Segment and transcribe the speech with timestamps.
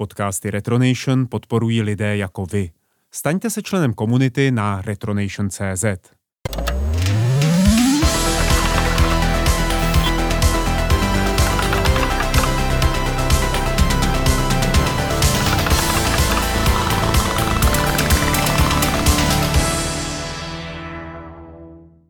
[0.00, 2.70] Podcasty Retronation podporují lidé jako vy.
[3.10, 5.84] Staňte se členem komunity na retronation.cz.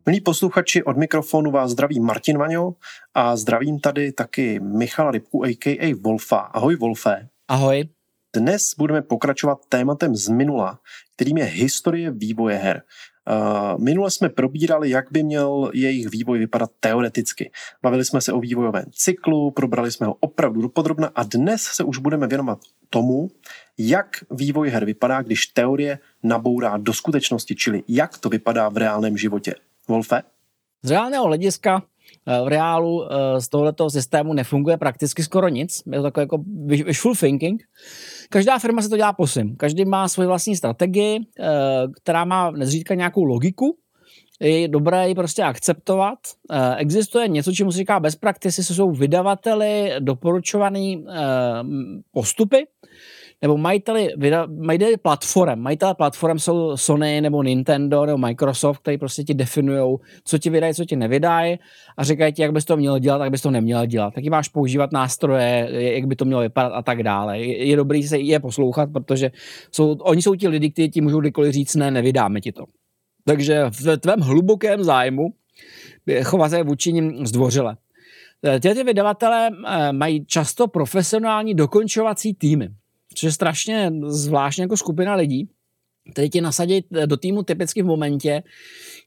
[0.07, 2.75] Milí posluchači, od mikrofonu vás zdraví Martin Vaňo
[3.15, 5.95] a zdravím tady taky Michala Rybku, a.k.a.
[6.01, 6.37] Wolfa.
[6.37, 7.30] Ahoj Wolfe.
[7.51, 7.85] Ahoj.
[8.37, 10.79] Dnes budeme pokračovat tématem z minula,
[11.15, 12.83] kterým je historie vývoje her.
[13.30, 17.51] Uh, minule jsme probírali, jak by měl jejich vývoj vypadat teoreticky.
[17.83, 21.98] Bavili jsme se o vývojovém cyklu, probrali jsme ho opravdu dopodrobna a dnes se už
[21.98, 22.59] budeme věnovat
[22.91, 23.28] tomu,
[23.78, 29.17] jak vývoj her vypadá, když teorie nabourá do skutečnosti, čili jak to vypadá v reálném
[29.17, 29.55] životě.
[29.89, 30.23] Wolfe?
[30.83, 35.83] Z reálného hlediska eh, v reálu eh, z tohoto systému nefunguje prakticky skoro nic.
[35.92, 37.62] Je to takové jako wishful thinking.
[38.30, 39.56] Každá firma se to dělá po svým.
[39.56, 41.47] Každý má svoji vlastní strategii, eh,
[42.03, 43.77] která má nezřídka nějakou logiku.
[44.42, 46.19] Je dobré ji prostě akceptovat.
[46.77, 50.95] Existuje něco, čemu se říká best practices, jsou vydavateli doporučované
[52.12, 52.67] postupy,
[53.42, 54.08] nebo majiteli,
[54.48, 60.38] majiteli platform, majiteli platform jsou Sony nebo Nintendo nebo Microsoft, který prostě ti definují, co
[60.38, 61.58] ti vydají, co ti nevydají
[61.96, 64.48] a říkají ti, jak bys to měl dělat, jak bys to neměl dělat, jaký máš
[64.48, 67.38] používat nástroje, jak by to mělo vypadat a tak dále.
[67.38, 69.30] Je, dobrý se je poslouchat, protože
[69.72, 72.64] jsou, oni jsou ti lidi, kteří ti můžou kdykoliv říct, ne, nevydáme ti to.
[73.24, 75.22] Takže v tvém hlubokém zájmu
[76.22, 77.77] chovat se vůči nim zdvořile.
[78.61, 82.68] Tyhle vydavatelé eh, mají často profesionální dokončovací týmy
[83.14, 85.48] což je strašně zvláštně jako skupina lidí,
[86.12, 88.42] kteří tě nasadí do týmu typicky v momentě,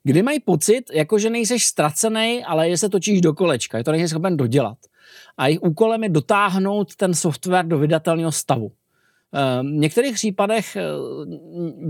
[0.03, 3.91] kdy mají pocit, jako že nejseš ztracený, ale že se točíš do kolečka, je to
[3.91, 4.77] nejsi schopen dodělat.
[5.37, 8.71] A jejich úkolem je dotáhnout ten software do vydatelného stavu.
[9.33, 10.81] Ehm, v některých případech eh,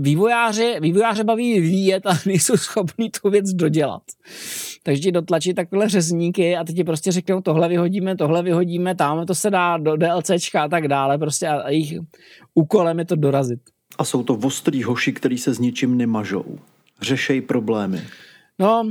[0.00, 4.02] vývojáři, vývojáře baví vyvíjet a nejsou schopní tu věc dodělat.
[4.82, 9.26] Takže ti dotlačí takové řezníky a teď ti prostě řeknou, tohle vyhodíme, tohle vyhodíme, tam
[9.26, 11.18] to se dá do DLCčka a tak dále.
[11.18, 11.98] Prostě a jejich
[12.54, 13.60] úkolem je to dorazit.
[13.98, 16.58] A jsou to ostrý hoši, který se s ničím nemažou.
[17.02, 18.02] Řešej problémy.
[18.58, 18.90] No,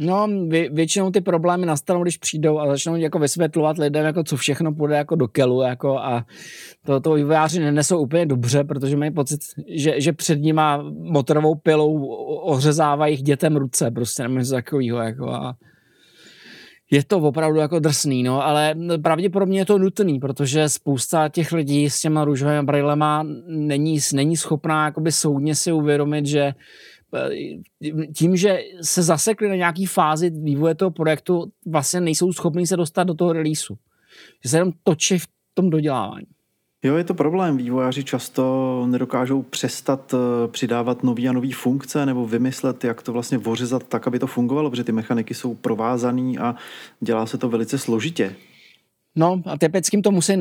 [0.00, 4.36] No, vě, většinou ty problémy nastanou, když přijdou a začnou jako vysvětlovat lidem, jako co
[4.36, 6.26] všechno půjde jako do kelu jako a
[6.86, 12.06] to, to vývojáři nenesou úplně dobře, protože mají pocit, že, že před nima motorovou pilou
[12.42, 15.56] ořezávají dětem ruce, prostě nebo něco takového jako a
[16.90, 21.90] je to opravdu jako drsný, no, ale pravděpodobně je to nutný, protože spousta těch lidí
[21.90, 26.52] s těma růžovými brýlema není, není schopná soudně si uvědomit, že
[28.14, 33.04] tím, že se zasekli na nějaký fázi vývoje toho projektu, vlastně nejsou schopni se dostat
[33.04, 33.78] do toho releaseu.
[34.44, 36.26] Že se jenom točí v tom dodělávání.
[36.82, 37.56] Jo, je to problém.
[37.56, 43.38] Vývojáři často nedokážou přestat eh, přidávat nový a nový funkce nebo vymyslet, jak to vlastně
[43.38, 46.54] vořezat tak, aby to fungovalo, protože ty mechaniky jsou provázané a
[47.00, 48.36] dělá se to velice složitě.
[49.16, 50.36] No a typickým to musí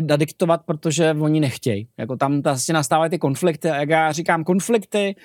[0.00, 1.88] nadiktovat, protože oni nechtějí.
[1.98, 3.70] Jako tam vlastně nastávají ty konflikty.
[3.70, 5.16] A jak já říkám, konflikty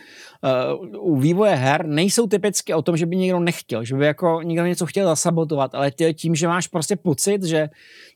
[0.91, 4.41] uh, u vývoje her nejsou typicky o tom, že by někdo nechtěl, že by jako
[4.43, 7.69] někdo něco chtěl zasabotovat, ale tím, že máš prostě pocit, že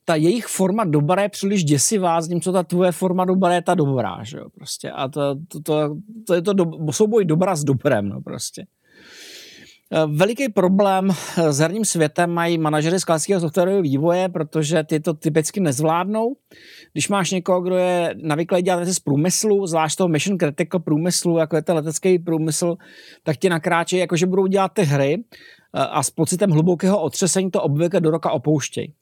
[0.06, 3.62] ta jejich forma dobrá je příliš děsivá, s tím, co ta tvoje forma dobrá je
[3.62, 4.92] ta dobrá, že jo, prostě.
[4.92, 5.96] A to, to, to,
[6.28, 8.66] to je to do, souboj dobra s dobrem, no prostě.
[9.92, 15.00] Eh, veliký problém eh, s herním světem mají manažery z klasického softwarového vývoje, protože ty
[15.00, 16.36] to typicky nezvládnou.
[16.94, 21.38] Když máš někoho, kdo je navyklý dělat věci z průmyslu, zvlášť toho mission critical průmyslu,
[21.38, 22.76] jako je ten letecký průmysl,
[23.24, 27.52] tak ti nakráčejí, jako že budou dělat ty hry eh, a s pocitem hlubokého otřesení
[27.52, 28.94] to obvykle do roka opouštějí.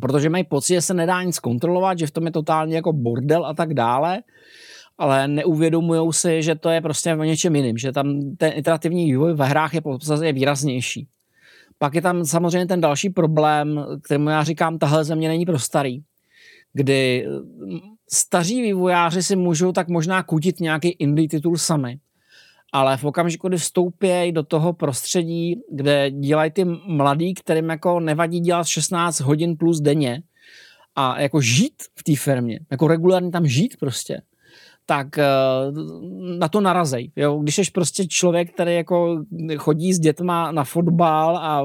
[0.00, 3.46] Protože mají pocit, že se nedá nic kontrolovat, že v tom je totálně jako bordel
[3.46, 4.22] a tak dále
[4.98, 9.34] ale neuvědomují si, že to je prostě o něčem jiným, že tam ten iterativní vývoj
[9.34, 11.08] ve hrách je podstatě výraznější.
[11.78, 16.00] Pak je tam samozřejmě ten další problém, kterému já říkám, tahle země není pro starý,
[16.72, 17.78] kdy mm,
[18.12, 21.98] staří vývojáři si můžou tak možná kutit nějaký indie titul sami,
[22.72, 28.40] ale v okamžiku, kdy vstoupí do toho prostředí, kde dělají ty mladí, kterým jako nevadí
[28.40, 30.22] dělat 16 hodin plus denně
[30.94, 34.20] a jako žít v té firmě, jako regulárně tam žít prostě,
[34.88, 35.24] tak eh,
[36.38, 37.12] na to narazej.
[37.16, 37.38] Jo?
[37.38, 39.24] Když jsi prostě člověk, který jako
[39.56, 41.62] chodí s dětma na fotbal a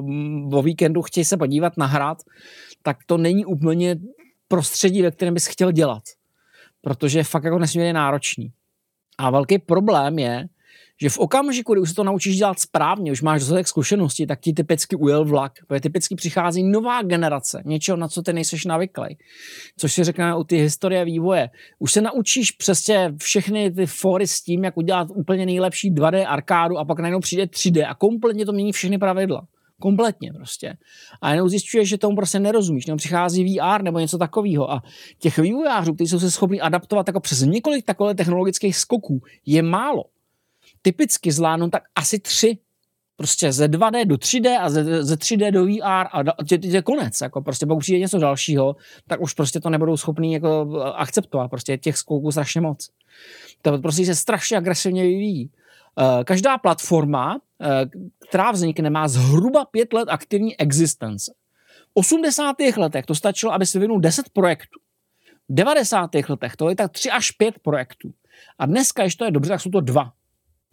[0.53, 2.17] o víkendu chtějí se podívat na hrad,
[2.81, 3.95] tak to není úplně
[4.47, 6.03] prostředí, ve kterém bys chtěl dělat.
[6.81, 8.51] Protože je fakt jako nesmírně náročný.
[9.17, 10.45] A velký problém je,
[11.03, 14.39] že v okamžiku, kdy už se to naučíš dělat správně, už máš dostatek zkušenosti, tak
[14.39, 19.17] ti typicky ujel vlak, protože typicky přichází nová generace, něčeho, na co ty nejseš navyklý.
[19.77, 21.49] Což si řekne o ty historie vývoje.
[21.79, 26.77] Už se naučíš přesně všechny ty fory s tím, jak udělat úplně nejlepší 2D arkádu
[26.77, 29.47] a pak najednou přijde 3D a kompletně to mění všechny pravidla.
[29.79, 30.77] Kompletně prostě.
[31.21, 34.71] A jenom zjišťuješ, že tomu prostě nerozumíš, nebo přichází VR nebo něco takového.
[34.71, 34.83] A
[35.19, 40.12] těch vývojářů, kteří jsou se schopni adaptovat jako přes několik takových technologických skoků, je málo.
[40.83, 42.57] Typicky zvládnou tak asi tři.
[43.15, 46.23] Prostě ze 2D do 3D a ze, ze 3D do VR a
[46.61, 47.21] je konec.
[47.21, 48.75] Jako prostě pokud přijde něco dalšího,
[49.07, 51.49] tak už prostě to nebudou schopní jako akceptovat.
[51.49, 52.89] Prostě těch skoků strašně moc.
[53.61, 55.51] To prostě se strašně agresivně vyvíjí.
[55.99, 57.85] Eh, každá platforma, eh,
[58.29, 61.33] která vznikne, má zhruba pět let aktivní existence.
[61.85, 62.77] V 80.
[62.77, 64.79] letech to stačilo, aby se vyvinul 10 projektů.
[65.49, 66.29] V 90.
[66.29, 68.13] letech to je tak 3 až 5 projektů.
[68.59, 70.13] A dneska, když to je dobře, tak jsou to dva.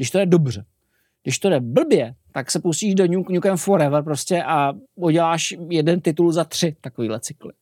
[0.01, 0.65] Když to je dobře.
[1.23, 6.01] Když to je blbě, tak se pustíš do Nuke Nukem Forever prostě a uděláš jeden
[6.01, 7.53] titul za tři takovýhle cykly.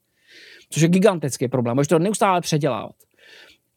[0.71, 1.77] Což je gigantický problém.
[1.77, 2.95] Můžeš to neustále předělávat.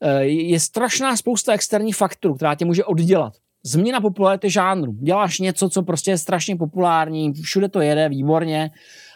[0.01, 4.91] Eh, je strašná spousta externích faktorů, která tě může oddělat změna popularity žánru.
[4.91, 8.71] Děláš něco, co prostě je strašně populární, všude to jede výborně,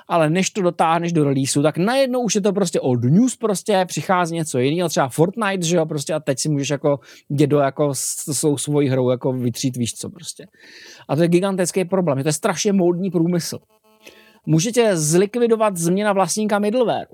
[0.08, 3.86] ale než to dotáhneš do releaseu, tak najednou už je to prostě old news prostě,
[3.88, 7.90] přichází něco jiného, třeba Fortnite, že jo, prostě a teď si můžeš jako dědo jako
[7.94, 10.46] s tou svojí hrou jako vytřít, víš co prostě.
[11.10, 13.58] A to je gigantický problém, to je strašně módní průmysl.
[14.46, 17.08] Můžete zlikvidovat změna vlastníka middleware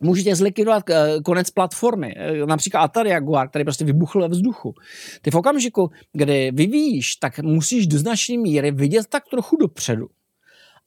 [0.00, 4.74] můžete zlikvidovat eh, konec platformy, eh, například Atari Jaguar, který prostě vybuchl ve vzduchu.
[5.22, 10.06] Ty v okamžiku, kdy vyvíjíš, tak musíš do značné míry vidět tak trochu dopředu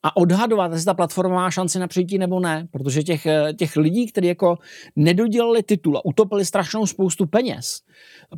[0.03, 3.75] a odhadovat, jestli ta platforma má šanci na přijítí nebo ne, protože těch, eh, těch
[3.75, 4.57] lidí, kteří jako
[4.95, 7.81] nedodělali titul a utopili strašnou spoustu peněz,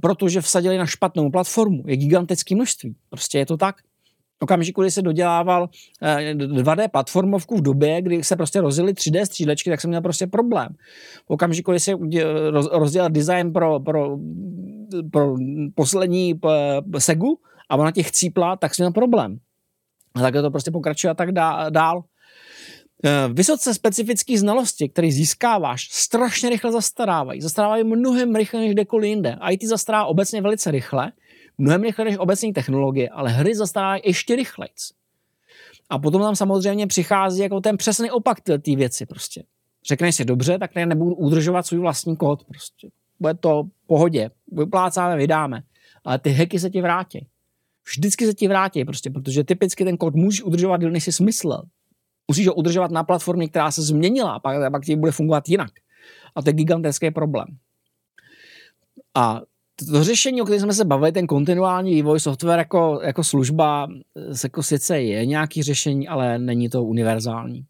[0.02, 2.96] protože vsadili na špatnou platformu, je gigantické množství.
[3.10, 3.76] Prostě je to tak
[4.40, 5.70] okamžiku, kdy se dodělával
[6.34, 10.28] 2D eh, platformovku v době, kdy se prostě rozjeli 3D střílečky, tak jsem měl prostě
[10.28, 10.68] problém.
[11.28, 11.92] Okamžiku, kdy se
[12.72, 14.18] rozdělal design pro, pro,
[15.12, 15.36] pro
[15.76, 17.40] poslední eh, Segu
[17.70, 19.40] a ona těch chcípla, tak jsem měl problém.
[20.16, 21.32] A tak to prostě pokračuje a tak
[21.70, 22.04] dál.
[23.04, 27.42] Eh, vysoce specifické znalosti, které získáváš, strašně rychle zastarávají.
[27.42, 29.38] Zastarávají mnohem rychleji než kdekoliv jinde.
[29.52, 31.12] IT zastarává obecně velice rychle,
[31.58, 34.72] mnohem rychleji než obecní technologie, ale hry zastávají ještě rychleji.
[35.90, 39.44] A potom tam samozřejmě přichází jako ten přesný opak té věci prostě.
[39.88, 42.90] Řekneš si dobře, tak ne, nebudu udržovat svůj vlastní kód prostě.
[43.20, 45.64] Bude to pohodě, vyplácáme, vydáme.
[46.06, 47.28] Ale ty hacky se ti vrátí.
[47.88, 51.64] Vždycky se ti vrátí prostě, protože typicky ten kód můžeš udržovat díl, než jsi smyslel.
[52.28, 55.72] Musíš ho udržovat na platformě, která se změnila, a pak, pak ti bude fungovat jinak.
[56.36, 57.48] A to je gigantický problém.
[59.16, 59.42] A
[59.76, 63.88] to řešení, o kterém jsme se bavili, ten kontinuální vývoj software jako, jako služba,
[64.44, 67.66] jako sice je nějaký řešení, ale není to univerzální.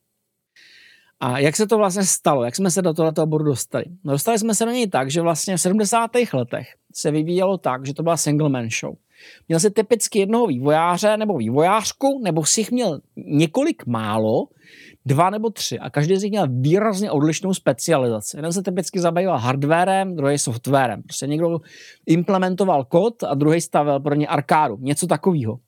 [1.20, 2.44] A jak se to vlastně stalo?
[2.44, 3.86] Jak jsme se do tohoto bodu dostali?
[4.04, 6.12] No dostali jsme se do něj tak, že vlastně v 70.
[6.34, 8.96] letech se vyvíjelo tak, že to byla single man show.
[9.48, 14.48] Měl si typicky jednoho vývojáře nebo vývojářku, nebo si jich měl několik málo,
[15.06, 18.38] dva nebo tři a každý z nich měl výrazně odlišnou specializaci.
[18.38, 21.04] Jeden se typicky zabýval hardwarem, druhý softwarem.
[21.04, 21.60] Prostě někdo
[22.06, 24.78] implementoval kód a druhý stavil pro ně arkádu.
[24.80, 25.60] Něco takového.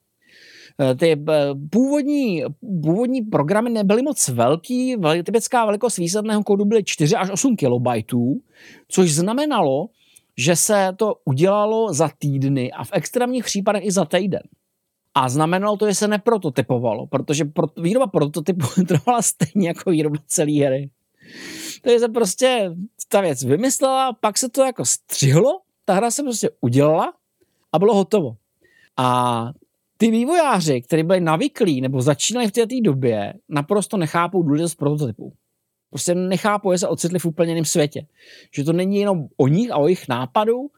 [0.80, 2.44] Eh, ty eh, původní,
[2.82, 8.40] původní programy nebyly moc velký, typická velikost výsledného kódu byly 4 až 8 kilobajtů,
[8.88, 9.88] což znamenalo,
[10.38, 14.42] že se to udělalo za týdny a v extrémních případech i za týden.
[15.14, 20.66] A znamenalo to, že se neprototypovalo, protože pro, výroba prototypu trvala stejně jako výroba celé
[20.66, 20.90] hry.
[21.82, 22.70] Takže se prostě
[23.08, 27.12] ta věc vymyslela, pak se to jako střihlo, ta hra se prostě udělala
[27.72, 28.36] a bylo hotovo.
[28.96, 29.50] A
[29.96, 35.32] ty vývojáři, kteří byli navyklí nebo začínali v této době, naprosto nechápou důležitost prototypu.
[35.90, 38.06] Prostě nechápou, že se ocitli v úplně jiném světě.
[38.54, 40.70] Že to není jenom o nich a o jejich nápadu,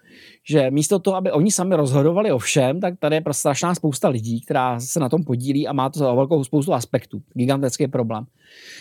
[0.44, 4.08] že místo toho, aby oni sami rozhodovali o všem, tak tady je prostě strašná spousta
[4.08, 7.22] lidí, která se na tom podílí a má to velkou spoustu aspektů.
[7.34, 8.26] Gigantický problém.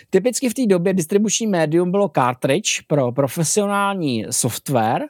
[0.09, 5.01] Typicky v té době distribuční médium bylo cartridge pro profesionální software,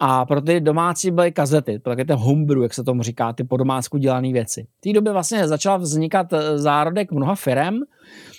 [0.00, 3.44] a pro ty domácí byly kazety, to je ten homebrew, jak se tomu říká, ty
[3.44, 4.66] po domácku dělané věci.
[4.78, 7.74] V té době vlastně začala vznikat eh, zárodek mnoha firm,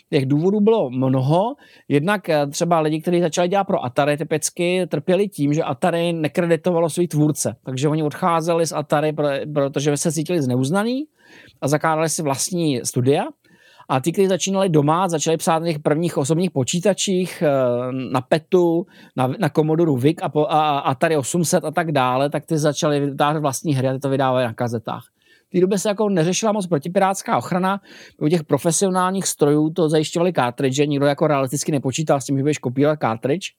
[0.09, 1.55] Těch důvodů bylo mnoho.
[1.87, 6.89] Jednak eh, třeba lidi, kteří začali dělat pro Atari typicky, trpěli tím, že Atari nekreditovalo
[6.89, 7.55] svý tvůrce.
[7.65, 9.13] Takže oni odcházeli z Atari,
[9.53, 11.05] protože se cítili zneuznaný
[11.61, 13.23] a zakládali si vlastní studia.
[13.89, 17.51] A ty, kteří začínali doma, začali psát na těch prvních osobních počítačích, eh,
[18.11, 18.85] na PETu,
[19.15, 22.99] na, na Commodore VIC a, po, a Atari 800 a tak dále, tak ty začali
[22.99, 25.03] vytvářet vlastní hry a ty to vydávali na kazetách.
[25.47, 27.81] V té době se jako neřešila moc protipirátská ochrana.
[28.21, 32.57] U těch profesionálních strojů to zajišťovali cartridge, nikdo jako realisticky nepočítal s tím, že budeš
[32.57, 33.53] kopírovat cartridge.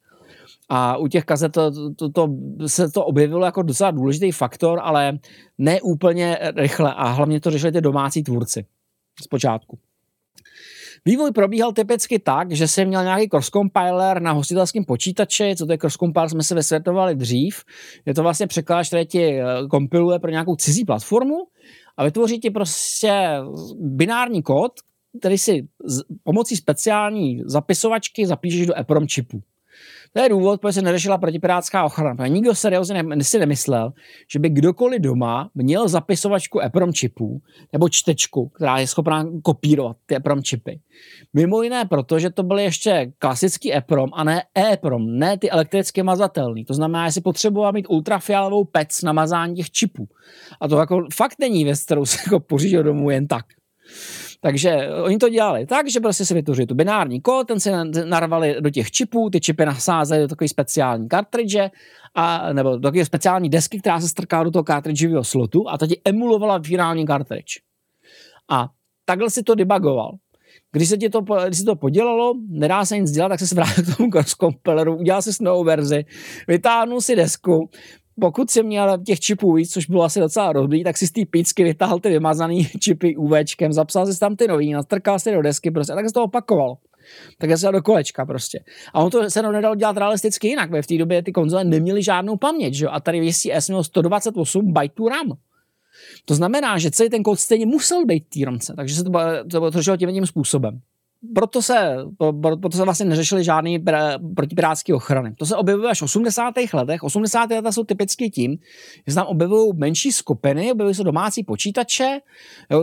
[0.68, 2.28] A u těch kazet to, to, to,
[2.66, 5.18] se to objevilo jako docela důležitý faktor, ale
[5.58, 8.66] ne úplně rychle a hlavně to řešili ty domácí tvůrci
[9.22, 9.78] zpočátku.
[11.04, 15.72] Vývoj probíhal typicky tak, že jsem měl nějaký cross compiler na hostitelském počítači, co to
[15.72, 17.64] je cross compiler, jsme se vysvětlovali dřív.
[18.06, 21.36] Je to vlastně překladač, který ti eh, kompiluje pro nějakou cizí platformu
[21.96, 23.12] a vytvoří ti prostě
[23.80, 24.72] binární kód,
[25.18, 25.68] který si
[26.22, 29.42] pomocí speciální zapisovačky zapíšeš do EPROM čipu.
[30.12, 32.26] To je důvod, proč se neřešila protipirátská ochrana.
[32.26, 33.92] Nikdo seriózně ne, si nemyslel,
[34.32, 37.40] že by kdokoliv doma měl zapisovačku EPROM čipů
[37.72, 40.80] nebo čtečku, která je schopná kopírovat ty EPROM čipy.
[41.34, 46.02] Mimo jiné proto, že to byly ještě klasický EPROM a ne EPROM, ne ty elektricky
[46.02, 46.64] mazatelný.
[46.64, 50.08] To znamená, že si potřeboval mít ultrafialovou pec na mazání těch čipů.
[50.60, 53.44] A to jako fakt není věc, kterou se jako pořídil domů jen tak.
[54.40, 57.70] Takže oni to dělali tak, že prostě si vytvořili tu binární kód, ten si
[58.04, 61.70] narvali do těch čipů, ty čipy nasázeli do takové speciální kartridže,
[62.14, 65.86] a, nebo do takové speciální desky, která se strká do toho kartridžového slotu a to
[65.86, 67.60] ti emulovala finální kartridž.
[68.50, 68.68] A
[69.04, 70.16] takhle si to debugoval.
[70.72, 73.84] Když se ti to, když se to podělalo, nedá se nic dělat, tak se vrátil
[73.84, 76.04] k tomu kompileru, udělal si novou verzi,
[76.48, 77.70] vytáhnul si desku,
[78.20, 81.20] pokud si měl těch čipů víc, což bylo asi docela dobrý, tak si z té
[81.30, 85.70] pícky vytáhl ty vymazaný čipy UVčkem, zapsal si tam ty nový, nastrkal si do desky
[85.70, 86.78] prostě a tak se to opakovalo.
[87.38, 88.60] Tak se do kolečka prostě.
[88.94, 92.02] A on to se to nedalo dělat realisticky jinak, v té době ty konzole neměly
[92.02, 92.88] žádnou paměť, že?
[92.88, 95.32] a tady VCS měl 128 bajtů RAM.
[96.24, 99.10] To znamená, že celý ten kód stejně musel být v té romce, takže se to,
[99.50, 100.80] to, to, to tím, tím způsobem
[101.34, 101.96] proto se,
[102.60, 103.70] proto se vlastně neřešily žádné
[104.36, 105.34] protipirátské ochrany.
[105.34, 106.54] To se objevuje až v 80.
[106.72, 107.02] letech.
[107.02, 107.50] 80.
[107.50, 108.56] leta jsou typicky tím,
[109.06, 112.18] že se tam objevují menší skupiny, objevují se domácí počítače,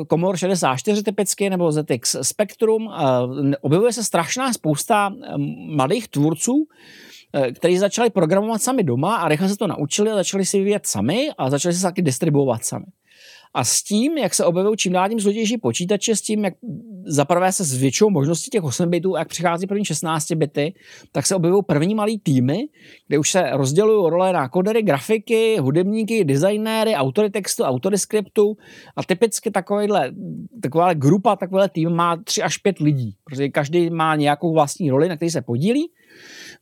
[0.10, 2.90] Commodore 64 typicky, nebo ZX Spectrum.
[3.62, 5.14] Objevuje se strašná spousta
[5.76, 6.68] mladých tvůrců,
[7.34, 10.88] e, kteří začali programovat sami doma a rychle se to naučili a začali si vyvíjet
[10.88, 12.86] sami a začali se taky distribuovat sami.
[13.56, 16.54] A s tím, jak se objevují čím dál tím složitější počítače, s tím, jak
[17.08, 20.74] zaprvé se zvětšují možnosti těch 8 bitů, jak přichází první 16 bity,
[21.12, 22.68] tak se objevují první malý týmy,
[23.08, 28.58] kde už se rozdělují role na kodery, grafiky, hudebníky, designéry, autory textu, autory skriptu.
[28.96, 30.12] A typicky takovýhle,
[30.62, 35.10] taková grupa, takovýhle tým má 3 až 5 lidí, protože každý má nějakou vlastní roli,
[35.10, 35.92] na který se podílí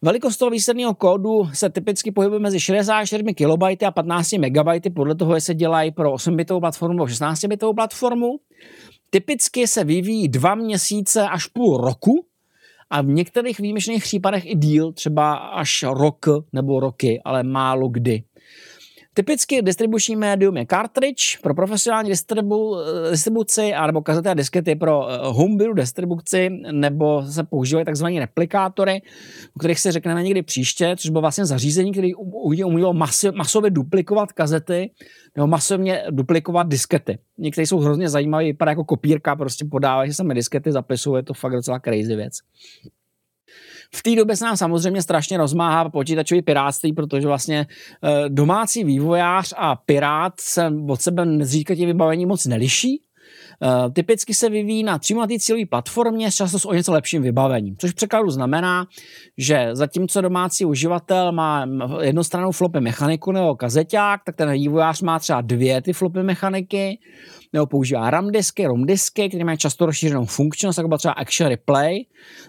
[0.01, 5.35] Velikost toho výsledného kódu se typicky pohybuje mezi 64 KB a 15 MB, podle toho,
[5.35, 8.27] jestli dělají pro 8-bitovou platformu nebo 16-bitovou platformu.
[9.09, 12.25] Typicky se vyvíjí dva měsíce až půl roku
[12.89, 18.23] a v některých výjimečných případech i díl, třeba až rok nebo roky, ale málo kdy.
[19.13, 22.77] Typicky distribuční médium je cartridge pro profesionální distribu,
[23.11, 28.05] distribuci nebo kazety a diskety pro eh, homebrew distribuci nebo se používají tzv.
[28.05, 29.01] replikátory,
[29.55, 32.09] o kterých se řekneme někdy příště, což bylo vlastně zařízení, které
[32.65, 32.93] umělo
[33.33, 34.91] masově duplikovat kazety
[35.35, 37.17] nebo masovně duplikovat diskety.
[37.37, 41.53] Některé jsou hrozně zajímavé, vypadá jako kopírka, prostě podávají se diskety, zapisují, je to fakt
[41.53, 42.33] docela crazy věc.
[43.95, 47.67] V té době se nám samozřejmě strašně rozmáhá počítačový pirátství, protože vlastně
[48.03, 53.01] eh, domácí vývojář a pirát se od sebe nezříkatě vybavení moc neliší.
[53.63, 57.91] Uh, typicky se vyvíjí na třímatý cílové platformě, často s o něco lepším vybavením, což
[57.91, 58.85] překladu znamená,
[59.37, 61.65] že zatímco domácí uživatel má
[62.01, 66.99] jednostrannou flopy mechaniku nebo kazeťák, tak ten vývojář má třeba dvě ty flopy mechaniky,
[67.53, 72.05] nebo používá RAM disky, ROM disky, které mají často rozšířenou funkčnost, jako třeba Action Replay,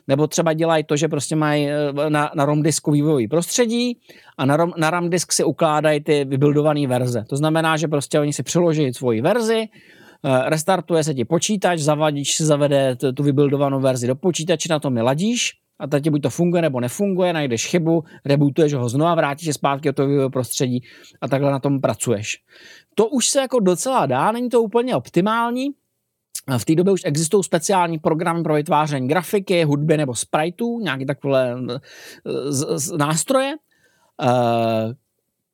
[0.09, 3.99] nebo třeba dělají to, že prostě mají eh, na, na ROM disku vývojový prostředí
[4.39, 7.25] a na, ROM, na RAM disk si ukládají ty vybuildované verze.
[7.29, 12.37] To znamená, že prostě oni si přiloží svoji verzi, eh, restartuje se ti počítač, zavadíš
[12.37, 16.31] si zavede tu vybuildovanou verzi do počítače, na tom je ladíš a teď buď to
[16.31, 20.83] funguje nebo nefunguje, najdeš chybu, rebootuješ ho znova, vrátíš se zpátky do toho prostředí
[21.21, 22.39] a takhle na tom pracuješ.
[22.95, 25.71] To už se jako docela dá, není to úplně optimální,
[26.59, 31.57] v té době už existují speciální programy pro vytváření grafiky, hudby nebo spriteů, nějaké takové
[32.27, 33.55] eh, nástroje.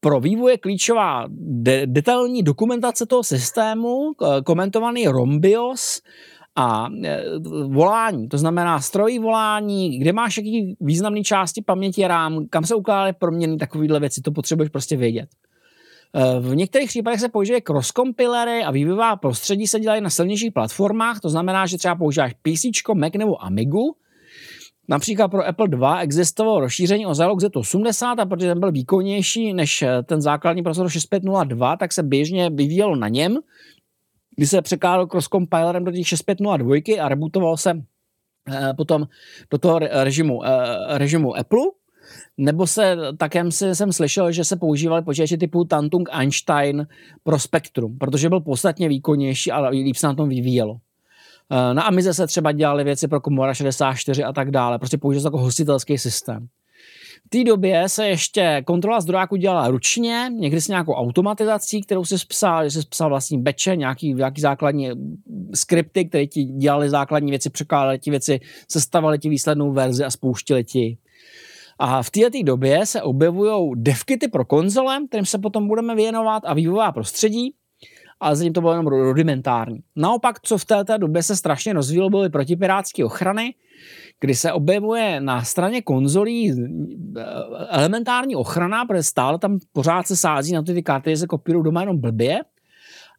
[0.01, 4.13] Pro vývoj je klíčová de- detailní dokumentace toho systému,
[4.45, 6.03] komentovaný ROMBIOS,
[6.57, 7.23] a e,
[7.67, 13.15] volání, to znamená strojí volání, kde máš jaký významné části paměti RAM, kam se ukládají
[13.19, 15.29] proměny, takovéhle věci, to potřebuješ prostě vědět.
[16.15, 20.53] E, v některých případech se použije cross compilery a vývojová prostředí se dělají na silnějších
[20.53, 22.65] platformách, to znamená, že třeba používáš PC,
[22.95, 23.97] Mac nebo Amigu,
[24.91, 29.85] Například pro Apple 2 existovalo rozšíření o zálog Z80 a protože ten byl výkonnější než
[30.05, 33.39] ten základní procesor 6502, tak se běžně vyvíjelo na něm
[34.41, 37.83] kdy se překládal cross compilerem do těch 6.5.02 a rebootoval se
[38.49, 39.09] eh, potom
[39.51, 41.61] do toho režimu, eh, režimu Apple,
[42.39, 46.87] nebo se také jsem slyšel, že se používaly počítače typu Tantung Einstein
[47.23, 50.77] pro Spektrum, protože byl podstatně výkonnější a líp se na tom vyvíjelo.
[51.53, 55.21] Eh, na Amize se třeba dělaly věci pro Commodore 64 a tak dále, prostě použil
[55.21, 56.49] se jako hostitelský systém.
[57.27, 62.15] V té době se ještě kontrola zdrojáku dělala ručně, někdy s nějakou automatizací, kterou si
[62.29, 64.91] psal, že si psal vlastní beče, nějaký, nějaký základní
[65.55, 70.65] skripty, které ti dělali základní věci, překládali ti věci, sestavali ti výslednou verzi a spouštili
[70.65, 70.99] ti.
[71.79, 76.55] A v této době se objevují devkity pro konzole, kterým se potom budeme věnovat, a
[76.55, 77.55] vývojová prostředí,
[78.21, 79.81] ale zatím to bylo jenom rudimentární.
[79.97, 83.55] Naopak, co v této době se strašně rozvíjelo, byly protipirátské ochrany,
[84.21, 87.25] kdy se objevuje na straně konzolí eh,
[87.69, 91.65] elementární ochrana, protože stále tam pořád se sází na ty, ty karty, že se kopírují
[91.65, 92.41] doma jenom blbě,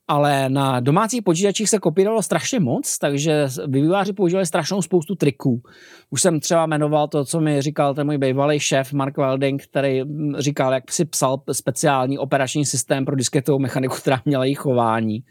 [0.08, 5.62] ale na domácích počítačích se kopírovalo strašně moc, takže vývojáři používali strašnou spoustu triků.
[6.10, 10.02] Už jsem třeba jmenoval to, co mi říkal ten můj bývalý šéf Mark Welding, který
[10.38, 15.24] říkal, jak si psal speciální operační systém pro disketovou mechaniku, která měla jejich chování.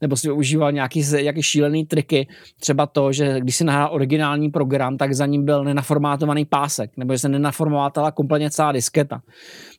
[0.00, 2.28] Nebo si využíval nějaký, nějaký šílený triky,
[2.60, 7.14] třeba to, že když si nahrál originální program, tak za ním byl nenaformátovaný pásek, nebo
[7.14, 9.22] že se nenaformovala kompletně celá disketa.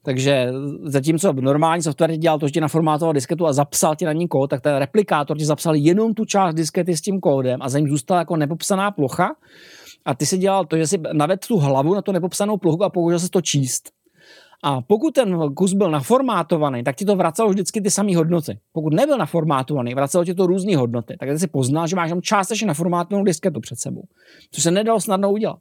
[0.06, 0.48] Takže
[0.84, 4.50] zatímco normální software dělal to, že ti naformátoval disketu a zapsal ti na ní kód,
[4.50, 7.90] tak ten replikátor ti zapsal jenom tu část diskety s tím kódem a za ním
[7.90, 9.36] zůstala jako nepopsaná plocha
[10.06, 12.90] a ty si dělal to, že si navedl tu hlavu na tu nepopsanou plochu a
[12.90, 13.90] použil se to číst.
[14.64, 18.60] A pokud ten kus byl naformátovaný, tak ti to vracelo vždycky ty samé hodnoty.
[18.74, 21.16] Pokud nebyl naformátovaný, vracelo ti to různé hodnoty.
[21.20, 24.04] Tak si poznal, že máš tam částečně naformátovanou disketu před sebou.
[24.52, 25.60] Což se nedalo snadno udělat.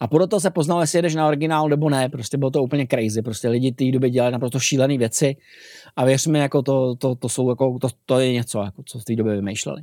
[0.00, 2.08] A podle toho se poznal, jestli jedeš na originál nebo ne.
[2.08, 3.22] Prostě bylo to úplně crazy.
[3.22, 5.36] Prostě lidi té doby dělali naprosto šílené věci
[5.96, 8.98] a věř mi, jako to, to, to, jsou jako, to, to je něco, jako, co
[8.98, 9.82] v té době vymýšleli.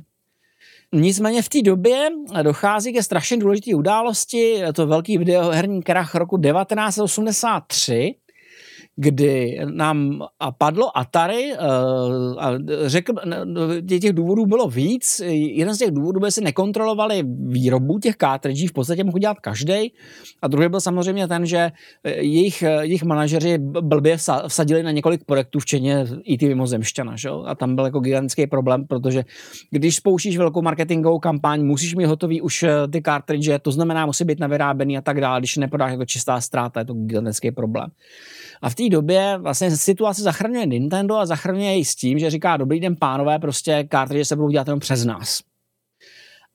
[0.92, 2.08] Nicméně v té době
[2.42, 8.14] dochází ke strašně důležité události, to velký videoherní krach roku 1983,
[9.00, 10.22] kdy nám
[10.58, 11.56] padlo Atari eh,
[12.38, 12.52] a
[12.86, 13.14] řekl,
[14.00, 15.20] těch důvodů bylo víc.
[15.30, 19.40] Jeden z těch důvodů byl, že si nekontrolovali výrobu těch cartridží, v podstatě mohl dělat
[19.40, 19.92] každý.
[20.42, 21.70] A druhý byl samozřejmě ten, že
[22.04, 24.16] eh, jejich, eh, jejich manažeři blbě
[24.48, 27.16] vsadili na několik projektů, včetně i ty mimozemšťana.
[27.16, 27.28] Že?
[27.46, 29.24] A tam byl jako gigantický problém, protože
[29.70, 34.40] když spouštíš velkou marketingovou kampaň, musíš mít hotový už ty cartridge, to znamená, musí být
[34.40, 35.40] navyrábený a tak dále.
[35.40, 37.90] Když nepodáš, je to čistá ztráta, je to gigantický problém.
[38.62, 42.56] A v té době vlastně situaci zachraňuje Nintendo a zachraňuje ji s tím, že říká,
[42.56, 45.40] dobrý den pánové, prostě kartridže se budou dělat jenom přes nás.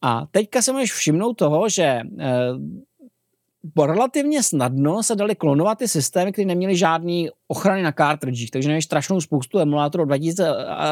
[0.01, 1.83] A teďka se můžeš všimnout toho, že
[2.19, 8.69] eh, relativně snadno se dali klonovat ty systémy, které neměly žádný ochrany na kartridžích, takže
[8.69, 10.43] nemáš strašnou spoustu emulátorů 2000,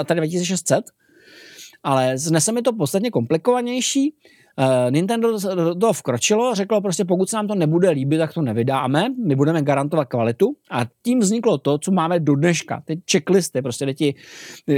[0.06, 0.86] tady 2600,
[1.84, 4.16] ale znese mi to podstatně komplikovanější
[4.90, 9.08] Nintendo do toho vkročilo, řeklo prostě, pokud se nám to nebude líbit, tak to nevydáme,
[9.28, 10.56] my budeme garantovat kvalitu.
[10.72, 14.16] A tím vzniklo to, co máme do dneška, ty checklisty, prostě ti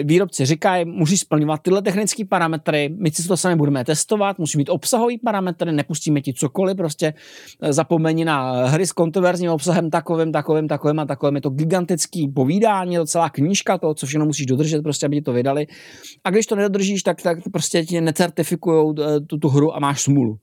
[0.03, 4.69] výrobci říkají, musí splňovat tyhle technické parametry, my si to sami budeme testovat, musí mít
[4.69, 7.13] obsahový parametry, nepustíme ti cokoliv, prostě
[7.61, 12.27] eh, zapomeni na hry s kontroverzním obsahem takovým, takovým, takovým a takovým, je to gigantický
[12.27, 15.67] povídání, to celá knížka, to, co všechno musíš dodržet, prostě, aby ti to vydali.
[16.23, 20.01] A když to nedodržíš, tak, tak prostě ti necertifikují eh, tu, tu hru a máš
[20.01, 20.35] smůlu.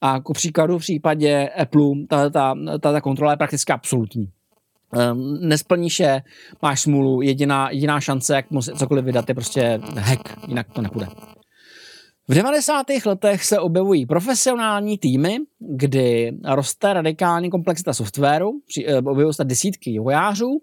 [0.00, 4.26] A ku příkladu v případě Apple ta, ta, ta, ta kontrola je prakticky absolutní.
[5.12, 6.22] Um, nesplníš je,
[6.62, 11.06] máš smůlu, jediná, jediná šance, jak cokoliv vydat, je prostě hack, jinak to nepůjde.
[12.28, 12.86] V 90.
[13.06, 18.50] letech se objevují profesionální týmy, kdy roste radikální komplexita softwaru,
[18.86, 20.60] eh, objevují se desítky vojářů,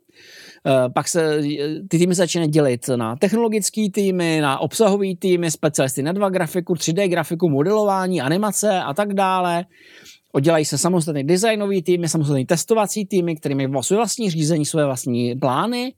[0.94, 1.42] pak se
[1.88, 7.10] ty týmy začínají dělit na technologické týmy, na obsahové týmy, specialisty na dva grafiku, 3D
[7.10, 9.66] grafiku, modelování, animace a tak dále.
[10.32, 15.36] Oddělají se samostatné designové týmy, samostatné testovací týmy, kterými mají své vlastní řízení, své vlastní
[15.36, 15.94] plány.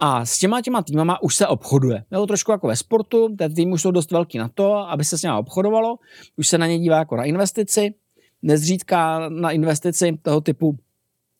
[0.00, 2.04] A s těma těma týmama už se obchoduje.
[2.10, 5.04] Je to trošku jako ve sportu, ty týmy už jsou dost velký na to, aby
[5.04, 5.96] se s nimi obchodovalo.
[6.36, 7.94] Už se na ně dívá jako na investici.
[8.42, 10.76] Nezřídka na investici toho typu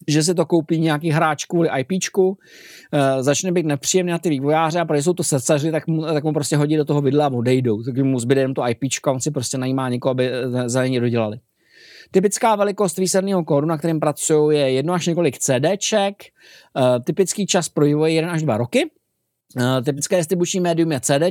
[0.09, 2.37] že se to koupí nějaký hráč kvůli IPčku, uh,
[3.21, 6.33] začne být nepříjemný na ty vývojáře a protože jsou to srdcaři, tak mu, tak mu
[6.33, 7.83] prostě hodí do toho vidla a odejdou.
[7.83, 10.87] Tak mu zbyde jen to IPčko a on si prostě najímá někoho, aby eh, za
[10.87, 11.41] ně dodělali.
[12.11, 16.15] Typická velikost výsledného kódu, na kterém pracují, je jedno až několik CDček.
[16.77, 18.91] Uh, typický čas pro vývoj je 1 až 2 roky.
[19.57, 21.23] Uh, typické distribuční médium je CD,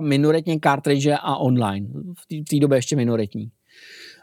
[0.00, 1.86] minoritní cartridge a online.
[2.46, 3.50] V té době ještě minoritní.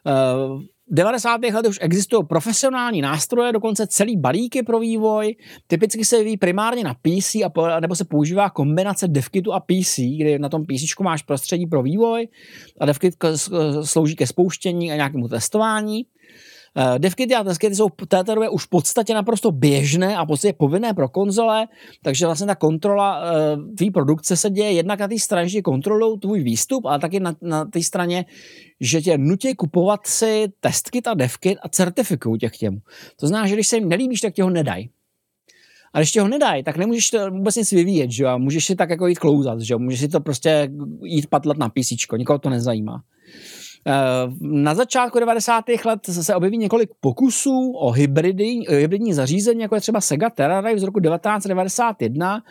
[0.05, 1.41] Uh, 90.
[1.53, 5.35] letech už existují profesionální nástroje, dokonce celý balíky pro vývoj.
[5.67, 10.39] Typicky se vyvíjí primárně na PC, a, nebo se používá kombinace DevKitu a PC, kdy
[10.39, 12.27] na tom PC máš prostředí pro vývoj
[12.79, 13.15] a DevKit
[13.83, 16.05] slouží ke spouštění a nějakému testování.
[16.77, 20.27] Uh, DevKity a testkity jsou v této době už v podstatě naprosto běžné a v
[20.27, 21.67] podstatě povinné pro konzole,
[22.03, 26.19] takže vlastně ta kontrola uh, tvý produkce se děje jednak na té straně, že kontrolují
[26.19, 28.25] tvůj výstup, ale taky na, na té straně,
[28.79, 32.77] že tě nutí kupovat si testkit a devkit a certifikují tě k těmu.
[33.19, 34.89] To znamená, že když se jim nelíbíš, tak tě ho nedají.
[35.93, 38.39] A když ti ho nedají, tak nemůžeš to vůbec nic vyvíjet, že jo?
[38.39, 39.79] Můžeš si tak jako jít klouzat, že jo?
[39.79, 40.69] Můžeš si to prostě
[41.03, 43.03] jít patlat na PC, nikoho to nezajímá.
[43.87, 45.65] Eh, na začátku 90.
[45.85, 50.83] let se objeví několik pokusů o hybridy, hybridní zařízení, jako je třeba Sega Terrarive z
[50.83, 52.43] roku 1991,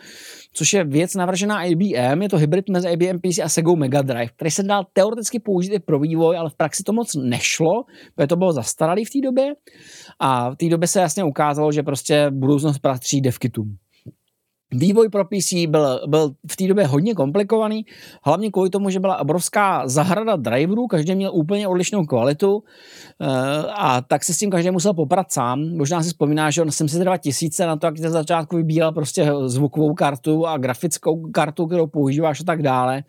[0.53, 4.27] což je věc navržená IBM, je to hybrid mezi IBM PC a Sega Mega Drive,
[4.27, 7.83] který se dal teoreticky použít i pro vývoj, ale v praxi to moc nešlo,
[8.15, 9.53] protože to bylo zastaralý v té době
[10.19, 13.77] a v té době se jasně ukázalo, že prostě budoucnost patří devkitům.
[14.75, 17.85] Vývoj pro PC byl, byl v té době hodně komplikovaný,
[18.23, 22.63] hlavně kvůli tomu, že byla obrovská zahrada driverů, každý měl úplně odlišnou kvalitu
[23.21, 23.27] eh,
[23.73, 25.77] a tak se s tím každý musel poprat sám.
[25.77, 29.31] Možná si vzpomíná, že on jsem si 2000 na to, jak na začátku vybíral prostě
[29.45, 33.03] zvukovou kartu a grafickou kartu, kterou používáš a tak dále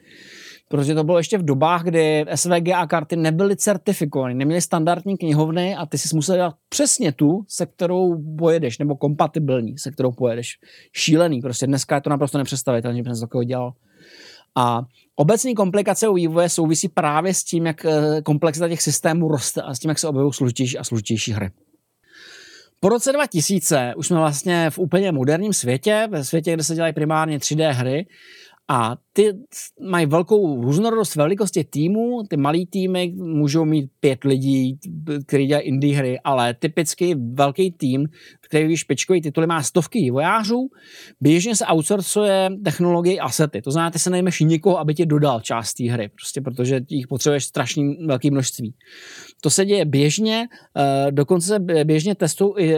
[0.68, 5.76] protože to bylo ještě v dobách, kdy SVG a karty nebyly certifikované, neměly standardní knihovny
[5.76, 10.58] a ty si musel dát přesně tu, se kterou pojedeš, nebo kompatibilní, se kterou pojedeš.
[10.92, 13.72] Šílený, prostě dneska je to naprosto nepředstavitelné, že bych takového dělal.
[14.54, 14.80] A
[15.16, 19.74] obecní komplikace u vývoje souvisí právě s tím, jak eh, komplexita těch systémů roste a
[19.74, 21.50] s tím, jak se objevují složitější a složitější hry.
[22.80, 26.94] Po roce 2000 už jsme vlastně v úplně moderním světě, ve světě, kde se dělají
[26.94, 28.06] primárně 3D hry
[28.68, 29.32] a ty
[29.90, 34.78] mají velkou různorodost velikosti týmu, ty malý týmy můžou mít pět lidí,
[35.26, 38.06] kteří dělají indie hry, ale typicky velký tým,
[38.48, 40.68] který špičkový tituly, má stovky vývojářů,
[41.20, 43.62] běžně se outsourcuje technologie asety.
[43.62, 47.06] To znamená, ty se nejmeš nikoho, aby ti dodal část té hry, prostě protože jich
[47.06, 48.74] potřebuješ strašně velké množství.
[49.40, 52.76] To se děje běžně, eh, dokonce běžně testují i,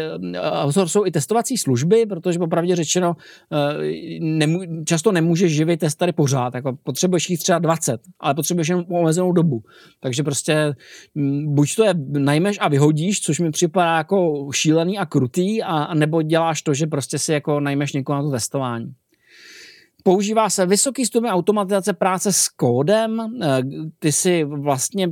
[0.64, 3.16] outsourcují i testovací služby, protože popravdě řečeno
[3.52, 8.84] eh, nemů, často nemůžeš živit testery pořád, jako potřebuješ jich třeba 20, ale potřebuješ jenom
[8.90, 9.62] omezenou dobu.
[10.00, 10.74] Takže prostě
[11.14, 15.94] mm, buď to je najmeš a vyhodíš, což mi připadá jako šílený a krutý, a,
[15.94, 18.94] nebo děláš to, že prostě si jako najmeš někoho na to testování.
[20.04, 23.20] Používá se vysoký stupeň automatizace práce s kódem.
[23.42, 23.60] Eh,
[23.98, 25.10] ty si vlastně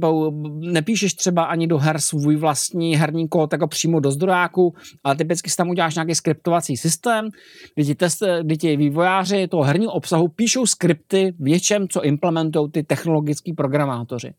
[0.59, 5.51] nepíšeš třeba ani do her svůj vlastní herní kód jako přímo do zdrojáku, ale typicky
[5.51, 7.29] si tam uděláš nějaký skriptovací systém,
[7.75, 12.71] kdy ti, test, kdy ti vývojáři toho herního obsahu píšou skripty v něčem, co implementují
[12.71, 14.35] ty technologický programátoři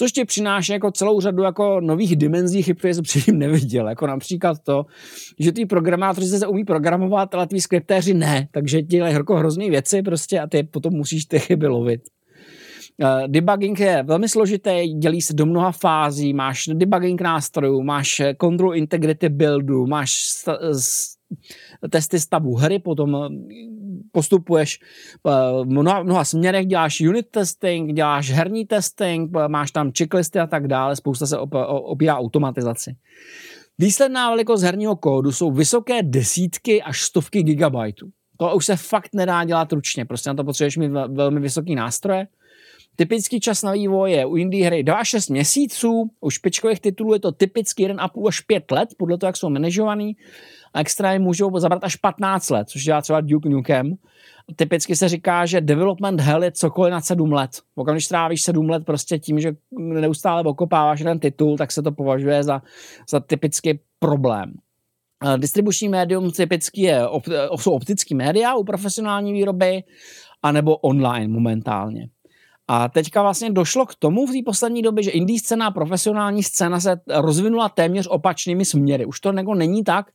[0.00, 3.88] což ti přináší jako celou řadu jako nových dimenzí chyb, které jsem předtím neviděl.
[3.88, 4.86] Jako například to,
[5.38, 10.02] že ty programátoři se umí programovat, ale ty skriptéři ne, takže dělají jako hrozný věci
[10.02, 12.00] prostě a ty potom musíš ty chyby lovit.
[13.02, 18.74] Uh, debugging je velmi složitý, dělí se do mnoha fází, máš debugging nástrojů, máš control
[18.74, 20.58] integrity buildu, máš sta-
[21.90, 23.28] testy stavu hry, potom eh,
[24.12, 25.30] postupuješ eh,
[25.64, 30.46] v mnoha, mnoha směrech, děláš unit testing, děláš herní testing, eh, máš tam checklisty a
[30.46, 32.96] tak dále, spousta se opírá automatizaci.
[33.78, 38.10] Výsledná velikost herního kódu jsou vysoké desítky až stovky gigabajtů.
[38.36, 42.26] To už se fakt nedá dělat ručně, prostě na to potřebuješ mít velmi vysoký nástroje.
[43.00, 47.12] Typický čas na vývoj je u indie hry 2 až 6 měsíců, u špičkových titulů
[47.12, 50.16] je to typicky 1,5 až 5 let, podle toho, jak jsou manažovaný
[50.74, 53.94] a extra můžou zabrat až 15 let, což dělá třeba Duke Nukem.
[54.56, 57.50] Typicky se říká, že development hell je cokoliv na 7 let.
[57.74, 61.92] Pokud když trávíš 7 let prostě tím, že neustále okopáváš ten titul, tak se to
[61.92, 62.62] považuje za,
[63.10, 64.52] za typický problém.
[65.36, 67.02] Distribuční médium typicky je,
[67.56, 69.82] jsou optické média u profesionální výroby,
[70.42, 72.08] anebo online momentálně.
[72.72, 76.42] A teďka vlastně došlo k tomu v té poslední době, že indie scéna a profesionální
[76.42, 79.06] scéna se rozvinula téměř opačnými směry.
[79.06, 80.06] Už to jako není tak,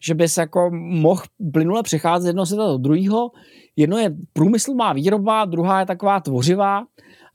[0.00, 3.30] že by se jako mohl plynule přecházet z jednoho světa do druhého.
[3.76, 6.82] Jedno je průmyslová výroba, druhá je taková tvořivá,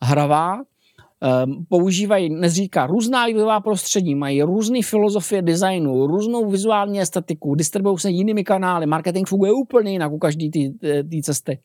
[0.04, 0.56] hravá.
[0.56, 8.10] Um, používají, nezříká různá vývojová prostředí, mají různé filozofie designu, různou vizuální estetiku, distribuují se
[8.10, 10.50] jinými kanály, marketing funguje úplně jinak u každé
[10.82, 11.60] té cesty.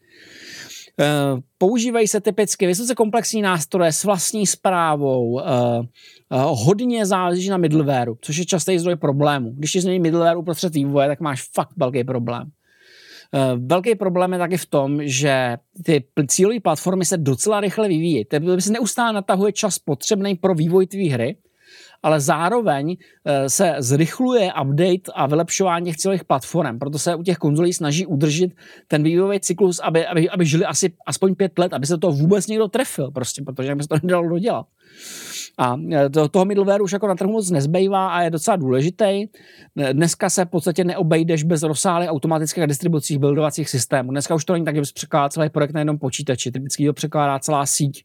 [1.00, 5.44] Eh, používají se typicky vysoce komplexní nástroje s vlastní zprávou, eh,
[6.32, 9.50] eh, hodně záleží na middlewareu, což je častý zdroj problému.
[9.50, 12.50] Když ti změní middleware uprostřed vývoje, tak máš fakt velký problém.
[13.56, 18.24] Velký problém je taky v tom, že ty cílové platformy se docela rychle vyvíjí.
[18.24, 21.36] Ty se neustále natahuje čas potřebný pro vývoj tvý hry
[22.04, 26.78] ale zároveň eh, se zrychluje update a vylepšování těch celých platform.
[26.78, 28.50] Proto se u těch konzolí snaží udržet
[28.88, 32.46] ten vývojový cyklus, aby, aby, aby žili asi aspoň pět let, aby se to vůbec
[32.46, 34.66] někdo trefil, prostě, protože by se to nedalo dodělat.
[35.58, 39.04] A e, to, toho middleware už jako na trhu moc nezbývá a je docela důležitý.
[39.04, 39.28] E,
[39.92, 44.10] dneska se v podstatě neobejdeš bez rozsáhlých automatických distribucích buildovacích systémů.
[44.10, 46.52] Dneska už to není tak, že bys překládal celý projekt na jednom počítači.
[46.52, 48.04] Typicky to překládá celá síť.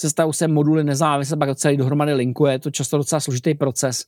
[0.00, 2.52] Sestavují se moduly nezávisle, pak celý dohromady linkuje.
[2.52, 4.04] Je to často docela složitý proces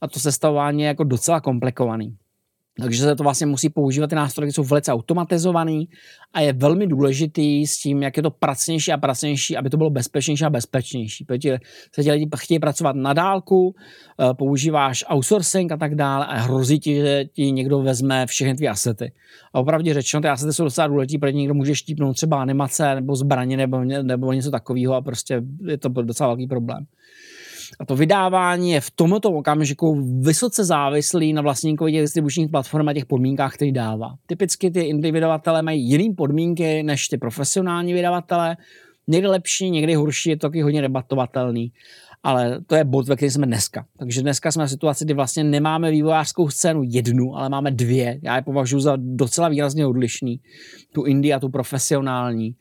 [0.00, 2.16] a to sestavování je jako docela komplikovaný.
[2.78, 5.88] Takže se to vlastně musí používat, ty nástroje jsou velice automatizovaný
[6.32, 9.90] a je velmi důležitý s tím, jak je to pracnější a pracnější, aby to bylo
[9.90, 11.24] bezpečnější a bezpečnější.
[11.24, 11.58] Protože
[11.94, 13.74] se ti lidi chtějí pracovat na dálku,
[14.20, 18.68] eh, používáš outsourcing a tak dále a hrozí ti, že ti někdo vezme všechny ty
[18.68, 19.12] asety.
[19.54, 23.16] A opravdu řečeno, ty asety jsou docela důležitý, protože někdo může štípnout třeba animace nebo
[23.16, 26.86] zbraně nebo, nebo něco takového a prostě je to docela velký problém.
[27.78, 32.92] A to vydávání je v tomto okamžiku vysoce závislý na vlastníkovi těch distribučních platform a
[32.94, 34.14] těch podmínkách, které dává.
[34.26, 38.56] Typicky ty indie vydavatelé mají jiné podmínky než ty profesionální vydavatele.
[39.08, 41.72] Někdy lepší, někdy horší, je to taky hodně debatovatelný.
[42.22, 43.86] Ale to je bod, ve kterém jsme dneska.
[43.98, 48.18] Takže dneska jsme v situaci, kdy vlastně nemáme vývojářskou scénu jednu, ale máme dvě.
[48.22, 50.40] Já je považuji za docela výrazně odlišný.
[50.92, 52.54] Tu indie a tu profesionální.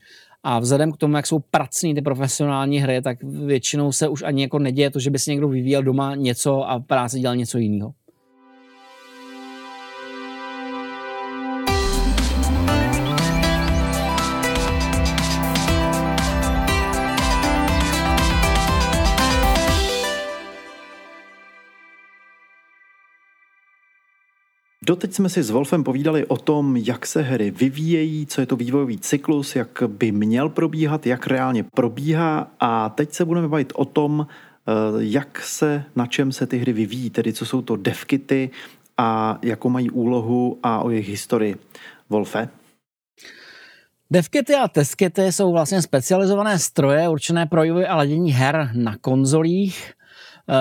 [0.44, 4.42] A vzhledem k tomu, jak jsou pracní ty profesionální hry, tak většinou se už ani
[4.42, 7.94] jako neděje to, že by si někdo vyvíjel doma něco a práce dělal něco jiného.
[24.90, 28.56] Doteď jsme si s Wolfem povídali o tom, jak se hry vyvíjejí, co je to
[28.56, 33.86] vývojový cyklus, jak by měl probíhat, jak reálně probíhá a teď se budeme bavit o
[33.86, 38.50] tom, eh, jak se, na čem se ty hry vyvíjí, tedy co jsou to devkity
[38.98, 41.56] a jakou mají úlohu a o jejich historii.
[42.10, 42.50] Wolfe?
[44.12, 49.94] Devkity a testkity jsou vlastně specializované stroje určené pro vývoj a ladění her na konzolích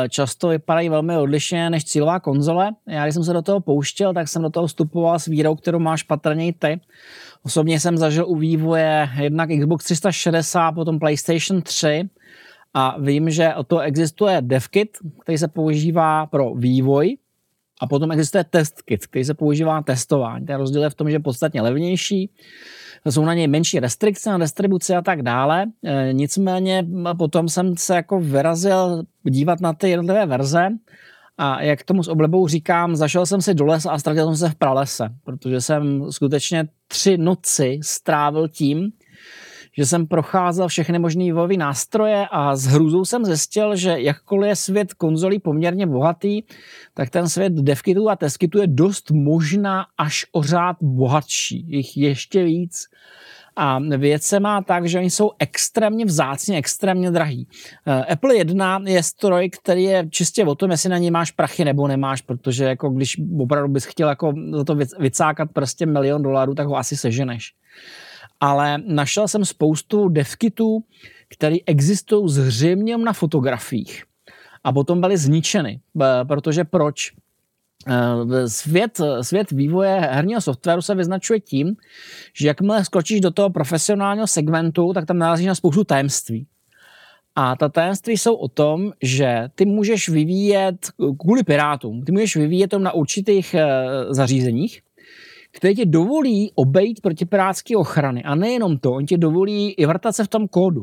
[0.08, 2.70] často vypadají velmi odlišně než cílová konzole.
[2.86, 5.78] Já, když jsem se do toho pouštěl, tak jsem do toho vstupoval s vírou, kterou
[5.78, 6.80] máš patrně i ty.
[7.42, 12.08] Osobně jsem zažil u vývoje jednak Xbox 360, potom PlayStation 3
[12.74, 17.16] a vím, že o to existuje DevKit, který se používá pro vývoj
[17.80, 20.46] a potom existuje TestKit, který se používá testování.
[20.46, 22.30] Ten rozdíl je v tom, že je podstatně levnější
[23.06, 25.66] jsou na něj menší restrikce na distribuci a tak dále.
[25.84, 26.86] E, nicméně
[27.18, 30.68] potom jsem se jako vyrazil dívat na ty jednotlivé verze
[31.38, 34.48] a jak tomu s oblibou říkám, zašel jsem si do lesa a ztratil jsem se
[34.48, 38.92] v pralese, protože jsem skutečně tři noci strávil tím,
[39.78, 44.56] že jsem procházel všechny možné vývojové nástroje a s hrůzou jsem zjistil, že jakkoliv je
[44.56, 46.42] svět konzolí poměrně bohatý,
[46.94, 51.64] tak ten svět devkitů a testkitů je dost možná až o řád bohatší.
[51.68, 52.86] Jich ještě víc.
[53.56, 57.48] A věc se má tak, že oni jsou extrémně vzácně, extrémně drahý.
[57.86, 61.64] Eh, Apple 1 je stroj, který je čistě o tom, jestli na něj máš prachy
[61.64, 66.54] nebo nemáš, protože jako když opravdu bys chtěl jako za to vycákat prostě milion dolarů,
[66.54, 67.54] tak ho asi seženeš
[68.40, 70.84] ale našel jsem spoustu devkitů,
[71.28, 74.04] které existují zřejmě na fotografiích
[74.64, 75.80] a potom byly zničeny.
[76.28, 77.12] Protože proč?
[77.88, 81.76] Eh, svět, svět vývoje herního softwaru se vyznačuje tím,
[82.34, 86.46] že jakmile skočíš do toho profesionálního segmentu, tak tam narazíš na spoustu tajemství.
[87.34, 92.68] A ta tajemství jsou o tom, že ty můžeš vyvíjet kvůli pirátům, ty můžeš vyvíjet
[92.68, 93.66] to na určitých eh,
[94.10, 94.82] zařízeních,
[95.52, 98.22] které ti dovolí obejít protipirátské ochrany.
[98.22, 100.82] A nejenom to, on ti dovolí i vrtat se v tom kódu.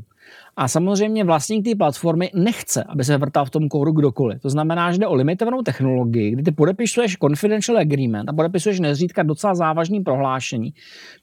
[0.57, 4.41] A samozřejmě vlastník té platformy nechce, aby se vrtal v tom kódu kdokoliv.
[4.41, 9.23] To znamená, že jde o limitovanou technologii, kdy ty podepisuješ confidential agreement a podepisuješ nezřídka
[9.23, 10.73] docela závažný prohlášení.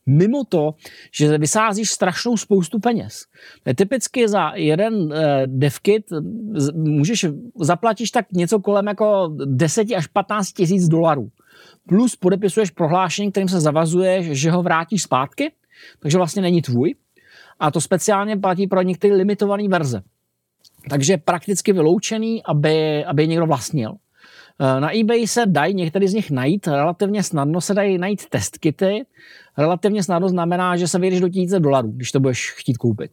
[0.07, 0.71] Mimo to,
[1.15, 3.15] že vysázíš strašnou spoustu peněz.
[3.75, 5.11] Typicky za jeden uh,
[5.47, 6.03] devkit
[6.75, 7.27] můžeš
[7.61, 11.29] zaplatíš tak něco kolem jako 10 až 15 tisíc dolarů
[11.89, 15.53] plus podepisuješ prohlášení, kterým se zavazuješ, že ho vrátíš zpátky,
[15.99, 16.95] takže vlastně není tvůj.
[17.61, 20.03] A to speciálně platí pro některé limitované verze.
[20.91, 23.93] Takže prakticky vyloučený, aby, aby někdo vlastnil.
[24.61, 29.05] Eh, na eBay se dají některý z nich najít, relativně snadno se dají najít testkity.
[29.59, 33.11] Relativně snadno znamená, že se vyjdeš do tisíce dolarů, když to budeš chtít koupit.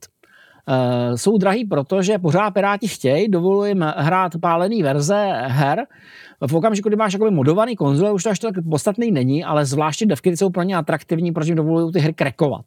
[0.68, 5.80] Uh, jsou drahý, protože pořád Piráti chtějí, dovolují hrát pálený verze her,
[6.48, 10.06] v okamžiku, kdy máš jakoby modovaný konzole, už to až tak podstatný není, ale zvláště
[10.06, 12.66] devky jsou pro ně atraktivní, protože jim dovolují ty hry krekovat.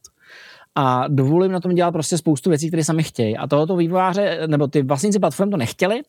[0.74, 3.36] A dovolím na tom dělat prostě spoustu věcí, které sami chtějí.
[3.36, 6.00] A tohoto vývojáře, nebo ty vlastníci platform to nechtěli,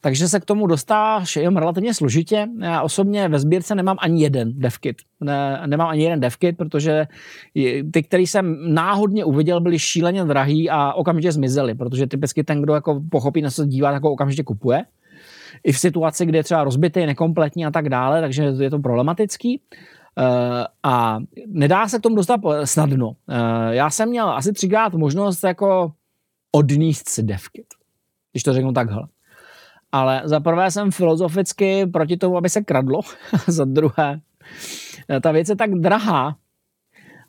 [0.00, 2.46] takže se k tomu dostáváš jenom relativně složitě.
[2.60, 4.96] Já osobně ve sbírce nemám ani jeden devkit.
[5.20, 7.06] Ne, nemám ani jeden devkit, protože
[7.92, 12.74] ty, který jsem náhodně uviděl, byly šíleně drahý a okamžitě zmizely, protože typicky ten, kdo
[12.74, 14.84] jako pochopí, na co se dívá, jako okamžitě kupuje.
[15.64, 19.60] I v situaci, kde je třeba rozbitý, nekompletní a tak dále, takže je to problematický.
[20.18, 23.08] Uh, a nedá se k tomu dostat snadno.
[23.08, 23.14] Uh,
[23.70, 25.92] já jsem měl asi třikrát možnost jako
[26.52, 27.66] odníst si devkit,
[28.32, 29.02] když to řeknu takhle.
[29.92, 33.00] Ale za prvé jsem filozoficky proti tomu, aby se kradlo.
[33.46, 34.20] za druhé,
[35.22, 36.36] ta věc je tak drahá,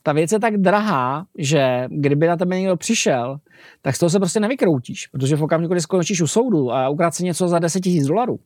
[0.04, 3.38] ta věc je tak drahá, že kdyby na tebe někdo přišel,
[3.82, 7.16] tak z toho se prostě nevykroutíš, protože v okamžiku, kdy skončíš u soudu a ukrát
[7.16, 8.40] si něco za 10 000 dolarů,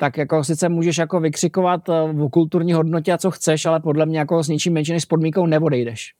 [0.00, 4.06] tak jako sice můžeš jako vykřikovat eh, v kulturní hodnotě a co chceš, ale podle
[4.06, 6.14] mě jako s ničím menší než s podmínkou neodejdeš.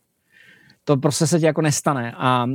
[0.85, 2.13] To prostě se ti jako nestane.
[2.17, 2.47] A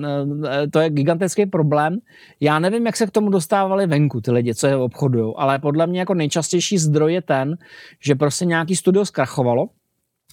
[0.64, 1.98] e, to je gigantický problém.
[2.40, 5.88] Já nevím, jak se k tomu dostávali venku ty lidi, co je obchodují, ale podle
[5.88, 7.58] mě jako nejčastější zdroj je ten,
[8.00, 9.68] že prostě nějaký studio zkrachovalo,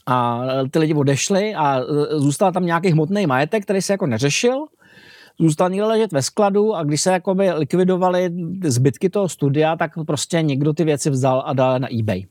[0.07, 4.67] a ty lidi odešli a zůstal tam nějaký hmotný majetek, který se jako neřešil,
[5.41, 8.31] zůstal někde ležet ve skladu a když se jakoby likvidovali
[8.65, 12.25] zbytky toho studia, tak prostě někdo ty věci vzal a dal na eBay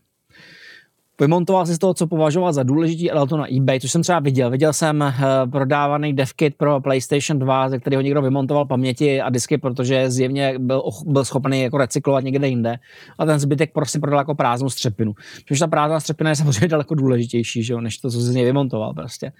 [1.19, 4.01] vymontoval si z toho, co považoval za důležitý a dal to na eBay, což jsem
[4.01, 4.49] třeba viděl.
[4.49, 9.57] Viděl jsem uh, prodávaný devkit pro PlayStation 2, ze kterého někdo vymontoval paměti a disky,
[9.57, 12.75] protože zjevně byl, byl schopný jako recyklovat někde jinde.
[13.19, 15.13] A ten zbytek prostě prodal jako prázdnou střepinu.
[15.47, 18.35] Což ta prázdná střepina je samozřejmě daleko důležitější, že jo, než to, co si z
[18.35, 19.31] něj vymontoval prostě.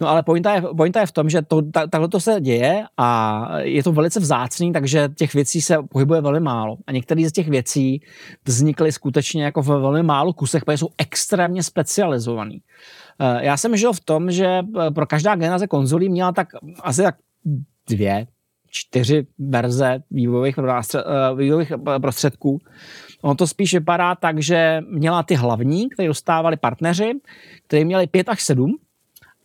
[0.00, 2.84] No ale pointa je, pointa je v tom, že to, ta, takhle to se děje
[2.96, 6.76] a je to velice vzácný, takže těch věcí se pohybuje velmi málo.
[6.86, 8.02] A některé z těch věcí
[8.44, 12.62] vznikly skutečně jako v velmi málo kusech, protože jsou extrémně specializovaný.
[13.20, 16.48] Eh, já jsem žil v tom, že eh, pro každá generace konzolí měla tak
[16.82, 17.16] asi tak
[17.88, 18.26] dvě,
[18.70, 21.02] čtyři verze vývojových, eh,
[21.36, 22.58] vývojových prostředků.
[23.22, 27.12] Ono to spíš vypadá tak, že měla ty hlavní, které dostávali partneři,
[27.66, 28.76] kteří měli pět až sedm,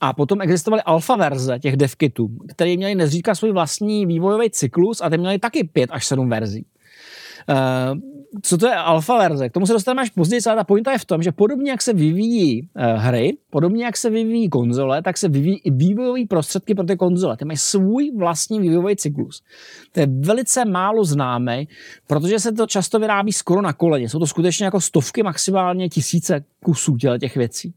[0.01, 5.10] a potom existovaly alfa verze těch devkitů, které měly nezřídka svůj vlastní vývojový cyklus a
[5.10, 6.65] ty měly taky pět až sedm verzí.
[8.41, 9.50] Co to je alfa verze?
[9.50, 11.82] K tomu se dostaneme až později, ale ta pointa je v tom, že podobně jak
[11.82, 16.76] se vyvíjí uh, hry, podobně jak se vyvíjí konzole, tak se vyvíjí i vývojové prostředky
[16.76, 17.38] pro ty konzole.
[17.38, 19.43] Ty mají svůj vlastní vývojový cyklus.
[19.91, 21.67] To je velice málo známý,
[22.08, 24.10] protože se to často vyrábí skoro na koleně.
[24.10, 27.74] Jsou to skutečně jako stovky, maximálně tisíce kusů těch věcí.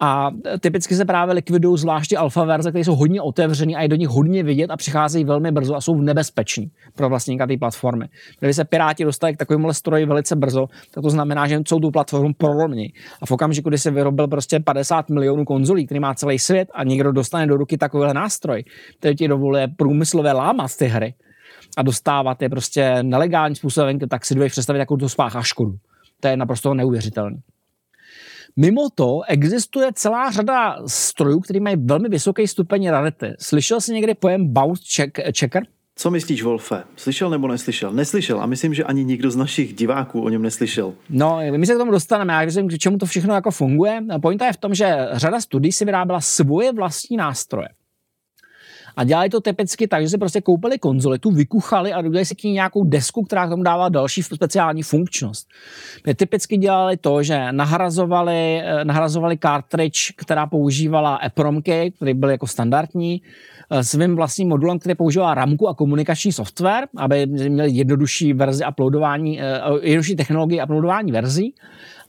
[0.00, 0.30] A
[0.60, 4.08] typicky se právě likvidují zvláště alfa verze, které jsou hodně otevřený a je do nich
[4.08, 8.08] hodně vidět a přicházejí velmi brzo a jsou nebezpeční pro vlastníka té platformy.
[8.38, 11.90] Kdyby se Piráti dostali k takovému stroji velice brzo, tak to znamená, že celou tu
[11.90, 12.92] platformu prolomí.
[13.22, 16.84] A v okamžiku, kdy se vyrobil prostě 50 milionů konzolí, který má celý svět a
[16.84, 18.64] někdo dostane do ruky takovýhle nástroj,
[18.98, 21.14] který ti dovoluje průmyslové lámat ty hry
[21.76, 25.72] a dostávat je prostě nelegálním způsobem, tak si dovedeš představit, jakou to spáchá škodu.
[26.20, 27.36] To je naprosto neuvěřitelné.
[28.56, 33.34] Mimo to existuje celá řada strojů, které mají velmi vysoký stupeň rarity.
[33.38, 35.62] Slyšel jsi někdy pojem bounce check, checker?
[35.98, 36.82] Co myslíš, Wolfe?
[36.96, 37.92] Slyšel nebo neslyšel?
[37.92, 40.94] Neslyšel a myslím, že ani nikdo z našich diváků o něm neslyšel.
[41.10, 42.32] No, my se k tomu dostaneme.
[42.32, 44.00] Já myslím, k čemu to všechno jako funguje.
[44.22, 47.68] Pointa je v tom, že řada studií si vyráběla svoje vlastní nástroje.
[48.96, 52.34] A dělali to typicky tak, že si prostě koupili konzoli, tu vykuchali a udělali si
[52.34, 55.48] k ní nějakou desku, která k tomu dává další speciální funkčnost.
[56.06, 62.46] My typicky dělali to, že nahrazovali, eh, nahrazovali cartridge, která používala EPROMky, který byl jako
[62.46, 63.22] standardní,
[63.70, 69.40] eh, svým vlastním modulem, který používá ramku a komunikační software, aby měli jednodušší verzi uploadování,
[69.40, 71.54] eh, jednodušší technologii uploadování verzí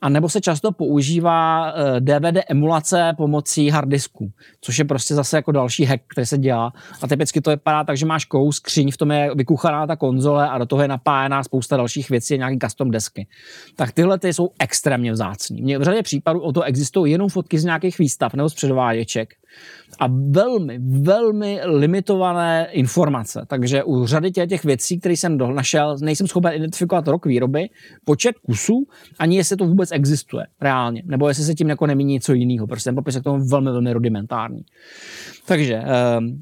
[0.02, 4.32] a nebo se často používá DVD eh, emulace pomocí harddisku,
[4.62, 6.74] což je prostě zase jako další hack, který se dělá.
[7.02, 10.50] A typicky to vypadá tak, že máš kous, skříň, v tom je vykuchaná ta konzole
[10.50, 13.28] a do toho je napájená spousta dalších věcí, nějaký custom desky.
[13.76, 15.78] Tak tyhle ty jsou extrémně vzácný.
[15.78, 19.34] V řadě případů o to existují jenom fotky z nějakých výstav nebo z předváděček
[20.00, 23.46] a velmi, velmi limitované informace.
[23.48, 27.70] Takže u řady těch věcí, které jsem našel, nejsem schopen identifikovat rok výroby,
[28.06, 28.88] počet kusů,
[29.20, 32.68] ani jestli to vůbec existuje reálně, nebo jestli se tím jako nemíní něco jiného.
[32.68, 34.62] Prostě ten popis je k tomu velmi, velmi rudimentární.
[35.46, 36.42] Takže ehm,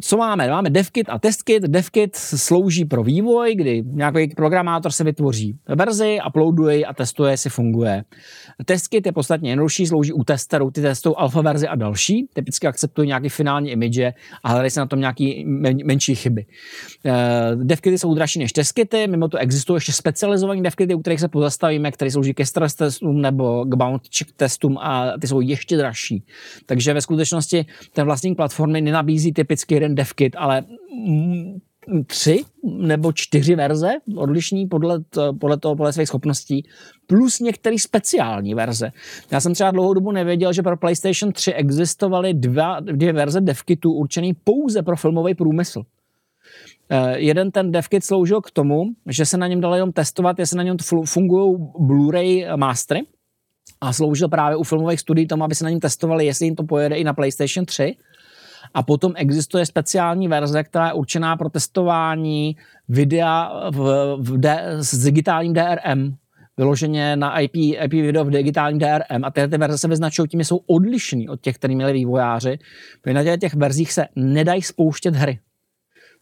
[0.00, 0.48] co máme?
[0.48, 1.62] Máme DevKit a TestKit.
[1.62, 8.04] DevKit slouží pro vývoj, kdy nějaký programátor se vytvoří verzi, uploaduje a testuje, jestli funguje.
[8.64, 13.08] TestKit je podstatně jednodušší, slouží u testerů, ty testují alfa verzi a další, typicky akceptují
[13.08, 14.12] nějaký finální image
[14.44, 16.46] a hledají se na tom nějaký men, menší chyby.
[17.04, 21.28] Uh, DevKity jsou dražší než testkity, mimo to existují ještě specializované DevKity, u kterých se
[21.28, 25.76] pozastavíme, které slouží ke stress testům nebo k bound check testům a ty jsou ještě
[25.76, 26.22] dražší.
[26.66, 30.64] Takže ve skutečnosti ten vlastník platformy nenabízí typicky jeden DevKit, ale
[32.06, 34.98] tři nebo čtyři verze odlišní podle,
[35.40, 36.68] podle toho, podle svých schopností,
[37.06, 38.92] plus některé speciální verze.
[39.30, 43.92] Já jsem třeba dlouhou dobu nevěděl, že pro PlayStation 3 existovaly dva, dvě verze devkitů
[43.92, 45.78] určený pouze pro filmový průmysl.
[45.80, 50.56] Uh, jeden ten devkit sloužil k tomu, že se na něm dalo jenom testovat, jestli
[50.56, 53.00] na něm fungují Blu-ray mastery
[53.80, 56.64] a sloužil právě u filmových studií tomu, aby se na něm testovali, jestli jim to
[56.64, 57.96] pojede i na PlayStation 3
[58.74, 62.56] a potom existuje speciální verze, která je určená pro testování
[62.88, 66.14] videa v, v D, s digitálním DRM,
[66.56, 70.40] vyloženě na IP, IP video v digitálním DRM a tyhle ty verze se vyznačují tím,
[70.40, 72.58] že jsou odlišní od těch, které měli vývojáři.
[73.12, 75.38] Na těch verzích se nedají spouštět hry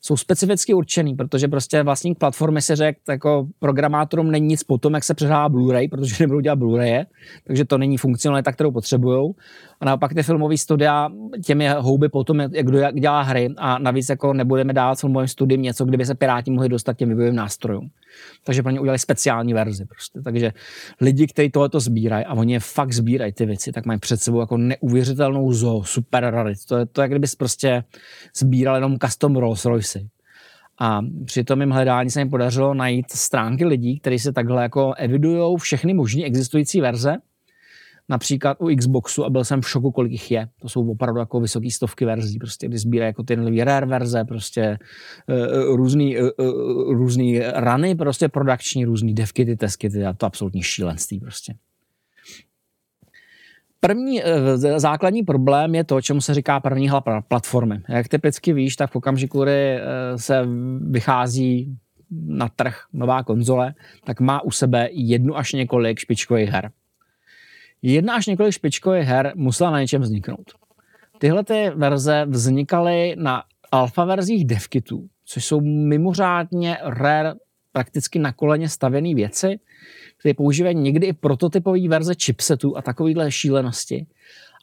[0.00, 5.04] jsou specificky určený, protože prostě vlastník platformy si řekl, jako programátorům není nic potom, jak
[5.04, 7.06] se přehrává Blu-ray, protože nebudou dělat Blu-raye,
[7.46, 9.32] takže to není funkcionalita, kterou potřebují.
[9.80, 11.10] A naopak ty filmové studia
[11.44, 15.84] těmi houby potom, jak kdo dělá hry a navíc jako nebudeme dávat filmovým studiím něco,
[15.84, 17.90] kdyby se Piráti mohli dostat těm vývojovým nástrojům.
[18.44, 19.84] Takže pro ně udělali speciální verzi.
[19.84, 20.20] Prostě.
[20.20, 20.52] Takže
[21.00, 24.40] lidi, kteří tohleto sbírají a oni je fakt sbírají ty věci, tak mají před sebou
[24.40, 26.58] jako neuvěřitelnou zo, super rarit.
[26.68, 27.84] To je to, jak kdybys prostě
[28.36, 30.00] sbíral jenom custom Rolls Royce.
[30.80, 34.94] A při tom jim hledání se jim podařilo najít stránky lidí, kteří se takhle jako
[34.94, 37.16] evidují všechny možné existující verze
[38.08, 40.48] například u Xboxu a byl jsem v šoku, kolik jich je.
[40.60, 44.78] To jsou opravdu jako vysoký stovky verzí, prostě, kdy sbírají jako ty rare verze, prostě
[45.28, 46.28] uh, různý, uh,
[46.92, 51.54] různý rany, prostě produkční, různý devkity, testkity a to absolutní šílenství prostě.
[53.80, 54.22] První
[54.76, 57.80] základní problém je to, čemu se říká první hala platformy.
[57.88, 59.78] Jak typicky víš, tak v okamžiku, kdy
[60.16, 60.48] se
[60.90, 61.76] vychází
[62.10, 66.70] na trh nová konzole, tak má u sebe jednu až několik špičkových her
[67.92, 70.52] jedna až několik špičkových her musela na něčem vzniknout.
[71.18, 77.34] Tyhle ty verze vznikaly na alfa verzích devkitů, což jsou mimořádně rare,
[77.72, 79.58] prakticky na koleně stavěné věci,
[80.18, 84.06] které používají někdy i prototypové verze chipsetů a takovéhle šílenosti.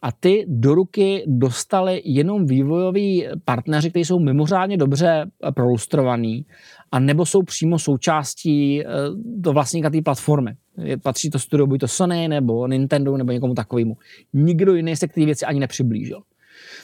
[0.02, 6.46] A ty do ruky dostali jenom vývojoví partneři, kteří jsou mimořádně dobře prolustrovaní
[6.94, 8.86] a nebo jsou přímo součástí eh,
[9.16, 10.56] do vlastníka té platformy.
[11.04, 13.98] Patří to studio buď to Sony, nebo Nintendo, nebo někomu takovému.
[14.34, 16.22] Nikdo jiný se k té věci ani nepřiblížil.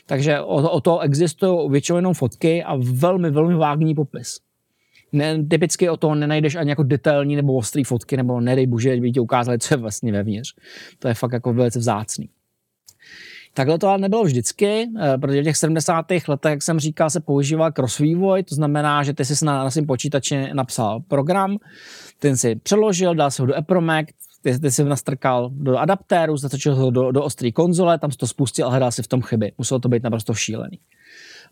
[0.05, 4.39] Takže o, o to existují většinou fotky a velmi, velmi vágní popis.
[5.11, 9.11] Ne, typicky o to nenajdeš ani jako detailní nebo ostrý fotky, nebo nedej bože, by
[9.11, 10.53] ti ukázali, co je vlastně vevnitř.
[10.99, 12.29] To je fakt jako velice vzácný.
[13.59, 16.05] Takhle to ale nebylo vždycky, eh, protože v těch 70.
[16.27, 19.71] letech, jak jsem říkal, se používal cross vývoj, to znamená, že ty jsi na, na
[19.71, 21.57] svém počítači napsal program,
[22.19, 24.05] ten si přeložil, dal si ho do EPROMAC,
[24.41, 28.27] ty, ty si nastrkal do adaptéru, zastrčil ho do, do ostré konzole, tam si to
[28.27, 29.51] spustil a hledal si v tom chyby.
[29.57, 30.79] Muselo to být naprosto šílený.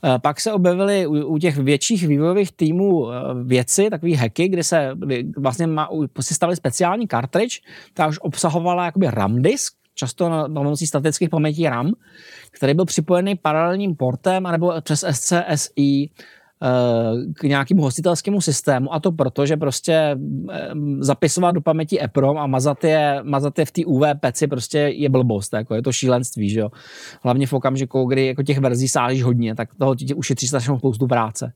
[0.04, 4.64] Eh, pak se objevily u, u těch větších vývojových týmů eh, věci, takové hacky, kde
[4.64, 5.90] se kdy vlastně má,
[6.22, 7.60] si stavili speciální cartridge,
[7.94, 11.92] která už obsahovala jakoby RAM disk, často na pomocí statických pamětí RAM,
[12.52, 16.10] který byl připojený paralelním portem anebo přes SCSI
[17.34, 20.18] k nějakému hostitelskému systému a to proto, že prostě
[21.00, 25.10] zapisovat do paměti EPROM a mazat je, mazat je v té UV peci prostě je
[25.10, 26.70] blbost, jako je to šílenství, že jo.
[27.24, 31.08] Hlavně v okamžiku, kdy jako těch verzí sálíš hodně, tak toho ti ušetří strašnou spoustu
[31.08, 31.54] práce.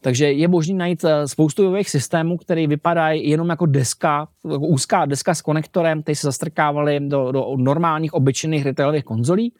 [0.00, 5.06] Takže je možné najít eh, spoustu nových systémů, které vypadají jenom jako deska, jako úzká
[5.06, 9.52] deska s konektorem, které se zastrkávaly do, do normálních obyčejných retailových konzolí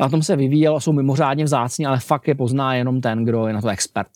[0.00, 3.46] na tom se vyvíjel a jsou mimořádně vzácní, ale fakt je pozná jenom ten, kdo
[3.46, 4.08] je na to expert.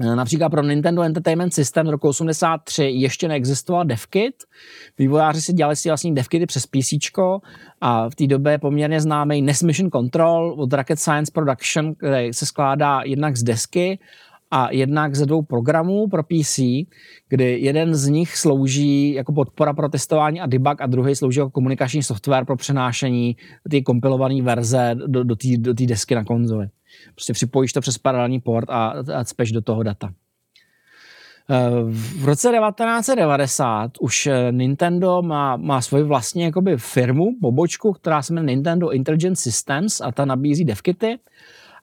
[0.00, 4.34] E, například pro Nintendo Entertainment System z roku 83 ještě neexistoval DevKit.
[4.98, 6.92] Vývojáři si dělali si vlastní DevKity přes PC
[7.80, 12.46] a v té době poměrně známý NES Mission Control od Rocket Science Production, který se
[12.46, 13.98] skládá jednak z desky
[14.50, 16.58] a jednak ze dvou programů pro PC,
[17.28, 21.50] kdy jeden z nich slouží jako podpora pro testování a debug a druhý slouží jako
[21.50, 23.36] komunikační software pro přenášení
[23.70, 26.68] ty kompilované verze do, do té do desky na konzoli.
[27.14, 30.12] Prostě připojíš to přes paralelní port a, a cpeš do toho data.
[31.50, 31.70] Eh,
[32.20, 38.56] v roce 1990 už Nintendo má, má svoji vlastní jakoby firmu, pobočku, která se jmenuje
[38.56, 41.18] Nintendo Intelligent Systems a ta nabízí devkity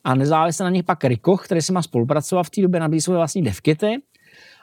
[0.07, 3.17] a nezávisle na nich pak Rikoch, který si má spolupracovat v té době, nabízí svoje
[3.17, 3.95] vlastní devkity.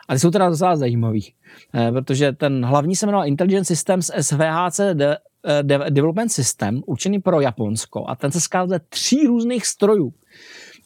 [0.08, 1.34] A ty jsou teda docela zajímavý,
[1.74, 5.18] eh, protože ten hlavní se jmenoval Intelligent Systems SVHC de,
[5.90, 8.04] Development System, určený pro Japonsko.
[8.08, 10.12] A ten se skládá ze tří různých strojů.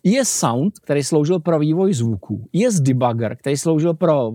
[0.05, 2.49] Je Sound, který sloužil pro vývoj zvuků.
[2.53, 4.33] Je Debugger, který sloužil pro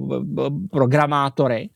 [0.71, 1.69] programátory.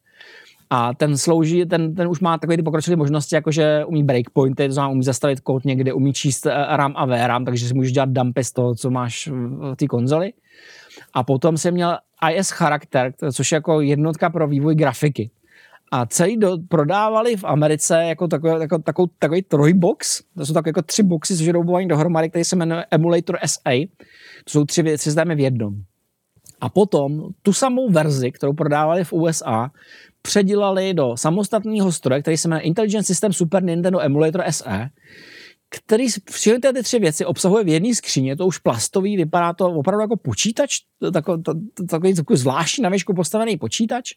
[0.70, 4.68] A ten slouží, ten, ten už má takové ty pokročilé možnosti, jako že umí breakpointy,
[4.68, 7.91] to znamená umí zastavit kód někde, umí číst eh, RAM a VRAM, takže si můžeš
[7.91, 10.34] dělat dumpy z toho, co máš v té konzoli.
[11.13, 11.97] A potom jsem měl
[12.34, 15.30] IS charakter, což je jako jednotka pro vývoj grafiky.
[15.91, 20.70] A celý do, prodávali v Americe jako takový, jako, takový, takový trojbox, to jsou takové
[20.70, 21.53] jako tři boxy, což je
[21.88, 23.72] dohromady, který se jmenuje Emulator SA.
[24.43, 25.74] To jsou tři systémy v jednom.
[26.61, 29.72] A potom tu samou verzi, kterou prodávali v USA,
[30.28, 34.89] předělali do samostatného stroje, který se jmenuje Intelligent System Super Nintendo Emulator SE,
[35.69, 40.01] který všechny ty tři věci obsahuje v jedné skříně, to už plastový, vypadá to opravdu
[40.01, 40.71] jako počítač,
[41.13, 41.43] takový,
[41.89, 44.11] takový, zvláštní na výšku postavený počítač.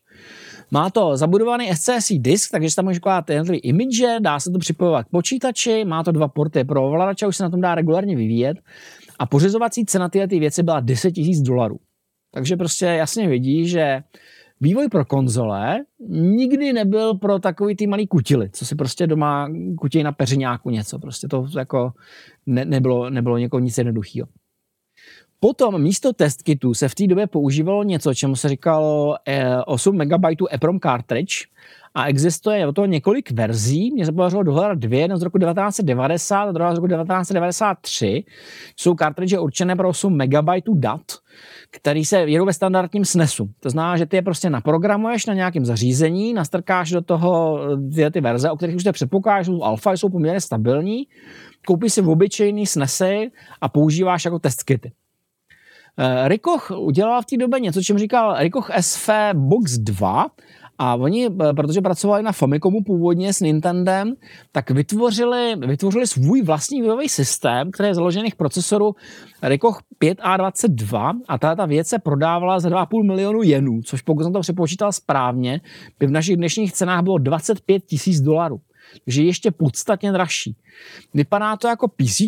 [0.70, 5.06] Má to zabudovaný SCSI disk, takže tam může kládat jednotlivé image, dá se to připojovat
[5.06, 8.56] k počítači, má to dva porty pro ovladače, už se na tom dá regulárně vyvíjet.
[9.18, 11.76] A pořizovací cena tyhle ty věci byla 10 000 dolarů.
[12.34, 14.02] Takže prostě jasně vidí, že
[14.61, 19.48] vývoj pro konzole nikdy nebyl pro takový ty malý kutily, co si prostě doma
[19.78, 20.98] kutějí na peřiňáku něco.
[20.98, 21.92] Prostě to jako
[22.46, 24.28] ne, nebylo, nebylo někoho nic jednoduchého.
[25.40, 29.16] Potom místo test kitu se v té době používalo něco, čemu se říkalo
[29.66, 31.46] 8 MB EPROM cartridge
[31.95, 33.91] a existuje o toho několik verzí.
[33.93, 38.24] Mně se podařilo dohledat dvě, jedna z roku 1990 a druhá z roku 1993.
[38.76, 41.03] Jsou kartridže určené pro 8 MB dat
[41.70, 43.51] který se jedou ve standardním SNESu.
[43.61, 48.11] To znamená, že ty je prostě naprogramuješ na nějakém zařízení, nastrkáš do toho eh, ty,
[48.11, 51.07] ty verze, o kterých už se předpokládáš, jsou alfa, jsou poměrně stabilní,
[51.66, 53.30] koupíš si v obyčejný SNESy
[53.61, 54.93] a používáš jako test kity.
[55.99, 60.26] Eh, Rikoch udělal v té době něco, čím říkal Rikoch SV Box 2,
[60.82, 64.14] a oni, eh, protože pracovali na Famicomu původně s Nintendem,
[64.52, 68.94] tak vytvořili, vytvořili svůj vlastní vývojový systém, který je založený v procesoru
[69.42, 74.32] Rikoch 5A22 a ta, ta věc se prodávala za 2,5 milionu jenů, což pokud jsem
[74.32, 75.60] to přepočítal správně,
[75.98, 78.60] by v našich dnešních cenách bylo 25 tisíc dolarů
[79.05, 80.57] takže ještě podstatně dražší.
[81.14, 82.20] Vypadá to jako PC,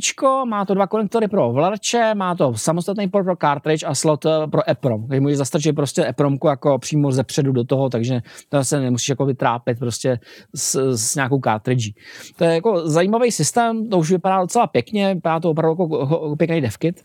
[0.44, 4.46] má to dva konektory pro ovladače, má to samostatný port pro cartridge a slot eh,
[4.50, 5.08] pro EPROM.
[5.08, 9.08] Takže můžeš zastrčit prostě EPROMku jako přímo ze předu do toho, takže to se nemusíš
[9.08, 10.18] jako vytrápit prostě
[10.54, 11.94] s, s nějakou cartridge.
[12.36, 16.60] To je jako zajímavý systém, to už vypadá docela pěkně, vypadá to opravdu jako pěkný
[16.60, 17.02] devkit.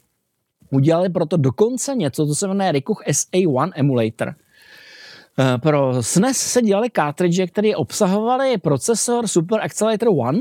[0.71, 4.35] Udělali proto dokonce něco, co se jmenuje Rikuch SA1 Emulator–
[5.61, 10.39] pro SNES se dělali cartridge, které obsahovaly procesor Super Accelerator One,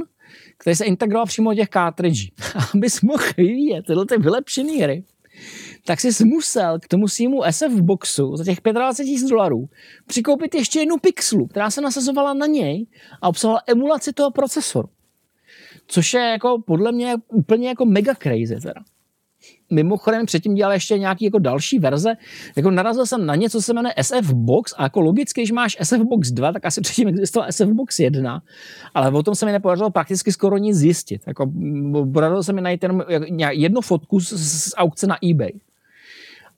[0.59, 2.31] který se integroval přímo do těch cartridge.
[2.75, 5.05] Abys mohl vyvíjet tyhle ty vylepšené hry,
[5.85, 9.69] tak jsi musel k tomu svýmu SF boxu za těch 25 000 dolarů
[10.07, 12.87] přikoupit ještě jednu pixelu, která se nasazovala na něj
[13.23, 14.89] a obsahovala emulaci toho procesoru.
[15.87, 18.81] Což je jako podle mě úplně jako mega crazy teda
[19.71, 22.15] mimochodem předtím dělal ještě nějaký jako další verze.
[22.57, 25.77] Jako narazil jsem na něco, co se jmenuje SF Box a jako logicky, když máš
[25.83, 28.43] SF Box 2, tak asi předtím existoval SF Box 1,
[28.95, 31.23] ale o tom se mi nepodařilo prakticky skoro nic zjistit.
[31.27, 31.53] Jako,
[32.13, 33.03] podařilo se mi najít jenom
[33.51, 35.53] jednu fotku z, z aukce na eBay.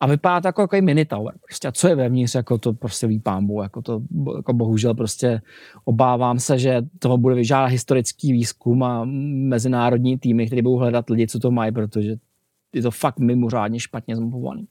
[0.01, 1.35] A vypadá to jako, jako mini tower.
[1.47, 4.01] Prostě a co je vevnitř, jako to prostě ví pámbu, jako to
[4.37, 5.41] jako bohužel prostě
[5.85, 9.05] obávám se, že toho bude vyžádat historický výzkum a
[9.49, 12.17] mezinárodní týmy, které budou hledat lidi, co to mají, protože
[12.73, 14.69] je to fakt mimořádně špatně zmapovaný.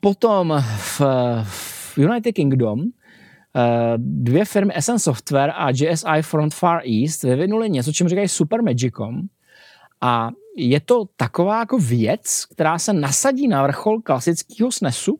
[0.00, 1.00] Potom v,
[1.44, 7.92] v United Kingdom eh, dvě firmy SN Software a JSI Front Far East vyvinuli něco,
[7.92, 9.20] čím říkají Super Magicom.
[10.00, 15.18] A je to taková jako věc, která se nasadí na vrchol klasického SNESu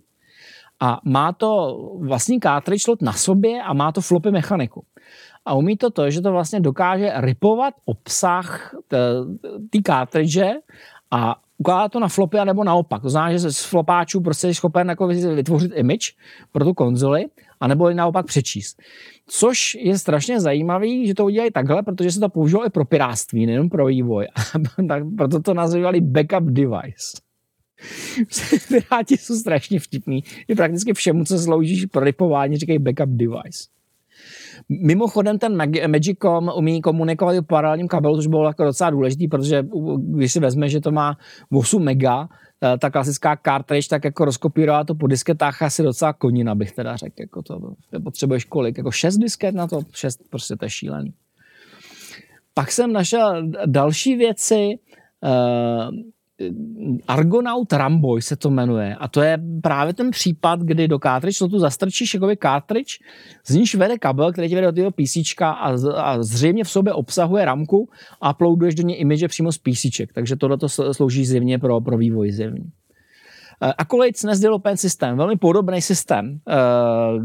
[0.80, 4.85] a má to vlastní cartridge slot na sobě a má to floppy mechaniku.
[5.45, 8.74] A umí to to, že to vlastně dokáže ripovat obsah
[9.70, 10.38] té cartridge
[11.11, 13.03] a ukládá to na flopy a nebo naopak.
[13.03, 16.14] To znamená, že z flopáčů prostě je schopen jako vytvořit image
[16.53, 17.24] pro tu konzoli,
[17.61, 18.82] anebo ji naopak přečíst.
[19.26, 23.47] Což je strašně zajímavý, že to udělají takhle, protože se to použilo i pro piráctví,
[23.47, 24.26] nejen pro vývoj.
[24.88, 27.20] tak proto to nazývali backup device.
[28.68, 30.24] Piráti jsou strašně vtipní.
[30.49, 33.68] Je prakticky všemu, co slouží pro ripování, říkají backup device.
[34.68, 35.56] Mimochodem ten
[35.90, 39.66] Magicom umí komunikovat i paralelním kabelu, což bylo jako docela důležitý, protože
[39.98, 41.16] když si vezme, že to má
[41.52, 42.28] 8 mega,
[42.64, 46.96] eh, ta klasická cartridge, tak jako rozkopírovat to po disketách asi docela konina, bych teda
[46.96, 47.20] řekl.
[47.20, 47.60] Jako to,
[48.04, 48.78] potřebuješ kolik?
[48.78, 49.80] Jako 6 disket na to?
[49.94, 51.14] 6, prostě to je šílený.
[52.54, 54.78] Pak jsem našel další věci,
[57.09, 61.49] Argonaut Ramboy se to jmenuje a to je právě ten případ, kdy do cartridge to
[61.49, 62.99] tu zastrčíš jakoby cartridge,
[63.47, 66.93] z níž vede kabel, který ti vede do toho PC a, a zřejmě v sobě
[66.93, 67.89] obsahuje ramku
[68.20, 71.99] a uploaduješ do něj image přímo z PC, takže tohle to slouží zjevně pro, pro
[71.99, 72.64] vývoj zjevně.
[73.78, 76.41] Accolade SNES Development System, velmi podobný systém.
[76.49, 77.24] Uh,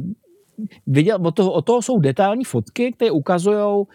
[0.88, 3.86] viděl, od toho, od toho jsou detailní fotky, které ukazují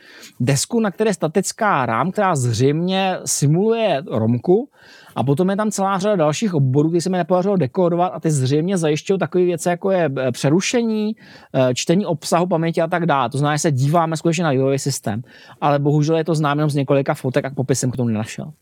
[0.40, 4.68] desku, na které statická rám, která zřejmě simuluje romku
[5.16, 8.30] a potom je tam celá řada dalších oborů, které se mi nepodařilo dekodovat a ty
[8.30, 11.16] zřejmě zajišťují takové věci, jako je eh, přerušení,
[11.54, 13.30] eh, čtení obsahu paměti a tak dále.
[13.30, 15.22] To znamená, že se díváme skutečně na vývojový systém.
[15.60, 18.52] Ale bohužel je to známé z několika fotek a popisem k tomu nenašel.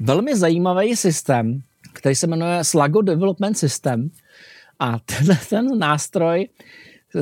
[0.00, 4.10] Velmi zajímavý systém, který se jmenuje Slago Development System.
[4.78, 6.48] A tenhle ten nástroj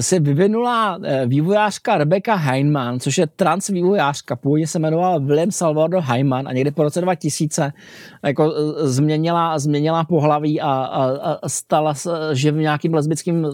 [0.01, 4.37] se vyvinula eh, vývojářka Rebecca Heinemann, což je trans vývojářka.
[4.37, 7.73] Původně se jmenovala William Salvador Heinemann a někdy po roce 2000
[8.25, 11.95] jako eh, změnila, změnila pohlaví a, a, a stala
[12.33, 13.49] že v nějakým lesbickém eh,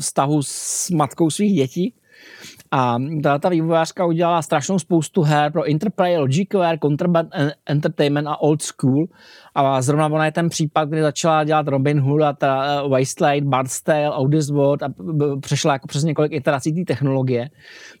[0.00, 1.94] vztahu s matkou svých dětí.
[2.74, 2.96] A
[3.40, 7.28] ta, vývojářka udělala strašnou spoustu her pro Interplay, Logicware, Contraband
[7.66, 9.06] Entertainment a Old School.
[9.54, 13.42] A zrovna ona je ten případ, kdy začala dělat Robin Hood a ta uh, Wasteland,
[13.42, 14.88] Bard's Tale, Audis World a
[15.40, 17.50] přešla jako přes několik iterací té technologie.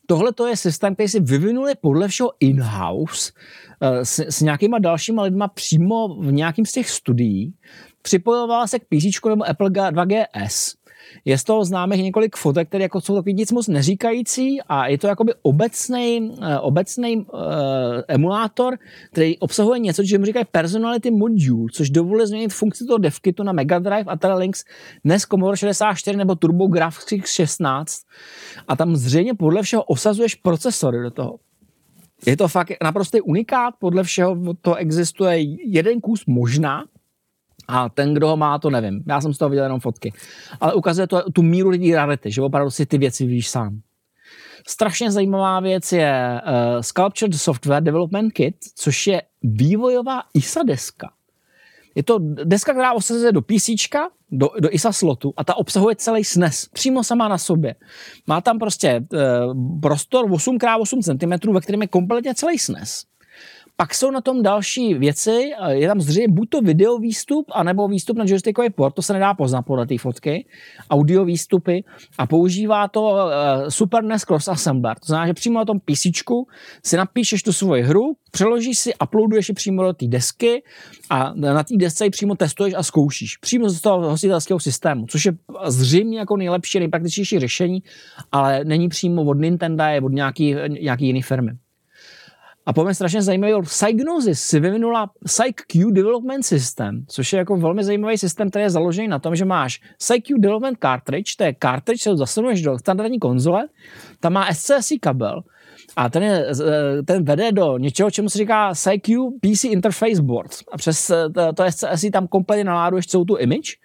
[0.06, 3.32] Tohle to je systém, který si vyvinuli podle všeho in-house
[3.82, 7.54] uh, s, s nějakýma dalšíma lidma přímo v nějakým z těch studií.
[8.02, 10.81] Připojovala se k PC nebo Apple 2GS
[11.24, 14.98] je z toho známých několik fotek, které jako jsou takový nic moc neříkající a je
[14.98, 17.26] to jakoby obecný, uh, obecný uh,
[18.08, 18.78] emulátor,
[19.12, 23.78] který obsahuje něco, čemu říkají personality module, což dovoluje změnit funkci toho devkitu na Mega
[23.78, 24.64] Drive a Telelinks
[25.04, 28.02] dnes Commodore 64 nebo TurboGrafx 16
[28.68, 31.38] a tam zřejmě podle všeho osazuješ procesory do toho.
[32.26, 36.84] Je to fakt naprostý unikát, podle všeho to existuje jeden kus možná,
[37.72, 39.02] a ten, kdo ho má, to nevím.
[39.08, 40.12] Já jsem z toho viděl jenom fotky.
[40.60, 43.80] Ale ukazuje to tu míru lidí rarity, že opravdu si ty věci víš sám.
[44.68, 51.10] Strašně zajímavá věc je uh, Sculptured Software Development Kit, což je vývojová ISA deska.
[51.94, 53.70] Je to deska, která osazuje do PC,
[54.30, 57.74] do, do ISA slotu a ta obsahuje celý SNES, přímo sama na sobě.
[58.26, 63.04] Má tam prostě uh, prostor 8x8 cm, ve kterém je kompletně celý SNES.
[63.76, 68.16] Pak jsou na tom další věci, je tam zřejmě buď to video výstup, anebo výstup
[68.16, 70.46] na joystickový port, to se nedá poznat podle té fotky,
[70.90, 71.84] audio výstupy
[72.18, 74.98] a používá to uh, Super NES Cross Assembler.
[74.98, 76.06] To znamená, že přímo na tom PC
[76.84, 80.62] si napíšeš tu svoji hru, přeložíš si, uploaduješ ji přímo do té desky
[81.10, 83.36] a na té desce ji přímo testuješ a zkoušíš.
[83.36, 85.32] Přímo z toho hostitelského systému, což je
[85.66, 87.82] zřejmě jako nejlepší, nejpraktičnější řešení,
[88.32, 91.52] ale není přímo od Nintendo, je od nějaký, nějaký jiné firmy.
[92.66, 98.18] A po strašně zajímavý, Psygnosis si vyvinula PsyQ Development System, což je jako velmi zajímavý
[98.18, 102.16] systém, který je založený na tom, že máš PsyQ Development Cartridge, to je cartridge, co
[102.16, 103.68] zasunuješ do standardní konzole,
[104.20, 105.42] tam má SCSI kabel
[105.96, 106.46] a ten, je,
[107.04, 110.50] ten vede do něčeho, čemu se říká PsyQ PC Interface Board.
[110.72, 113.76] A přes to, to SCSI tam kompletně naláduješ celou tu image,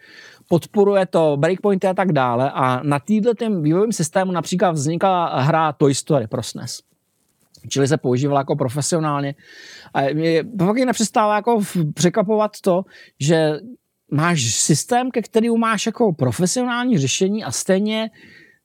[0.49, 5.95] podporuje to breakpointy a tak dále a na této vývojovém systému například vznikla hra Toy
[5.95, 6.87] Story pro SNES
[7.67, 9.35] čili se používala jako profesionálně.
[9.93, 11.61] A mě pak nepřestává jako
[11.93, 12.83] překvapovat to,
[13.19, 13.53] že
[14.11, 18.09] máš systém, ke kterému máš jako profesionální řešení a stejně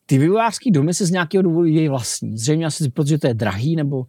[0.05, 2.37] ty vývojářský domy se z nějakého důvodu její vlastní.
[2.37, 4.05] Zřejmě asi protože to je drahý, nebo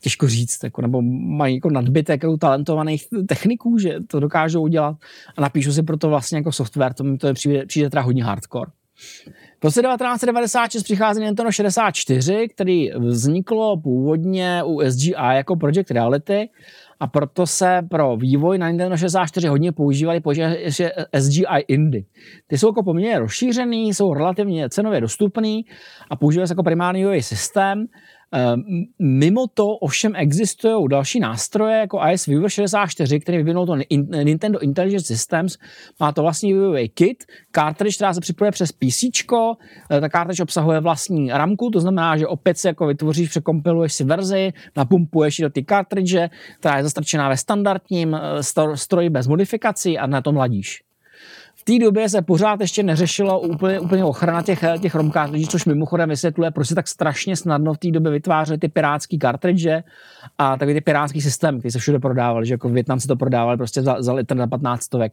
[0.00, 1.02] těžko říct, jako, nebo
[1.36, 4.96] mají jako nadbytek jako talentovaných techniků, že to dokážou udělat
[5.36, 8.24] a napíšu si proto vlastně jako software, to mi to je přijde, přijde teda hodně
[8.24, 8.70] hardcore.
[9.64, 16.48] V roce 1996 přichází Nintendo 64, který vzniklo původně u SGI jako Project Reality
[17.00, 20.20] a proto se pro vývoj na Nintendo 64 hodně používali
[20.58, 22.04] ještě SGI Indy.
[22.46, 25.64] Ty jsou jako poměrně rozšířený, jsou relativně cenově dostupný
[26.10, 27.84] a používají se jako primární systém.
[28.34, 28.62] Ehm,
[28.98, 33.76] mimo to ovšem existují další nástroje, jako IS Viewer 64, který vyvinul to
[34.22, 35.58] Nintendo Intelligent Systems.
[36.00, 39.04] Má to vlastní vývojový kit, cartridge, která se připojuje přes PC.
[39.90, 44.04] Eh, ta cartridge obsahuje vlastní ramku, to znamená, že opět si jako vytvoříš, překompiluješ si
[44.04, 46.16] verzi, napumpuješ ji do ty cartridge,
[46.58, 48.42] která je zastrčená ve standardním eh,
[48.74, 50.82] stroji bez modifikací a na tom ladíš.
[51.64, 56.08] Té době se pořád ještě neřešilo úplně, úplně ochrana těch, těch ROM kartridží, což mimochodem
[56.08, 59.82] vysvětluje, proč se tak strašně snadno v té době vytvářely ty pirátský kartridže
[60.38, 63.16] a takový ty pirátský systémy, které se všude prodávaly, že jako v Větnam se to
[63.16, 65.12] prodávali prostě za, za litr na 15 stovek.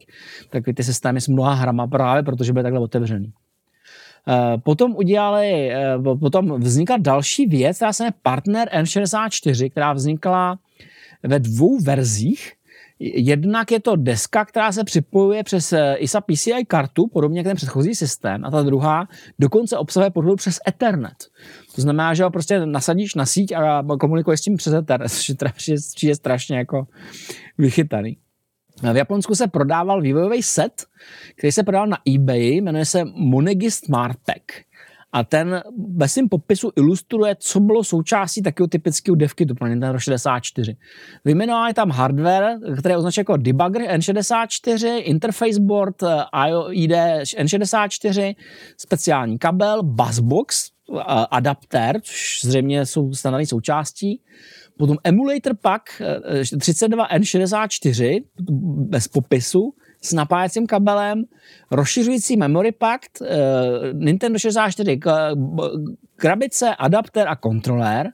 [0.50, 3.32] Takový ty systémy s mnoha hrama právě, protože byly takhle otevřený.
[4.28, 10.58] Eh, potom udělali, eh, potom vznikla další věc, která se jmenuje Partner N64, která vznikla
[11.22, 12.52] ve dvou verzích.
[13.04, 17.56] Jednak je to deska, která se připojuje přes eh, ISA PCI kartu, podobně jako ten
[17.56, 21.16] předchozí systém, a ta druhá dokonce obsahuje podporu přes Ethernet.
[21.74, 25.28] To znamená, že ho prostě nasadíš na síť a komunikuješ s tím přes Ethernet, což
[25.68, 26.86] je, je strašně jako
[27.58, 28.16] vychytaný.
[28.92, 30.84] V Japonsku se prodával vývojový set,
[31.36, 34.52] který se prodal na eBay, jmenuje se Monegi Smart Pack.
[35.12, 35.62] A ten
[35.96, 40.76] ve svém popisu ilustruje, co bylo součástí takového typického devkitu pro Nintendo 64.
[41.24, 46.02] Vyjmenovali tam hardware, který je jako debugger N64, interface board
[46.48, 46.90] IOID
[47.38, 48.34] N64,
[48.76, 50.70] speciální kabel, buzzbox,
[51.30, 54.20] adapter, což zřejmě jsou standardní součástí,
[54.78, 55.82] Potom emulator pack
[56.42, 58.24] 32N64
[58.88, 61.24] bez popisu s napájecím kabelem,
[61.70, 63.28] rozšiřující memory pack, eh,
[63.92, 65.00] Nintendo 64
[66.16, 68.12] krabice, adapter a kontroler.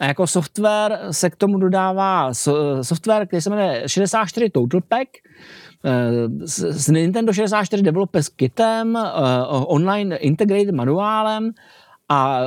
[0.00, 2.34] A jako software se k tomu dodává
[2.82, 5.08] software, který se jmenuje 64 Total Pack,
[5.84, 9.00] eh, s Nintendo 64 Developers Kitem, eh,
[9.48, 11.50] online integrated manuálem
[12.08, 12.40] a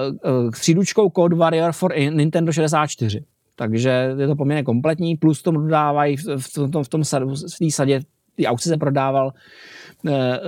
[0.52, 3.24] příručkou Code Warrior for Nintendo 64.
[3.56, 8.00] Takže je to poměrně kompletní, plus tomu dodávají v, tom, v tom v té sadě,
[8.36, 9.34] ty aukci se prodával
[10.08, 10.40] e,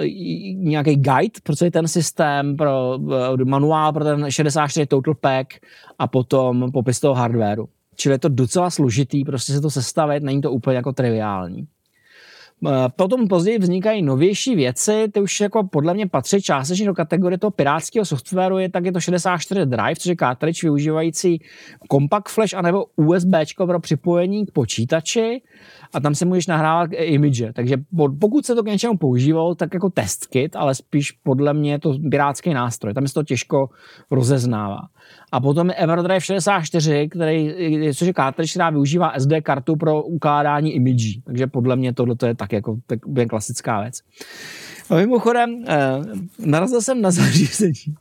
[0.53, 2.99] nějaký guide pro celý ten systém, pro
[3.41, 5.53] e, manuál pro ten 64 Total Pack
[5.99, 7.67] a potom popis toho hardwareu.
[7.95, 11.67] Čili je to docela složitý, prostě se to sestavit, není to úplně jako triviální.
[12.95, 17.51] Potom později vznikají novější věci, ty už jako podle mě patří částečně do kategorie toho
[17.51, 21.41] pirátského softwaru, je tak je to 64 Drive, což je cartridge využívající
[21.91, 23.27] Compact Flash anebo USB
[23.65, 25.41] pro připojení k počítači
[25.93, 27.53] a tam se můžeš nahrávat image.
[27.53, 27.77] Takže
[28.19, 31.79] pokud se to k něčemu používalo, tak jako test kit, ale spíš podle mě je
[31.79, 32.93] to pirátský nástroj.
[32.93, 33.69] Tam se to těžko
[34.11, 34.79] rozeznává.
[35.31, 37.53] A potom je Everdrive 64, který,
[37.93, 41.21] což je cartridge, která využívá SD kartu pro ukládání imidží.
[41.25, 42.99] Takže podle mě tohle je tak jako tak
[43.29, 44.01] klasická věc.
[44.89, 45.77] A mimochodem, eh,
[46.39, 47.95] narazil jsem na zařízení,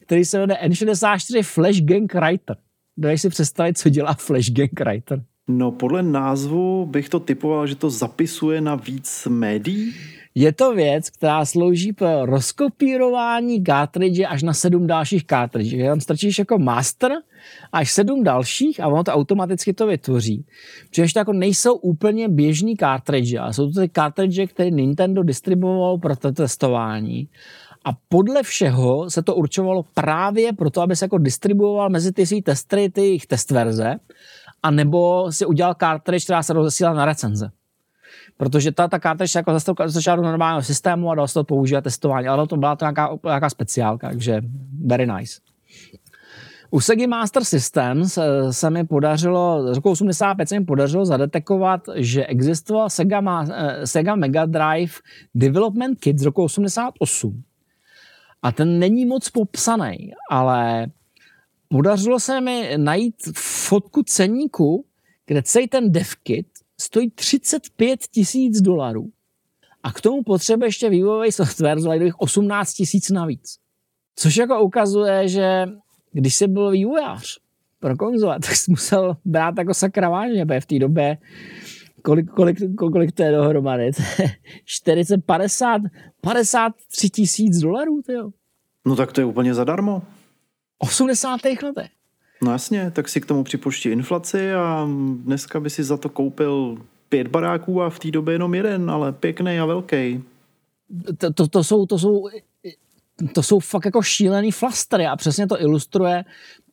[0.00, 2.56] který se jmenuje N64 Flash Gang Writer.
[2.96, 5.22] Doješ si představit, co dělá Flash Gang Writer?
[5.48, 9.94] No podle názvu bych to typoval, že to zapisuje na víc médií.
[10.38, 15.86] Je to věc, která slouží pro rozkopírování cartridge až na sedm dalších cartridge.
[15.86, 17.12] Tam strčíš jako master
[17.72, 20.46] až sedm dalších a ono to automaticky to vytvoří.
[20.90, 25.98] Protože to jako nejsou úplně běžný cartridge, ale jsou to ty cartridge, které Nintendo distribuoval
[25.98, 27.28] pro to testování.
[27.84, 32.42] A podle všeho se to určovalo právě proto, aby se jako distribuoval mezi ty svý
[32.42, 33.94] testry, ty jejich test verze,
[34.62, 37.50] a nebo si udělal cartridge, která se rozesílá na recenze.
[38.36, 42.28] Protože ta, ta cartridge jako začala do normálního systému a dal se to používat testování,
[42.28, 44.40] ale to byla to nějaká, nějaká speciálka, takže
[44.84, 45.40] very nice.
[46.70, 51.80] U Sega Master Systems eh, se mi podařilo, z roku 85 se mi podařilo zadetekovat,
[51.94, 54.92] že existoval Sega, Ma, eh, Sega Mega Drive
[55.34, 57.42] Development Kit z roku 88.
[58.42, 60.86] A ten není moc popsaný, ale
[61.68, 64.84] podařilo se mi najít fotku ceníku,
[65.26, 66.46] kde celý ten devkit
[66.80, 69.10] stojí 35 tisíc dolarů.
[69.82, 73.58] A k tomu potřebuje ještě vývojový software za 18 tisíc navíc.
[74.16, 75.66] Což jako ukazuje, že
[76.12, 77.38] když jsi byl vývojář
[77.80, 81.18] pro konzole, tak jsi musel brát jako sakra vážně, v té době
[82.06, 83.90] kolik, kolik, kolik to je dohromady?
[84.64, 85.82] 40, 50,
[86.20, 88.30] 53 tisíc dolarů, jo.
[88.86, 90.02] No tak to je úplně zadarmo.
[90.78, 91.40] 80.
[91.62, 91.90] letech.
[92.42, 94.88] No jasně, tak si k tomu připočti inflaci a
[95.24, 96.78] dneska by si za to koupil
[97.08, 100.22] pět baráků a v té době jenom jeden, ale pěkný a velký.
[101.18, 102.28] To, to, to, jsou, to, jsou,
[103.32, 106.24] to jsou fakt jako šílený flastry a přesně to ilustruje,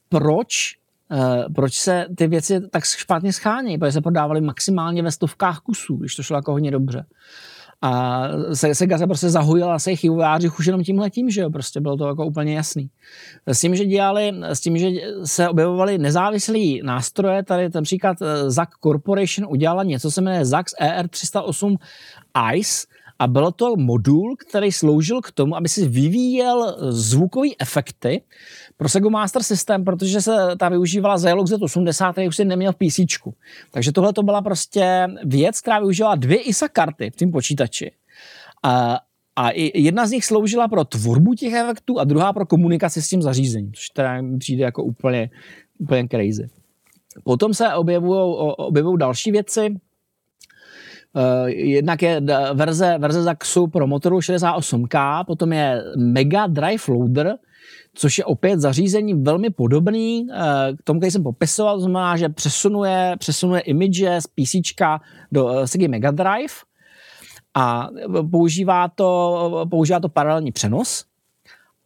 [0.08, 0.76] proč
[1.10, 5.96] Uh, proč se ty věci tak špatně schánějí, protože se prodávaly maximálně ve stovkách kusů,
[5.96, 7.06] když to šlo jako hodně dobře.
[7.82, 8.22] A
[8.54, 12.08] se, se prostě zahojila se vývojáři už jenom tímhle tím, že jo, prostě bylo to
[12.08, 12.90] jako úplně jasný.
[13.46, 14.90] S tím, že dělali, s tím, že
[15.24, 20.74] se objevovaly nezávislý nástroje, tady například eh, ZAC Corporation udělala něco, co se jmenuje ZAX
[20.80, 21.76] ER308
[22.54, 22.86] ICE,
[23.18, 28.22] a byl to modul, který sloužil k tomu, aby si vyvíjel zvukové efekty
[28.76, 32.76] pro Sega Master System, protože se ta využívala Zilog Z80, který už si neměl v
[32.76, 33.00] PC.
[33.70, 37.90] Takže tohle to byla prostě věc, která využívala dvě ISA karty v tom počítači.
[38.62, 38.98] A
[39.36, 43.22] A jedna z nich sloužila pro tvorbu těch efektů a druhá pro komunikaci s tím
[43.22, 45.30] zařízením, což teda přijde jako úplně,
[45.78, 46.46] úplně crazy.
[47.24, 49.74] Potom se objevují další věci.
[51.14, 52.22] Uh, jednak je
[52.54, 57.34] verze, verze Zaxu pro motoru 68K, potom je Mega Drive Loader,
[57.94, 60.36] což je opět zařízení velmi podobný uh,
[60.76, 64.54] k tomu, který jsem popisoval, to znamená, že přesunuje, přesunuje image z PC
[65.32, 66.54] do Sega Mega Drive
[67.54, 67.88] a
[68.30, 71.04] používá to, používá to paralelní přenos,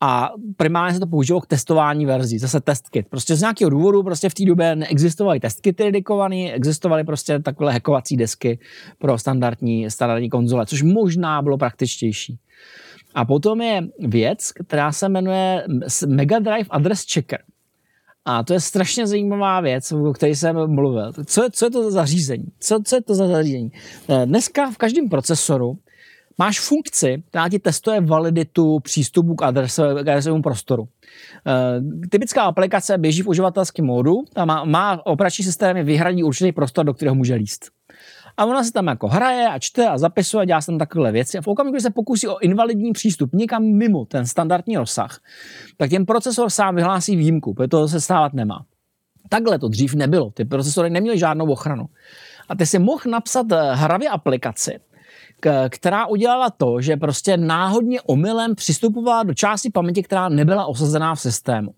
[0.01, 3.09] a primárně se to použilo k testování verzí, zase testkit.
[3.09, 8.17] Prostě z nějakého důvodu prostě v té době neexistovaly testkity dedikované, existovaly prostě takové hackovací
[8.17, 8.59] desky
[8.99, 12.39] pro standardní, standardní konzole, což možná bylo praktičtější.
[13.19, 15.65] A potom je věc, která se jmenuje
[16.07, 17.39] Mega Drive Address Checker.
[18.25, 21.13] A to je strašně zajímavá věc, o které jsem mluvil.
[21.27, 22.45] Co je, co je to za zařízení?
[22.61, 23.73] Co, co je to za zařízení?
[24.25, 25.79] Dneska v každém procesoru
[26.39, 30.89] máš funkci, která ti testuje validitu přístupu k, adresovému prostoru.
[31.47, 36.87] E, typická aplikace běží v uživatelském módu a má, má operační systém vyhradí určitý prostor,
[36.87, 37.78] do kterého může líst.
[38.39, 41.39] A ona se tam jako hraje a čte a zapisuje a dělá tam takové věci.
[41.39, 45.21] A v okamžiku, kdy se pokusí o invalidní přístup někam mimo ten standardní rozsah,
[45.77, 48.65] tak ten procesor sám vyhlásí výjimku, protože to se stávat nemá.
[49.29, 50.31] Takhle to dřív nebylo.
[50.31, 51.87] Ty procesory neměly žádnou ochranu.
[52.49, 54.79] A ty si mohl napsat eh, hravě aplikaci,
[55.69, 61.21] která udělala to, že prostě náhodně omylem přistupovala do části paměti, která nebyla osazená v
[61.21, 61.75] systému.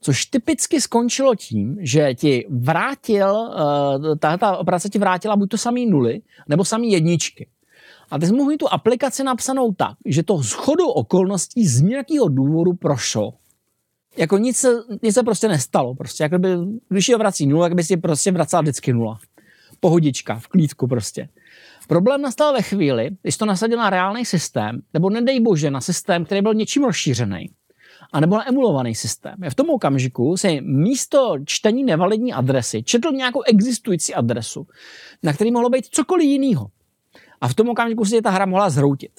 [0.00, 5.58] Což typicky skončilo tím, že ti vrátil, eh, ta, ta operace ti vrátila buď to
[5.58, 7.48] samý nuly, nebo samý jedničky.
[8.10, 12.72] A ty jsi mohl tu aplikaci napsanou tak, že to shodou okolností z nějakého důvodu
[12.72, 13.32] prošlo.
[14.16, 14.68] Jako nic se,
[15.02, 15.94] nic se prostě nestalo.
[15.94, 16.48] Prostě, jako by,
[16.88, 19.18] když je vrací nula, tak by si prostě vracela vždycky nula.
[19.80, 21.28] Pohodička, v klídku prostě.
[21.88, 26.24] Problém nastal ve chvíli, když to nasadil na reálný systém, nebo nedej bože na systém,
[26.24, 27.50] který byl něčím rozšířený,
[28.12, 29.34] a nebo na emulovaný systém.
[29.50, 34.66] V tom okamžiku si místo čtení nevalidní adresy četl nějakou existující adresu,
[35.22, 36.66] na který mohlo být cokoliv jiného.
[37.40, 39.10] A v tom okamžiku si ta hra mohla zhroutit.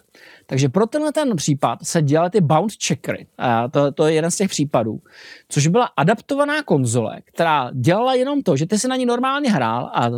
[0.46, 3.28] Takže pro tenhle ten případ se dělaly ty bound checkery.
[3.38, 5.02] A to, to je jeden z těch případů.
[5.50, 9.92] Což byla adaptovaná konzole, která dělala jenom to, že ty si na ní normálně hrál
[9.94, 10.10] a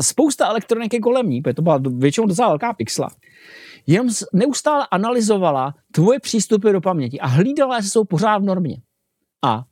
[0.00, 3.08] spousta elektroniky kolem ní, protože to byla většinou docela velká pixla,
[3.86, 8.76] jenom neustále analyzovala tvoje přístupy do paměti a hlídala, jestli jsou pořád v normě.
[9.42, 9.64] A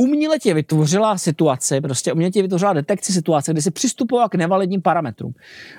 [0.00, 4.82] uměle tě vytvořila situace, prostě uměle tě vytvořila detekci situace, kdy si přistupoval k nevalidním
[4.82, 5.32] parametrům.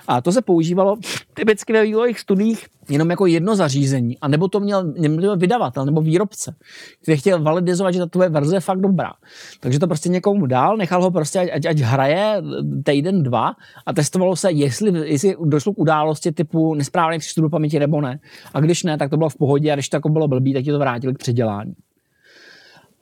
[0.07, 0.97] A to se používalo
[1.33, 6.01] typicky ve vývojových studiích jenom jako jedno zařízení, a nebo to měl, měl vydavatel nebo
[6.01, 6.55] výrobce,
[7.01, 9.11] který chtěl validizovat, že ta tvoje verze je fakt dobrá.
[9.59, 12.41] Takže to prostě někomu dál, nechal ho prostě, ať, ať hraje
[12.85, 13.51] týden, dva
[13.85, 18.19] a testovalo se, jestli, jestli došlo k události typu nesprávný přístup do paměti nebo ne.
[18.53, 20.63] A když ne, tak to bylo v pohodě a když to jako bylo blbý, tak
[20.63, 21.73] ti to vrátili k předělání.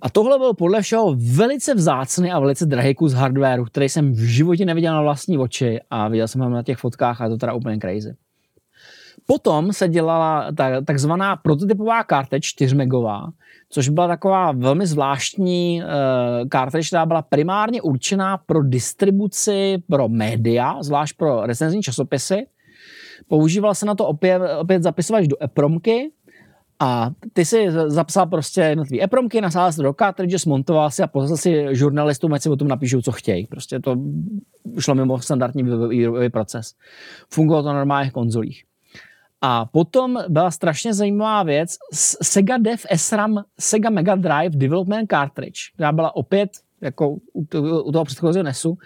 [0.02, 4.20] A tohle byl podle všeho velice vzácný a velice drahý kus hardwareu, který jsem v
[4.20, 7.38] životě neviděl na vlastní oči a viděl jsem ho na těch fotkách a je to
[7.38, 8.16] teda úplně crazy.
[9.26, 13.28] Potom se dělala ta, takzvaná prototypová karteč 4 megová,
[13.70, 20.84] což byla taková velmi zvláštní uh, karteč, která byla primárně určená pro distribuci pro média,
[20.84, 22.45] zvlášť pro recenzní časopisy.
[23.28, 26.12] Používal se na to opět, opět zapisovač do EPROMky,
[26.80, 31.38] a ty si zapsal prostě jednotlivý EPROMky, nasál se do cartridge, smontoval si a poslal
[31.38, 33.47] si žurnalistům, ať si o tom napíšou, co chtějí.
[33.47, 33.95] Prostě to
[34.80, 36.75] šlo mimo standardní vývojový proces.
[37.30, 38.63] Fungovalo to na normálních konzolích.
[39.41, 45.91] A potom byla strašně zajímavá věc, Sega Dev SRAM Sega Mega Drive Development Cartridge, která
[45.91, 46.49] byla opět
[46.82, 47.17] jako
[47.84, 48.77] u toho předchozího NESu,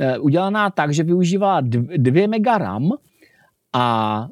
[0.00, 1.60] eh, udělaná tak, že využívala
[1.96, 2.90] 2 mega RAM
[3.72, 4.28] a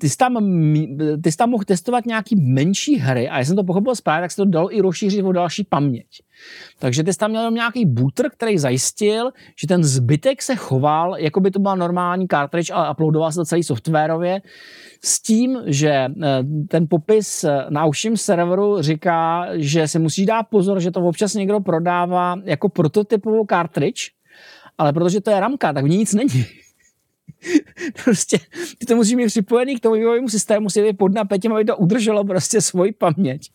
[0.00, 0.36] ty jsi, tam,
[1.22, 4.30] ty jsi tam mohl testovat nějaký menší hry a já jsem to pochopil správně, tak
[4.30, 6.06] se to dalo i rozšířit o další paměť.
[6.78, 9.30] Takže ty jsi tam měl nějaký booter, který zajistil,
[9.60, 13.44] že ten zbytek se choval, jako by to byla normální cartridge, ale uploadoval se to
[13.44, 14.42] celý softwarově,
[15.04, 16.08] s tím, že eh,
[16.68, 21.34] ten popis eh, na užším serveru říká, že si musí dát pozor, že to občas
[21.34, 24.10] někdo prodává jako prototypovou cartridge,
[24.78, 26.46] ale protože to je ramka, tak v ní nic není.
[28.04, 28.38] prostě
[28.78, 31.76] ty to musíš mít připojený k tomu vývojovému systému, musí být pod napětím, aby to
[31.76, 33.50] udrželo prostě svoji paměť.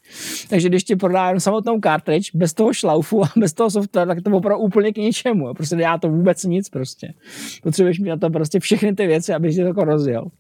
[0.50, 4.22] Takže když ti prodá jenom samotnou cartridge, bez toho šlaufu a bez toho software, tak
[4.22, 5.54] to opravdu úplně k ničemu.
[5.54, 7.14] Prostě dělá to vůbec nic prostě.
[7.64, 10.32] Potřebuješ mít na to prostě všechny ty věci, aby si to jako rozjel.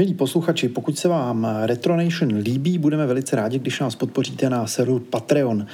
[0.00, 4.98] Milí posluchači, pokud se vám Retronation líbí, budeme velice rádi, když nás podpoříte na serveru
[4.98, 5.66] Patreon.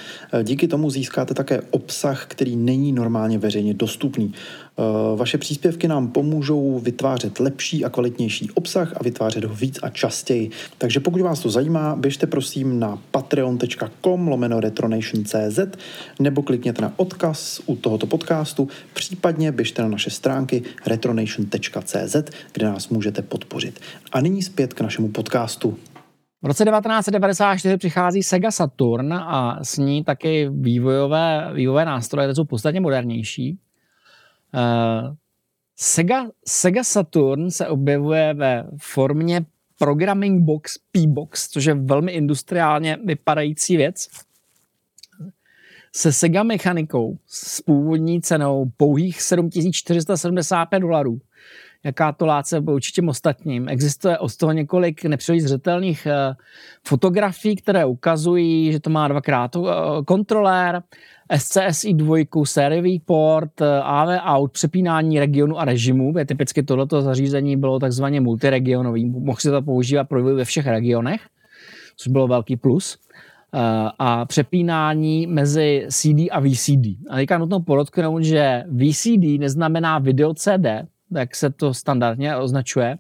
[0.43, 4.33] Díky tomu získáte také obsah, který není normálně veřejně dostupný.
[4.79, 9.89] Eh, vaše příspěvky nám pomůžou vytvářet lepší a kvalitnější obsah a vytvářet ho víc a
[9.89, 10.51] častěji.
[10.79, 15.59] Takže pokud vás to zajímá, běžte prosím na patreon.com lomeno retronation.cz
[16.19, 22.17] nebo klikněte na odkaz u tohoto podcastu, případně běžte na naše stránky retronation.cz,
[22.53, 23.81] kde nás můžete podpořit.
[24.13, 25.77] A nyní zpět k našemu podcastu.
[26.43, 32.45] V roce 1994 přichází Sega Saturn a s ní taky vývojové, vývojové nástroje, které jsou
[32.45, 33.59] podstatně modernější.
[34.55, 35.15] Uh,
[35.77, 39.45] Sega, Sega Saturn se objevuje ve formě
[39.79, 44.09] Programming Box P-Box, což je velmi industriálně vypadající věc.
[45.93, 51.21] Se Sega mechanikou s původní cenou pouhých 7475 dolarů
[51.85, 53.69] jaká to láce určitě ostatním.
[53.69, 56.35] Existuje od toho několik nepříliš zřetelných uh,
[56.87, 59.69] fotografií, které ukazují, že to má dvakrát uh,
[60.07, 60.83] kontrolér,
[61.33, 66.15] SCSI 2, sériový port, eh, AV out, přepínání regionu a režimu.
[66.27, 69.05] Typicky tohleto zařízení bylo takzvaně multiregionový.
[69.05, 71.21] Mohl se to používat pro ve všech regionech,
[71.97, 72.99] což bylo velký plus
[73.55, 73.59] eh,
[73.99, 76.87] a přepínání mezi CD a VCD.
[77.11, 80.67] A teďka nutno podotknout, že VCD neznamená video CD,
[81.11, 82.99] jak se to standardně označuje,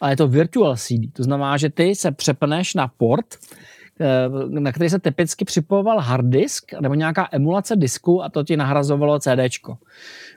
[0.00, 1.12] ale je to virtual CD.
[1.12, 3.38] To znamená, že ty se přepneš na port,
[4.00, 4.28] Eh,
[4.60, 9.18] na který se typicky připojoval hard disk nebo nějaká emulace disku a to ti nahrazovalo
[9.18, 9.40] CD.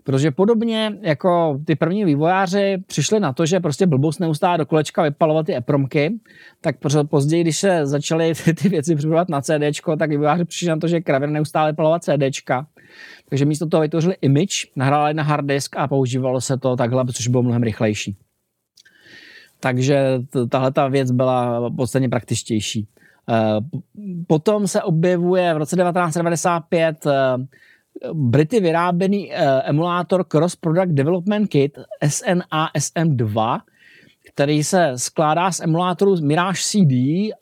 [0.06, 5.04] Protože podobně jako ty první vývojáři přišli na to, že prostě blbost neustále do kolečka
[5.04, 6.20] vypalovat ty EPROMky,
[6.62, 6.76] tak
[7.10, 10.88] později, když se začaly ty, ty věci připojovat na CD, tak vývojáři přišli na to,
[10.88, 12.24] že kravě neustále vypalovat CD.
[13.30, 17.28] Takže místo toho vytvořili image, nahráli na hard disk a používalo se to takhle, což
[17.28, 18.16] bylo mnohem rychlejší.
[19.60, 22.88] Takže tahle ta věc byla podstatně praktičtější.
[23.30, 23.60] Eh,
[24.28, 27.12] potom se objevuje v roce 1995 eh,
[28.14, 33.60] Brity vyráběný eh, emulátor Cross Product Development Kit SNA SM2,
[34.34, 36.92] který se skládá z emulátorů Mirage CD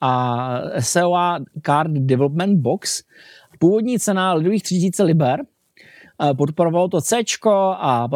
[0.01, 0.47] a
[0.79, 3.03] SEOA Card Development Box.
[3.59, 5.39] Původní cena lidových 3000 liber.
[6.37, 7.23] Podporovalo to C
[7.77, 8.07] a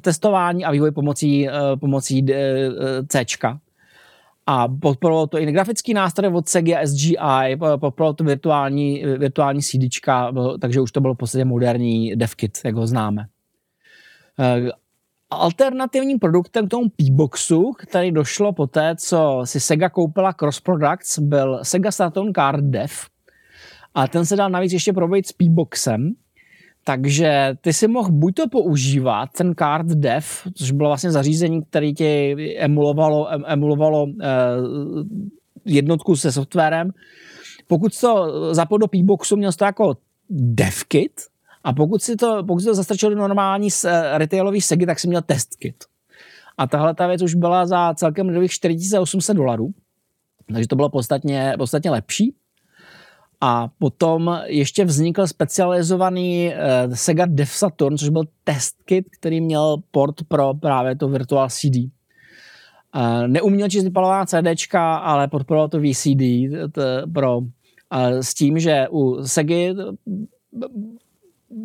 [0.00, 1.48] testování a vývoj pomocí,
[1.80, 2.26] pomocí
[3.08, 3.24] C
[4.46, 9.82] a podporovalo to i grafický nástroj od Sega SGI, podporovalo to virtuální, virtuální CD,
[10.60, 13.26] takže už to bylo v podstatě moderní DevKit, jak ho známe.
[14.40, 14.70] Eh,
[15.30, 21.18] alternativním produktem k tomu P-Boxu, který došlo po té, co si Sega koupila Cross Products,
[21.18, 23.06] byl Sega Saturn Card Dev.
[23.94, 26.14] A ten se dal navíc ještě probojit s P-Boxem,
[26.86, 31.92] takže ty si mohl buď to používat, ten card dev, což bylo vlastně zařízení, které
[31.92, 34.26] ti emulovalo, emulovalo eh,
[35.64, 36.90] jednotku se softwarem.
[37.66, 39.96] Pokud to zapojil do P-Boxu, měl to jako
[40.30, 41.12] devkit,
[41.64, 43.68] a pokud si to, pokud si to zastrčil do normální
[44.14, 45.84] retailový segy, tak si měl testkit.
[46.58, 49.70] A tahle ta věc už byla za celkem 4800 dolarů,
[50.52, 52.34] takže to bylo podstatně, podstatně lepší.
[53.40, 59.76] A potom ještě vznikl specializovaný uh, Sega Dev Saturn, což byl test kit, který měl
[59.90, 61.76] port pro právě to Virtual CD.
[61.76, 61.90] Uh,
[63.26, 66.22] neuměl číst vypalovaná CD, ale podporoval to VCD
[66.72, 67.48] t, pro, uh,
[68.20, 69.74] s tím, že u Segy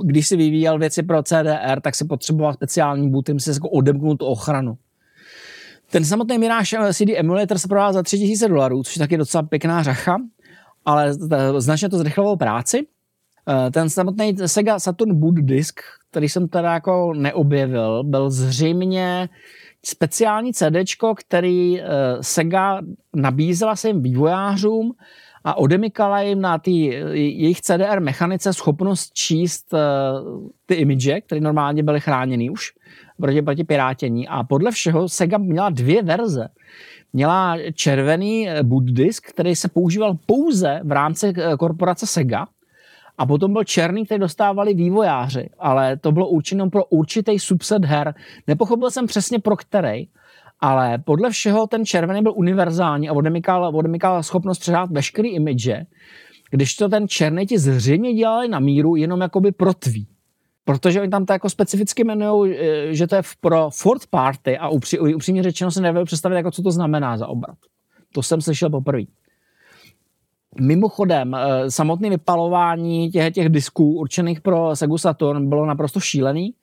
[0.03, 4.25] když si vyvíjel věci pro CDR, tak si potřeboval speciální bootym, si jako odemknul tu
[4.25, 4.77] ochranu.
[5.91, 9.83] Ten samotný Mirage CD emulator se prodal za 3000 dolarů, což je taky docela pěkná
[9.83, 10.17] řacha
[10.85, 11.13] ale
[11.57, 12.87] značně to zrychlovalo práci.
[13.49, 19.29] Eh, ten samotný Sega Saturn Boot Disk, který jsem teda jako neobjevil, byl zřejmě
[19.85, 20.75] speciální CD,
[21.15, 21.85] který eh,
[22.21, 22.81] Sega
[23.15, 24.91] nabízela svým vývojářům
[25.43, 26.71] a odemykala jim na ty
[27.13, 29.77] jejich CDR mechanice schopnost číst eh,
[30.65, 32.71] ty image, které normálně byly chráněny už
[33.17, 34.27] proti, proti pirátění.
[34.27, 36.47] A podle všeho Sega měla dvě verze
[37.13, 42.47] měla červený eh, boot disk, který se používal pouze v rámci eh, korporace Sega
[43.17, 48.13] a potom byl černý, který dostávali vývojáři, ale to bylo určeno pro určitý subset her.
[48.47, 50.07] Nepochopil jsem přesně pro který,
[50.59, 55.85] ale podle všeho ten červený byl univerzální a odemykal, odemykal schopnost předat veškerý image,
[56.51, 60.07] když to ten černý ti zřejmě dělali na míru jenom jakoby pro tví.
[60.71, 64.69] Protože oni tam to jako specificky jmenují, eh, že to je pro fourth party a
[64.69, 67.57] upří, upřímně řečeno se nevěděl představit, jako co to znamená za obrat.
[68.13, 69.01] To jsem slyšel poprvé.
[70.61, 76.53] Mimochodem, eh, samotné vypalování těch, těch disků určených pro Sega Saturn bylo naprosto šílený.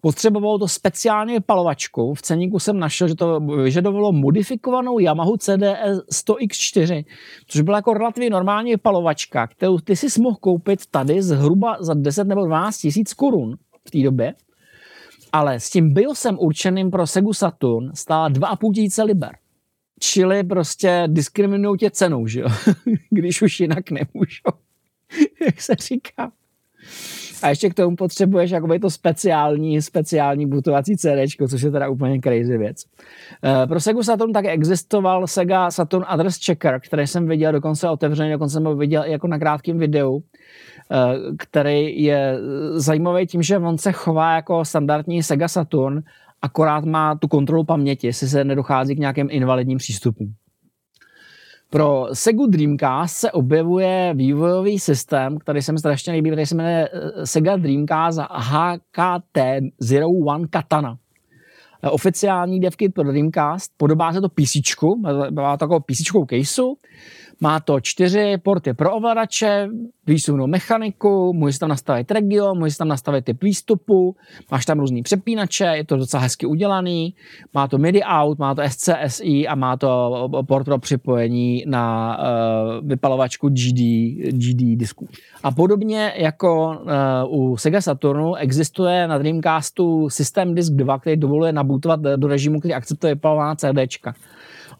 [0.00, 2.14] Potřebovalo to speciálně vypalovačku.
[2.14, 5.76] V ceníku jsem našel, že to vyžadovalo modifikovanou Yamaha CDE
[6.12, 7.04] 100X4,
[7.46, 12.24] což byla jako relativně normální vypalovačka, kterou ty si mohl koupit tady zhruba za 10
[12.24, 14.34] nebo 12 tisíc korun v té době.
[15.32, 19.30] Ale s tím BIOSem určeným pro Segu Saturn stála 2,5 tisíce liber.
[20.00, 22.48] Čili prostě diskriminují tě cenou, že jo?
[23.10, 24.50] Když už jinak nemůžou.
[25.46, 26.32] Jak se říká.
[27.42, 32.20] A ještě k tomu potřebuješ jakoby to speciální, speciální butovací CD, což je teda úplně
[32.20, 32.84] crazy věc.
[32.84, 38.32] Uh, pro Sega Saturn také existoval Sega Saturn Address Checker, který jsem viděl dokonce otevřený,
[38.32, 40.22] dokonce jsem ho viděl jako na krátkém videu, uh,
[41.38, 42.38] který je
[42.72, 46.02] zajímavý tím, že on se chová jako standardní Sega Saturn,
[46.42, 50.34] akorát má tu kontrolu paměti, jestli se nedochází k nějakým invalidním přístupům.
[51.76, 56.88] Pro Sega Dreamcast se objevuje vývojový systém, který se mi strašně líbí, který se jmenuje
[56.92, 59.38] eh, Sega Dreamcast HKT
[59.78, 60.96] Zero One Katana.
[61.82, 64.56] Eh, oficiální devkit pro Dreamcast, podobá se to PC,
[65.30, 66.74] má takovou PC caseu,
[67.40, 69.68] má to čtyři porty pro ovladače,
[70.06, 74.16] výsunou mechaniku, můžeš tam nastavit region, můžeš tam nastavit typ výstupu,
[74.50, 77.14] máš tam různý přepínače, je to docela hezky udělaný,
[77.54, 82.88] má to MIDI out, má to SCSI a má to port pro připojení na uh,
[82.88, 83.80] vypalovačku GD,
[84.30, 85.08] GD disku.
[85.42, 86.78] A podobně jako
[87.28, 92.58] uh, u Sega Saturnu existuje na Dreamcastu System Disk 2, který dovoluje nabutovat do režimu,
[92.58, 94.14] který akceptuje vypalovaná CDčka.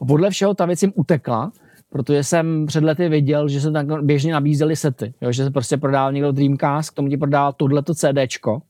[0.01, 1.51] A podle všeho ta věc jim utekla,
[1.89, 5.77] protože jsem před lety viděl, že se tak běžně nabízely sety, jo, že se prostě
[5.77, 8.61] prodával někdo Dreamcast, k tomu ti prodával tohleto CDčko,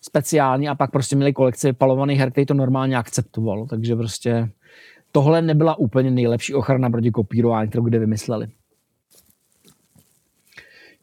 [0.00, 4.50] speciální a pak prostě měli kolekci palovaných her, který to normálně akceptovalo, takže prostě
[5.12, 8.48] tohle nebyla úplně nejlepší ochrana proti kopírování, kterou kde vymysleli.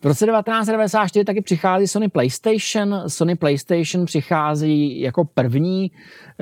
[0.02, 3.04] V roce 1994 taky přichází Sony PlayStation.
[3.08, 5.92] Sony PlayStation přichází jako první,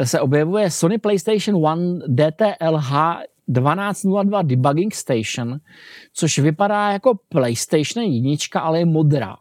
[0.03, 2.91] se objevuje Sony PlayStation One DTLH
[3.53, 5.59] 1202 Debugging Station,
[6.13, 9.35] což vypadá jako PlayStation jednička, ale je modrá.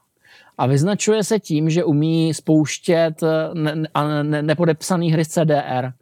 [0.59, 3.21] A vyznačuje se tím, že umí spouštět
[3.55, 3.75] ne,
[4.23, 5.93] ne, nepodepsaný hry z CDR.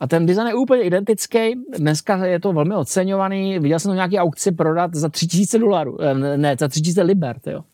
[0.00, 1.54] A ten design je úplně identický.
[1.78, 3.58] Dneska je to velmi oceňovaný.
[3.58, 6.02] Viděl jsem to nějaký aukci prodat za 3000 dolarů.
[6.02, 7.40] Eh, ne, za 3000 liber.
[7.46, 7.64] Jo.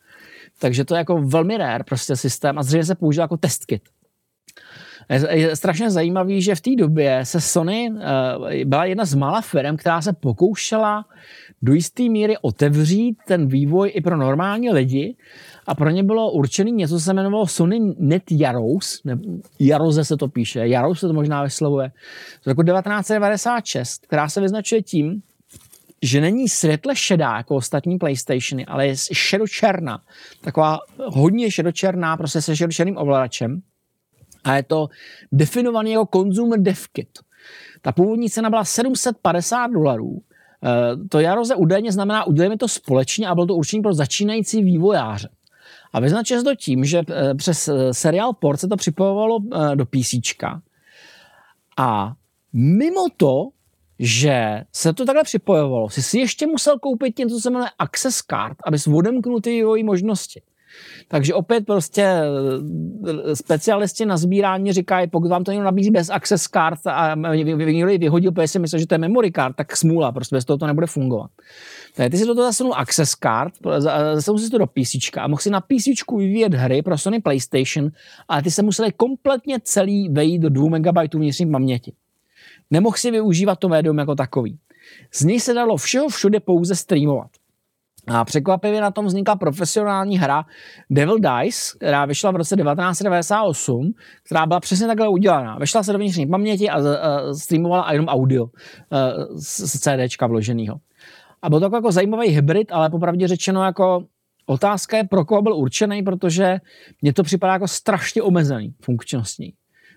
[0.58, 3.82] Takže to je jako velmi rare prostě systém a zřejmě se používá jako testkit.
[5.30, 9.76] Je strašně zajímavý, že v té době se Sony eh, byla jedna z mála firm,
[9.76, 11.04] která se pokoušela
[11.62, 15.16] do jisté míry otevřít ten vývoj i pro normální lidi
[15.66, 19.18] a pro ně bylo určený něco, co se jmenovalo Sony Net Jaros, ne,
[19.60, 21.90] Jaroze se to píše, Jaros se to možná vyslovuje,
[22.42, 25.22] z roku 1996, která se vyznačuje tím,
[26.02, 29.98] že není světle šedá jako ostatní PlayStationy, ale je šedočerná.
[30.40, 33.60] Taková hodně šedočerná, prostě se šedočerným ovladačem
[34.44, 34.88] a je to
[35.32, 37.18] definovaný jako consumer dev kit.
[37.82, 40.22] Ta původní cena byla 750 dolarů.
[40.64, 45.28] Eh, to Jaroze údajně znamená, udělejme to společně a bylo to určení pro začínající vývojáře.
[45.92, 49.38] A vyznačuje se to tím, že eh, přes eh, seriál port se to připojovalo
[49.74, 50.14] do PC.
[51.76, 52.12] A
[52.52, 53.48] mimo to,
[53.98, 58.22] že se to takhle připojovalo, si si ještě musel koupit něco, co se jmenuje Access
[58.22, 60.42] Card, abys odemknul ty možnosti.
[61.08, 66.42] Takže opět prostě eh, specialisti na sbírání říkají, pokud vám to někdo nabízí bez access
[66.42, 70.36] card a někdo vyhodil, protože si myslel, že to je memory card, tak smůla, prostě
[70.36, 71.30] bez toho to nebude fungovat.
[71.96, 73.54] Takže ty si do toho zasunul access card,
[74.14, 77.90] zasunul si to do PC a mohl si na PC vyvíjet hry pro Sony PlayStation,
[78.28, 81.92] ale ty se museli kompletně celý vejít do 2 MB vnitřní paměti.
[82.70, 84.58] Nemohl si využívat to médium jako takový.
[85.12, 87.30] Z něj se dalo všeho všude pouze streamovat.
[88.06, 90.44] A překvapivě na tom vznikla profesionální hra
[90.90, 93.92] Devil Dice, která vyšla v roce 1998,
[94.22, 95.58] která byla přesně takhle udělaná.
[95.58, 98.50] Vyšla se do vnitřní paměti a, a streamovala jenom audio uh,
[99.36, 100.76] z CDčka vloženého.
[101.42, 104.04] A byl to jako zajímavý hybrid, ale popravdě řečeno jako
[104.46, 106.60] otázka je, pro koho byl určený, protože
[107.02, 109.52] mně to připadá jako strašně omezený funkčnostní.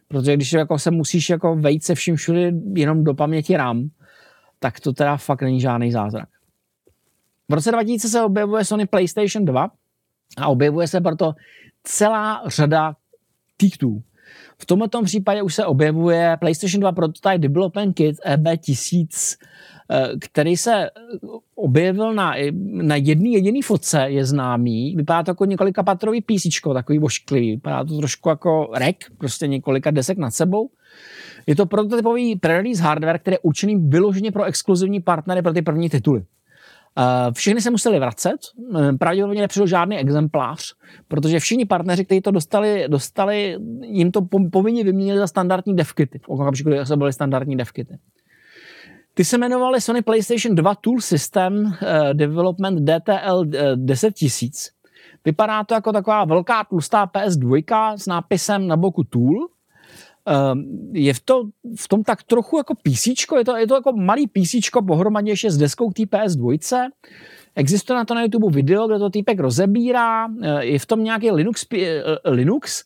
[0.07, 3.89] Protože když jako se musíš jako vejít se vším všude jenom do paměti RAM,
[4.59, 6.29] tak to teda fakt není žádný zázrak.
[7.49, 9.71] V roce 2000 se objevuje Sony PlayStation 2
[10.37, 11.33] a objevuje se proto
[11.83, 12.95] celá řada
[13.57, 14.03] tiktů.
[14.57, 19.37] V tomto případě už se objevuje PlayStation 2 Prototype Development Kit EB1000,
[19.91, 20.89] eh, který se
[21.55, 24.95] objevil na, na jedný jediný fotce, je známý.
[24.95, 27.51] Vypadá to jako několika patrový PC, takový vošklivý.
[27.51, 30.69] Vypadá to trošku jako rek, prostě několika desek nad sebou.
[31.47, 35.89] Je to prototypový pre-release hardware, který je určený vyloženě pro exkluzivní partnery pro ty první
[35.89, 36.23] tituly.
[37.31, 38.37] Všechny se museli vracet,
[38.99, 40.73] pravděpodobně nepřišel žádný exemplář,
[41.07, 44.21] protože všichni partneři, kteří to dostali, dostali jim to
[44.51, 47.97] povinně vyměnili za standardní devkity, v okamžiku, kdy byly standardní devkity.
[49.13, 51.73] Ty se jmenovaly Sony PlayStation 2 Tool System uh,
[52.13, 53.45] Development DTL
[53.75, 54.69] 10000.
[55.25, 59.47] Vypadá to jako taková velká tlustá PS2 s nápisem na boku Tool.
[60.27, 61.43] Um, je v, to,
[61.75, 65.51] v tom tak trochu jako PC, je to, je to jako malý PC pohromadě ještě
[65.51, 66.89] s deskou té PS2.
[67.55, 70.27] Existuje na to na YouTube video, kde to týpek rozebírá,
[70.59, 71.65] je v tom nějaký Linux,
[72.25, 72.83] Linux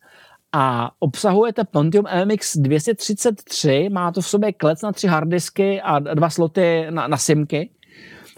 [0.51, 6.30] a obsahujete Pentium MX 233, má to v sobě klec na tři harddisky a dva
[6.30, 7.69] sloty na, na simky.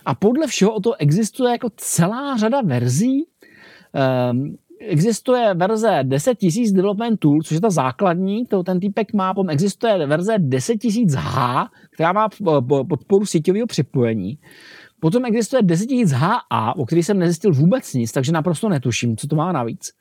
[0.06, 3.28] A podle všeho o to existuje jako celá řada verzí.
[4.32, 4.58] Um,
[4.88, 9.50] existuje verze 10 000 Development Tool, což je ta základní, kterou ten týpek má, potom
[9.50, 12.30] existuje verze 10 000 H, která má
[12.88, 14.38] podporu síťového připojení.
[15.04, 19.28] Potom existuje 10 000 HA, o který jsem nezjistil vůbec nic, takže naprosto netuším, co
[19.28, 19.92] to má navíc.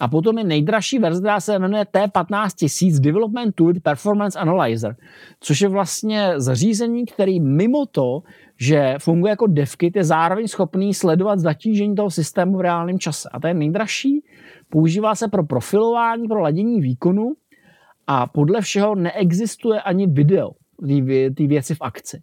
[0.00, 4.96] A potom je nejdražší verze, která se jmenuje T15 000 Development Tool Performance Analyzer,
[5.40, 8.22] což je vlastně zařízení, který mimo to,
[8.56, 13.28] že funguje jako devkit, je zároveň schopný sledovat zatížení toho systému v reálném čase.
[13.32, 14.24] A to je nejdražší,
[14.68, 17.32] používá se pro profilování, pro ladění výkonu
[18.06, 20.50] a podle všeho neexistuje ani video
[21.36, 22.20] té věci v akci.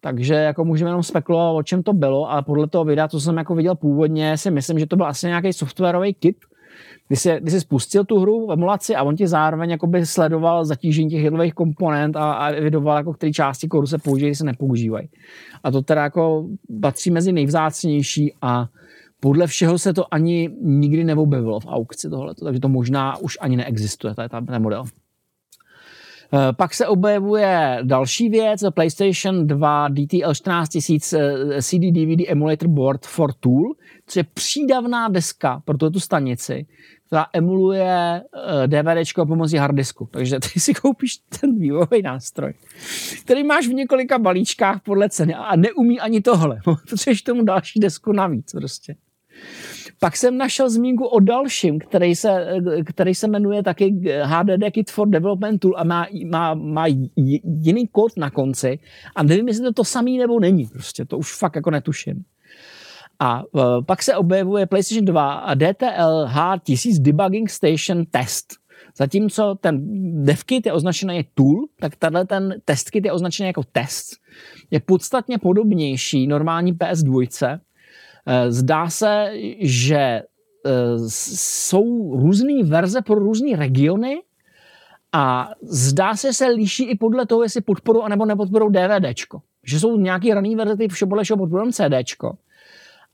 [0.00, 3.36] Takže jako můžeme jenom spekulovat, o čem to bylo, ale podle toho videa, co jsem
[3.36, 6.36] jako viděl původně, si myslím, že to byl asi nějaký softwarový kit,
[7.08, 11.10] kdy jsi, kdy jsi spustil tu hru v emulaci a on ti zároveň sledoval zatížení
[11.10, 15.08] těch jednotlivých komponent a, a evidoval, jako které části kódu se používají, se nepoužívají.
[15.64, 16.46] A to teda jako
[16.82, 18.66] patří mezi nejvzácnější a
[19.20, 23.56] podle všeho se to ani nikdy neobjevilo v aukci tohleto, takže to možná už ani
[23.56, 24.84] neexistuje, to je ten model.
[26.32, 31.14] Eh, pak se objevuje další věc, PlayStation 2 DTL 14000
[31.60, 33.74] CD DVD Emulator Board for Tool,
[34.06, 36.66] což je přídavná deska pro tuto stanici,
[37.06, 38.22] která emuluje
[38.62, 40.08] eh, DVD pomocí harddisku.
[40.10, 42.54] Takže ty si koupíš ten vývojový nástroj,
[43.24, 46.58] který máš v několika balíčkách podle ceny a neumí ani tohle.
[46.90, 48.94] Potřebuješ tomu další desku navíc prostě.
[50.00, 52.46] Pak jsem našel zmínku o dalším, který se,
[52.86, 56.86] který se jmenuje taky HDD Kit for Development Tool a má, má, má
[57.44, 58.78] jiný kód na konci
[59.16, 60.66] a nevím, jestli to to samý nebo není.
[60.66, 62.24] Prostě to už fakt jako netuším.
[63.20, 68.46] A uh, pak se objevuje PlayStation 2 a DTL H1000 Debugging Station Test.
[68.96, 69.80] Zatímco ten
[70.24, 74.16] devkit je označený tool, tak tenhle ten testkit je označený jako test.
[74.70, 77.58] Je podstatně podobnější normální PS2, Eh,
[78.48, 80.22] zdá se, že eh,
[81.08, 84.22] jsou různé verze pro různé regiony
[85.12, 89.40] a zdá se, že se liší i podle toho, jestli podporu anebo nepodporou DVDčko.
[89.64, 92.36] Že jsou nějaké rané verze, ty podle čeho podporují CDčko.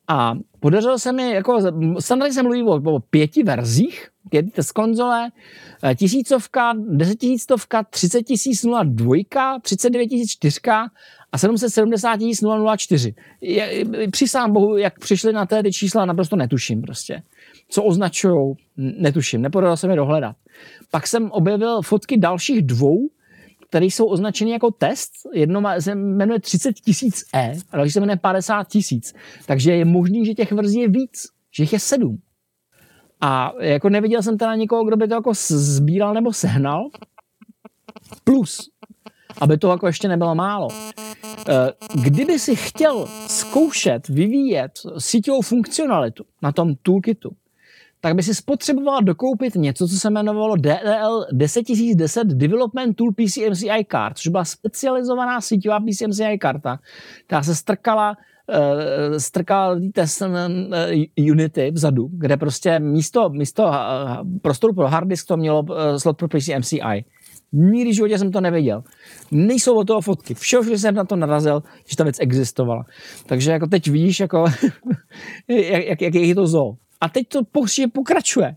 [0.08, 1.58] A podařilo se mi, jako
[1.98, 5.30] standardně se mluví o, o pěti verzích, pět test konzole,
[5.84, 10.90] eh, tisícovka, desetitisícovka, třicet tisíc nula dvojka, třicet devět tisíc čtyřka
[11.34, 12.20] a 770
[12.76, 13.14] 004.
[13.40, 17.22] Je, přisám bohu, jak přišli na té ty čísla, naprosto netuším prostě.
[17.68, 20.36] Co označují, netuším, nepodařilo se mi dohledat.
[20.90, 22.96] Pak jsem objevil fotky dalších dvou,
[23.68, 25.10] které jsou označeny jako test.
[25.32, 29.14] Jedno se jmenuje 30 tisíc E a další se jmenuje 50 tisíc.
[29.46, 31.22] Takže je možný, že těch verzí je víc,
[31.56, 32.16] že jich je sedm.
[33.20, 36.82] A jako neviděl jsem teda nikoho, kdo by to jako sbíral nebo sehnal.
[38.24, 38.70] Plus,
[39.40, 40.68] aby to jako ještě nebylo málo.
[41.48, 47.30] Eh, kdyby si chtěl zkoušet vyvíjet síťovou funkcionalitu na tom toolkitu,
[48.00, 54.18] tak by si spotřeboval dokoupit něco, co se jmenovalo DLL 10010 Development Tool PCMCI Card,
[54.18, 56.78] což byla specializovaná síťová PCMCI karta,
[57.26, 58.16] která se strkala
[58.48, 60.28] uh, strkala test uh,
[61.30, 63.72] Unity vzadu, kde prostě místo, místo
[64.42, 65.64] prostoru pro hard disk to mělo
[65.96, 67.04] slot pro PCMCI.
[67.56, 68.84] Nikdy v životě jsem to nevěděl.
[69.30, 70.34] Nejsou od toho fotky.
[70.34, 72.86] Všeho, že jsem na to narazil, že ta věc existovala.
[73.26, 74.44] Takže jako teď vidíš, jako,
[75.48, 76.76] jak, jak, jak je to zoo.
[77.00, 77.40] A teď to
[77.92, 78.56] pokračuje.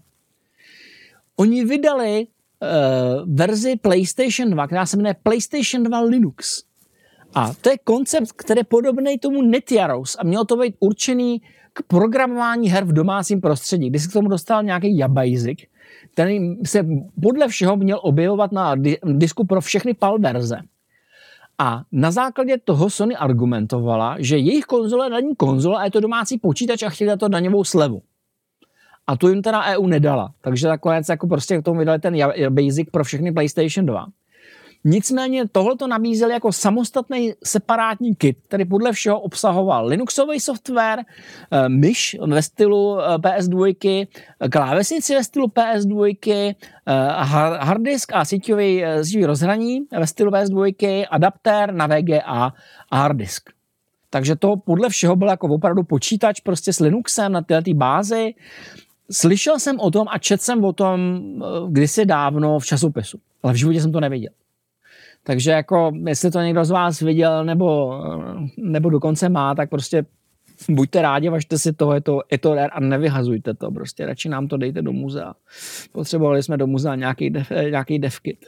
[1.35, 6.63] Oni vydali uh, verzi PlayStation 2, která se jmenuje PlayStation 2 Linux.
[7.37, 11.41] A to je koncept, který je podobný tomu NetJaros a mělo to být určený
[11.73, 13.89] k programování her v domácím prostředí.
[13.89, 15.59] Když se k tomu dostal nějaký Jabasic,
[16.13, 16.85] který se
[17.21, 20.57] podle všeho měl objevovat na disku pro všechny PAL verze.
[21.57, 26.37] A na základě toho Sony argumentovala, že jejich konzole není konzole a je to domácí
[26.37, 28.01] počítač a chtěli to daňovou slevu.
[29.07, 30.33] A tu jim teda EU nedala.
[30.41, 32.15] Takže nakonec jako prostě k tomu vydali ten
[32.49, 34.05] Basic pro všechny PlayStation 2.
[34.83, 41.69] Nicméně tohle to nabízeli jako samostatný separátní kit, který podle všeho obsahoval Linuxový software, eh,
[41.69, 44.07] myš ve stylu eh, PS2,
[44.51, 46.55] klávesnici ve stylu PS2,
[47.59, 52.53] hard disk a síťový, síťový rozhraní ve stylu PS2, adaptér na VGA
[52.89, 53.49] a hard disk.
[54.09, 58.33] Takže to podle všeho byl jako opravdu počítač prostě s Linuxem na této bázi.
[59.11, 61.21] Slyšel jsem o tom a četl jsem o tom
[61.69, 64.31] kdysi dávno v časopisu, ale v životě jsem to neviděl.
[65.23, 68.01] Takže jako, jestli to někdo z vás viděl nebo,
[68.57, 70.05] nebo dokonce má, tak prostě
[70.69, 74.29] buďte rádi, važte si to, je to, je to rare a nevyhazujte to, prostě radši
[74.29, 75.33] nám to dejte do muzea.
[75.91, 78.45] Potřebovali jsme do muzea nějaký, def, nějaký devkit.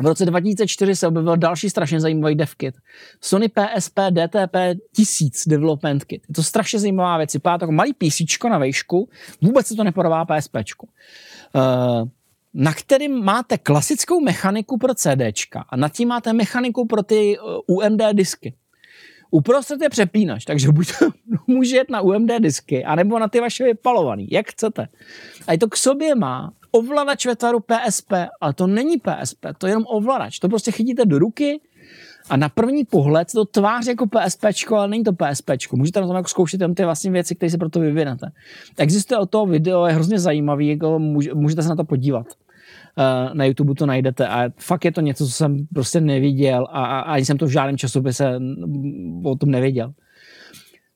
[0.00, 2.74] V roce 2004 se objevil další strašně zajímavý devkit.
[3.20, 4.56] Sony PSP DTP
[4.92, 6.22] 1000 Development Kit.
[6.28, 7.34] Je to strašně zajímavá věc.
[7.34, 8.20] Vypadá to jako malý PC
[8.50, 9.08] na vejšku,
[9.42, 10.56] vůbec se to nepodává PSP.
[10.56, 12.08] Uh,
[12.54, 17.76] na kterým máte klasickou mechaniku pro CDčka a nad tím máte mechaniku pro ty uh,
[17.76, 18.54] UMD disky.
[19.30, 21.08] Uprostřed je přepínač, takže buď to
[21.46, 24.88] může jet na UMD disky, anebo na ty vaše vypalovaný, jak chcete.
[25.46, 29.70] A to k sobě má ovladač ve tvaru PSP, ale to není PSP, to je
[29.70, 30.38] jenom ovladač.
[30.38, 31.60] To prostě chytíte do ruky
[32.30, 35.50] a na první pohled se to tváří jako PSP, ale není to PSP.
[35.72, 38.32] Můžete na tom jako zkoušet tam ty vlastně věci, které si pro to vyvinete.
[38.78, 40.98] Existuje o to video, je hrozně zajímavý, jako
[41.34, 42.26] můžete se na to podívat.
[42.98, 46.84] Uh, na YouTube to najdete a fakt je to něco, co jsem prostě neviděl a,
[46.84, 48.40] a ani jsem to v žádném časopise
[49.24, 49.92] o tom nevěděl.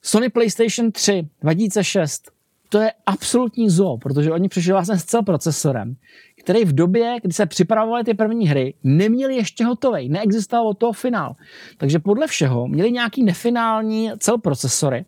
[0.02, 2.30] Sony PlayStation 3 2006
[2.68, 5.96] to je absolutní zoo, protože oni přišli vlastně s cel procesorem,
[6.40, 11.36] který v době, kdy se připravovaly ty první hry, neměli ještě hotový, neexistoval toho finál.
[11.78, 15.04] Takže podle všeho měli nějaký nefinální cel procesory,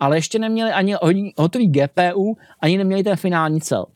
[0.00, 0.96] ale ještě neměli ani
[1.36, 3.86] hotový GPU, ani neměli ten finální cel.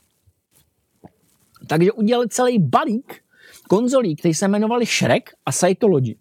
[1.70, 3.22] Takže udělali celý balík
[3.68, 6.16] konzolí, který se jmenovali Shrek a Cytology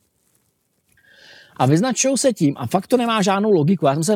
[1.60, 3.86] a vyznačují se tím, a fakt to nemá žádnou logiku.
[3.86, 4.14] Já jsem se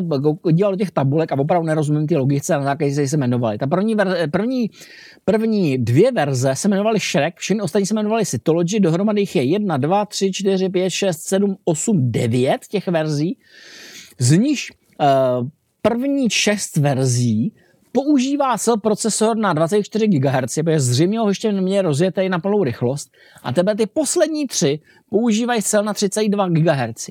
[0.52, 3.58] díval do těch tabulek a opravdu nerozumím ty logice, na jaké se jmenovali.
[3.58, 4.70] Ta první, verze, první,
[5.24, 9.76] první dvě verze se jmenovaly Shrek, všechny ostatní se jmenovaly Cytology, dohromady jich je 1,
[9.76, 13.38] 2, 3, 4, 5, 6, 7, 8, 9 těch verzí,
[14.18, 14.60] z nich
[15.00, 15.48] uh,
[15.82, 17.52] první šest verzí
[17.94, 23.10] používá cel procesor na 24 GHz, protože zřejmě ho ještě neměl rozjetý na plnou rychlost,
[23.42, 24.80] a tebe ty poslední tři
[25.10, 27.10] používají cel na 32 GHz.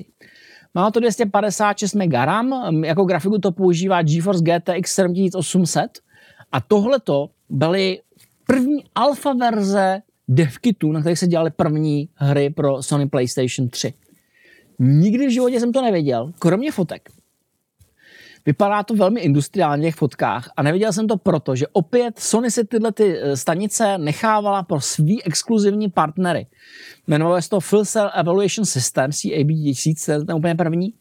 [0.74, 5.90] Má to 256 MB RAM, jako grafiku to používá GeForce GTX 7800
[6.52, 8.00] a tohleto byly
[8.46, 13.94] první alfa verze devkitů, na kterých se dělaly první hry pro Sony PlayStation 3.
[14.78, 17.08] Nikdy v životě jsem to nevěděl, kromě fotek.
[18.46, 22.64] Vypadá to velmi industriálně v fotkách a neviděl jsem to proto, že opět Sony si
[22.64, 26.46] tyhle ty eh, stanice nechávala pro svý exkluzivní partnery.
[27.06, 30.94] Jmenovalo se to Full Cell Evaluation System, CAB 1000, to je ten úplně první.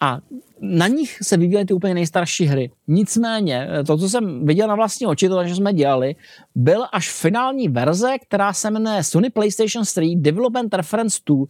[0.00, 0.18] A
[0.60, 2.70] na nich se vyvíjely ty úplně nejstarší hry.
[2.88, 6.16] Nicméně, eh, to, co jsem viděl na vlastní oči, to, co jsme dělali,
[6.54, 11.46] byl až finální verze, která se jmenuje Sony PlayStation 3 Development Reference Tool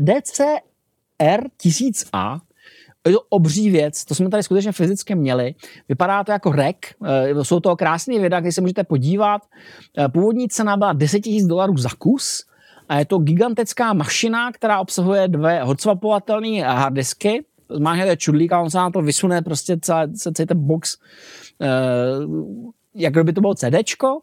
[0.00, 2.40] DCR 1000A,
[3.08, 5.54] je to obří věc, to jsme tady skutečně fyzicky měli.
[5.88, 9.42] Vypadá to jako rek, eh, jsou to krásné videa, kde se můžete podívat.
[9.98, 12.44] Eh, původní cena byla 10 000 dolarů za kus
[12.88, 17.44] a je to gigantická mašina, která obsahuje dvě hodswapovatelné harddisky.
[17.78, 20.96] Máte čudlík a on se na to vysune prostě celý, celý ten box,
[21.62, 21.66] eh,
[22.94, 24.20] jak kdyby to bylo CDčko,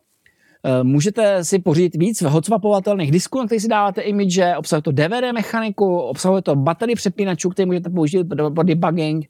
[0.83, 5.97] můžete si pořídit víc hotswapovatelných disků, na kterých si dáváte image, obsahuje to DVD mechaniku,
[5.97, 9.29] obsahuje to baterii přepínačů, které můžete použít pro debugging.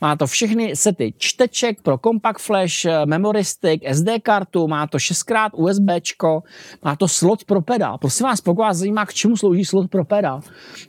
[0.00, 4.98] Má to všechny sety čteček pro compact flash, eh, memory stick, SD kartu, má to
[4.98, 6.42] 6x USB,
[6.84, 7.98] má to slot pro pedál.
[7.98, 10.40] Prosím vás, pokud vás zajímá, k čemu slouží slot pro pedál.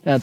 [0.06, 0.18] Eh,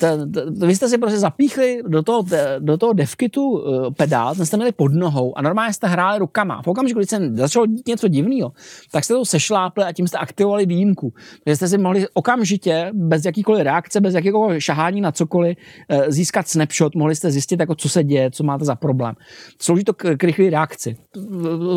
[0.66, 2.26] vy jste si prostě zapíchli do toho,
[2.60, 3.64] do toho devkitu
[3.98, 6.62] pedál, ten jste měli pod nohou a normálně jste hráli rukama.
[6.62, 8.52] V okamžiku, kdy jsem začal něco divného,
[8.92, 11.14] tak jste to sešla našlápli a tím jste aktivovali výjimku.
[11.44, 15.58] Takže jste si mohli okamžitě, bez jakýkoliv reakce, bez jakýkoliv šahání na cokoliv,
[15.90, 19.16] eh, získat snapshot, mohli jste zjistit, jako, co se děje, co máte za problém.
[19.62, 20.96] Slouží to k, k rychlé reakci.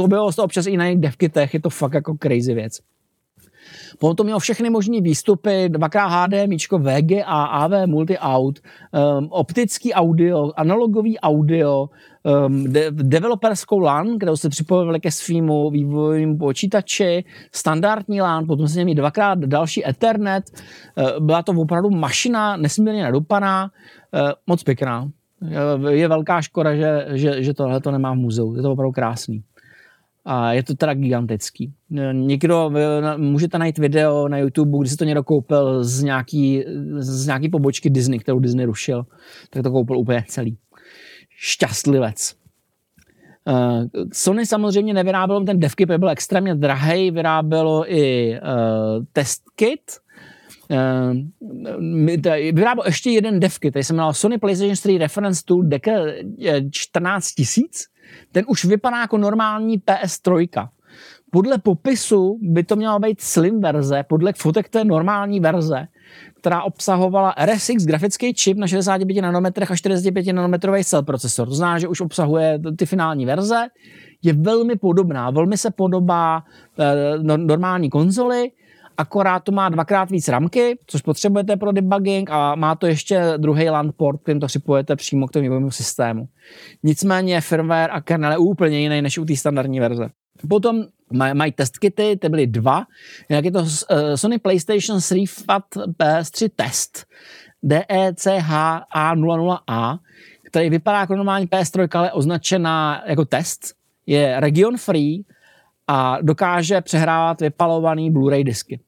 [0.03, 2.79] Objevilo se to občas i na jiných devkitech, je to fakt jako crazy věc.
[3.99, 11.19] Potom to mělo všechny možné výstupy, dvakrát HDMI, VGA, AV, multi-out, um, optický audio, analogový
[11.19, 11.89] audio,
[12.47, 18.85] um, de- developerskou LAN, kterou se připojili ke svýmu vývojovým počítači, standardní LAN, potom se
[18.85, 20.45] měli dvakrát další Ethernet.
[20.97, 25.09] Uh, byla to opravdu mašina nesmírně nadupaná, uh, moc pěkná.
[25.89, 28.57] Je velká škoda, že, že, že tohle to nemá v muzeu.
[28.57, 29.43] Je to opravdu krásný.
[30.25, 31.73] A je to teda gigantický.
[32.13, 32.71] Někdo,
[33.17, 36.65] můžete najít video na YouTube, kdy se to někdo koupil z nějaký,
[36.99, 39.07] z nějaký pobočky Disney, kterou Disney rušil,
[39.51, 40.59] tak to koupil úplně celý.
[41.37, 42.35] Šťastlivec.
[43.47, 48.35] Uh, Sony samozřejmě nevyrábělo ten devkit, byl extrémně drahý, vyrábělo i
[49.13, 49.81] test kit,
[52.53, 55.87] vyráběl ještě jeden devkit, který se jmenoval Sony PlayStation 3 Reference Tool Deck
[56.71, 57.69] 14 000,
[58.33, 60.69] ten už vypadá jako normální PS3.
[61.31, 65.87] Podle popisu by to měla být slim verze, podle fotek to je normální verze,
[66.39, 71.49] která obsahovala RSX grafický čip na 65 nanometrech a 45 nanometrový cell procesor.
[71.49, 73.67] To znamená, že už obsahuje ty finální verze.
[74.23, 76.43] Je velmi podobná, velmi se podobá
[76.79, 78.51] e, normální konzoli,
[78.97, 83.71] akorát to má dvakrát víc ramky, což potřebujete pro debugging a má to ještě druhý
[83.71, 86.29] LAN port, kterým to připojete přímo k tomu systému.
[86.83, 90.09] Nicméně firmware a kernel je úplně jiný než u té standardní verze.
[90.49, 90.85] Potom
[91.35, 92.85] mají test kity, ty byly dva.
[93.29, 93.67] Jak je to uh,
[94.15, 95.65] Sony PlayStation 3 FAT
[95.99, 97.07] PS3 test
[97.65, 99.99] DECHA00A,
[100.47, 103.75] který vypadá jako normální PS3, ale označená jako test.
[104.07, 105.25] Je region free
[105.89, 108.81] a dokáže přehrávat vypalovaný Blu-ray disky.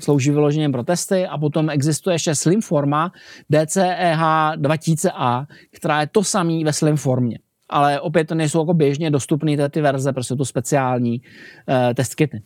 [0.00, 3.12] Slouží vyloženě pro testy a potom existuje ještě slim forma
[3.50, 4.20] DCEH
[4.56, 7.38] 2000A, která je to samý ve slim formě.
[7.68, 12.42] Ale opět to nejsou jako běžně dostupné ty verze, prostě to speciální uh, test kity.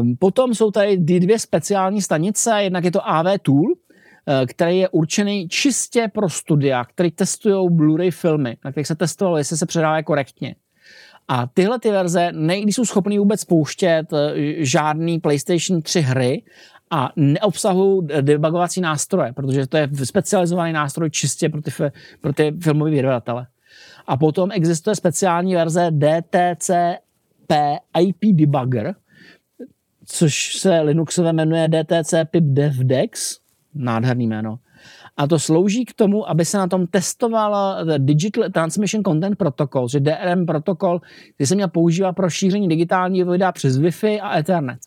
[0.00, 3.66] Um, potom jsou tady dvě speciální stanice, jednak je to AV Tool,
[4.26, 9.36] eh, který je určený čistě pro studia, který testují Blu-ray filmy, na kterých se testovalo,
[9.36, 10.54] jestli se předávají korektně.
[11.32, 14.34] A tyhle ty verze nejsou schopný vůbec pouštět eh,
[14.64, 16.42] žádný PlayStation 3 hry
[16.90, 21.70] a neobsahují debugovací nástroje, protože to je specializovaný nástroj čistě pro ty,
[22.20, 23.46] pro ty filmové vydavatele.
[24.06, 27.52] A potom existuje speciální verze DTCP
[28.00, 28.94] IP Debugger,
[30.04, 33.38] což se Linuxové jmenuje DTC PIP DevDex,
[33.74, 34.58] nádherný jméno.
[35.20, 40.00] A to slouží k tomu, aby se na tom testoval Digital Transmission Content Protocol, že
[40.00, 41.00] DRM protokol,
[41.34, 44.78] který se měl používat pro šíření digitálního videa přes Wi-Fi a Ethernet.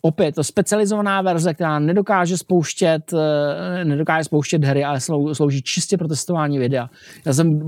[0.00, 5.00] Opět to specializovaná verze, která nedokáže spouštět, eh, nedokáže spouštět hry, ale
[5.32, 6.90] slouží čistě pro testování videa.
[7.26, 7.60] Já jsem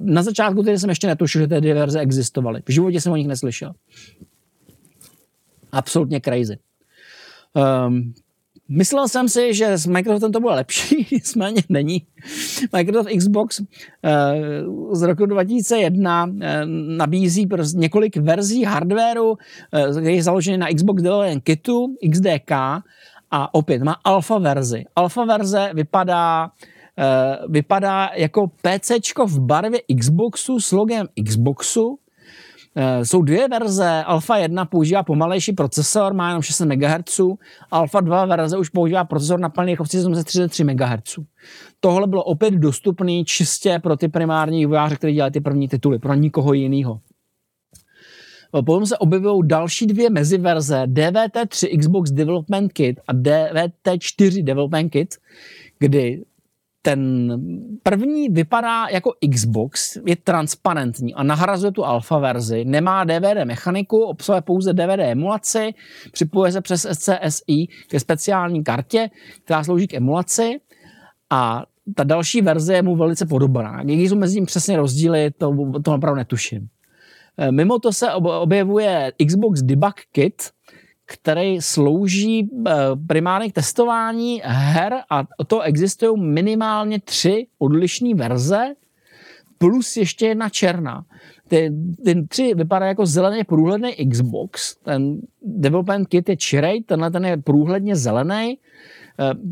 [0.00, 2.62] na začátku tedy jsem ještě netušil, že ty dvě verze existovaly.
[2.66, 3.72] V životě jsem o nich neslyšel.
[5.72, 6.58] Absolutně crazy.
[7.86, 8.14] Um,
[8.68, 12.06] Myslel jsem si, že s Microsoftem to bude lepší, nicméně není.
[12.72, 13.66] Microsoft Xbox uh,
[14.94, 16.62] z roku 2001 uh, eh,
[16.96, 19.36] nabízí prostě několik verzí hardwareu,
[20.00, 22.52] který je založený na Xbox Development Kitu, XDK,
[23.30, 24.84] a opět má alfa verzi.
[24.96, 26.50] Alfa verze vypadá
[27.48, 28.90] vypadá jako PC
[29.26, 32.03] v barvě Xboxu s logem Xboxu, Eh,
[33.02, 34.02] jsou dvě verze.
[34.06, 37.20] Alpha 1 používá pomalejší procesor, má jenom 600 MHz.
[37.70, 41.18] Alpha 2 verze už používá procesor na plný rychlosti 733 MHz.
[41.80, 46.14] Tohle bylo opět dostupné čistě pro ty primární vývojáře, kteří dělají ty první tituly, pro
[46.14, 47.00] nikoho jiného.
[48.58, 55.14] Eh, potom se objevují další dvě meziverze DVT3 Xbox Development Kit a DVT4 Development Kit,
[55.78, 56.24] kdy
[56.86, 57.32] ten
[57.82, 64.42] první vypadá jako Xbox, je transparentní a nahrazuje tu alfa verzi, nemá DVD mechaniku, obsahuje
[64.42, 65.74] pouze DVD emulaci,
[66.12, 69.10] připojuje se přes SCSI ke speciální kartě,
[69.44, 70.60] která slouží k emulaci
[71.30, 73.78] a ta další verze je mu velice podobná.
[73.78, 76.68] Jaký jsou mezi ním přesně rozdíly, to, to opravdu netuším.
[77.38, 80.42] E, mimo to se objevuje Xbox Debug Kit,
[81.06, 82.72] který slouží eh,
[83.06, 88.74] primárně k testování her a to existují minimálně tři odlišné verze
[89.58, 91.04] plus ještě jedna černá.
[91.48, 91.72] Ty,
[92.04, 97.36] ty tři vypadá jako zelený průhledný Xbox, ten development kit je čirej, tenhle ten je
[97.36, 98.58] průhledně zelený,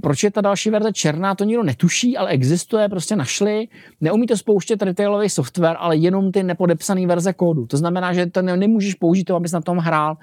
[0.03, 3.69] proč je ta další verze černá, to nikdo netuší, ale existuje, prostě našli.
[4.01, 7.67] Neumí to spouštět retailový software, ale jenom ty nepodepsané verze kódu.
[7.67, 10.17] To znamená, že to nemůžeš použít to, abys na tom hrál.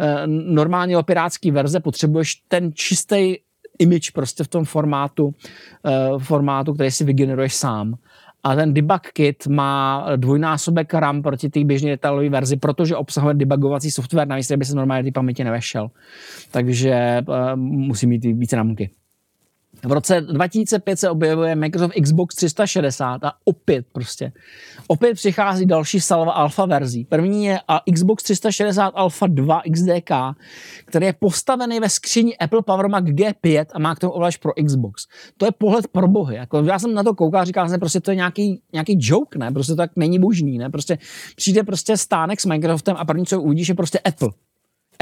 [0.00, 3.36] Eh, normálně o pirátský verze potřebuješ ten čistý
[3.78, 5.34] image prostě v tom formátu,
[5.86, 7.94] eh, formátu, který si vygeneruješ sám.
[8.44, 13.90] A ten debug kit má dvojnásobek RAM proti té běžné detailové verzi, protože obsahuje debugovací
[13.90, 15.90] software, navíc by se normálně ty paměti nevešel.
[16.50, 18.90] Takže uh, musí mít více ramky.
[19.84, 24.32] V roce 2005 se objevuje Microsoft Xbox 360 a opět prostě,
[24.86, 27.04] opět přichází další salva alfa verzí.
[27.04, 27.58] První je
[27.94, 30.10] Xbox 360 Alpha 2 XDK,
[30.84, 34.52] který je postavený ve skříni Apple Power Mac G5 a má k tomu ovladač pro
[34.66, 35.06] Xbox.
[35.36, 36.36] To je pohled pro bohy.
[36.36, 39.38] Jako já jsem na to koukal a říkal jsem, prostě to je nějaký, nějaký joke,
[39.38, 39.50] ne?
[39.50, 40.70] Prostě to tak není možný, ne?
[40.70, 40.98] Prostě
[41.36, 44.30] přijde prostě stánek s Microsoftem a první, co uvidíš, je prostě Apple.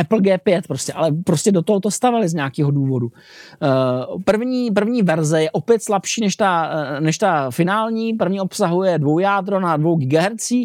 [0.01, 3.07] Apple G5 prostě, ale prostě do toho to stavili z nějakého důvodu.
[3.07, 8.15] Uh, první, první verze je opět slabší než ta, uh, než ta finální.
[8.15, 10.61] První obsahuje dvou jádro na 2 GHz, uh,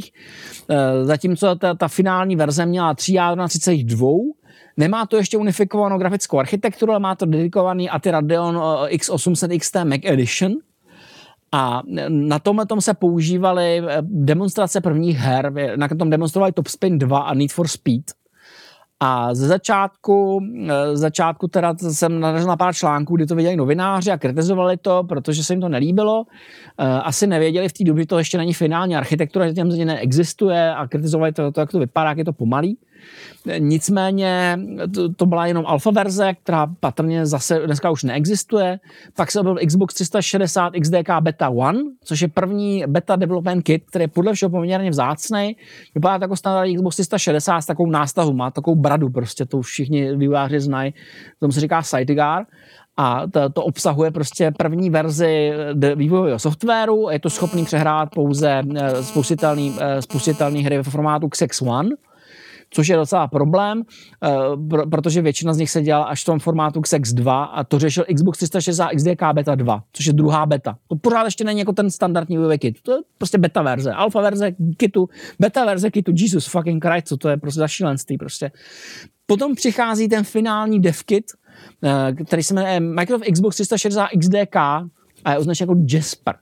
[1.03, 4.07] zatímco ta, ta finální verze měla tři jádro na 32.
[4.77, 8.57] Nemá to ještě unifikovanou grafickou architekturu, ale má to dedikovaný ATI Radeon
[8.89, 10.53] X800 XT Mac Edition,
[11.51, 15.53] a na tomhle tom se používaly demonstrace prvních her.
[15.75, 18.03] Na tom demonstrovali Top Spin 2 a Need for Speed.
[18.99, 23.55] A ze začátku, eh, ze začátku teda jsem narazil na pár článků, kdy to viděli
[23.55, 26.25] novináři a kritizovali to, protože se jim to nelíbilo.
[26.77, 30.75] Eh, asi nevěděli v té době, že to ještě není finální architektura, že těm neexistuje
[30.75, 32.77] a kritizovali to, to, jak to vypadá, jak je to pomalý.
[33.59, 34.59] Nicméně
[34.93, 38.79] to, to byla jenom alfa verze, která patrně zase dneska už neexistuje.
[39.15, 41.73] Pak se byl Xbox 360 XDK Beta 1,
[42.03, 45.57] což je první beta development kit, který je podle všeho poměrně vzácný.
[45.95, 50.15] Vypadá jako standardní Xbox 360 s takovou nástahu, má takovou bradu, prostě to už všichni
[50.15, 50.93] vývojáři znají.
[51.39, 52.45] Tomu se říká Sidegar
[52.97, 55.53] a to, to obsahuje prostě první verzi
[55.95, 61.61] vývojového softwaru, je to schopný přehrát pouze eh, spustitelný, eh, spustitelný hry ve formátu XeX
[61.61, 61.89] One,
[62.69, 63.83] což je docela problém,
[64.57, 67.79] uh, protože většina z nich se dělala až v tom formátu XEX 2 a to
[67.79, 70.77] řešil Xbox 360 XDK Beta 2, což je druhá beta.
[70.87, 72.81] To pořád ještě není jako ten standardní vývoj kit.
[72.81, 75.09] To je prostě beta verze, alfa verze kitu,
[75.39, 78.51] beta verze kitu, Jesus fucking Christ, co to je prostě za šílenství prostě.
[79.25, 81.25] Potom přichází ten finální dev kit,
[81.81, 84.55] uh, který se jmenuje Microsoft Xbox 360 XDK
[85.25, 86.35] a je označen jako Jasper.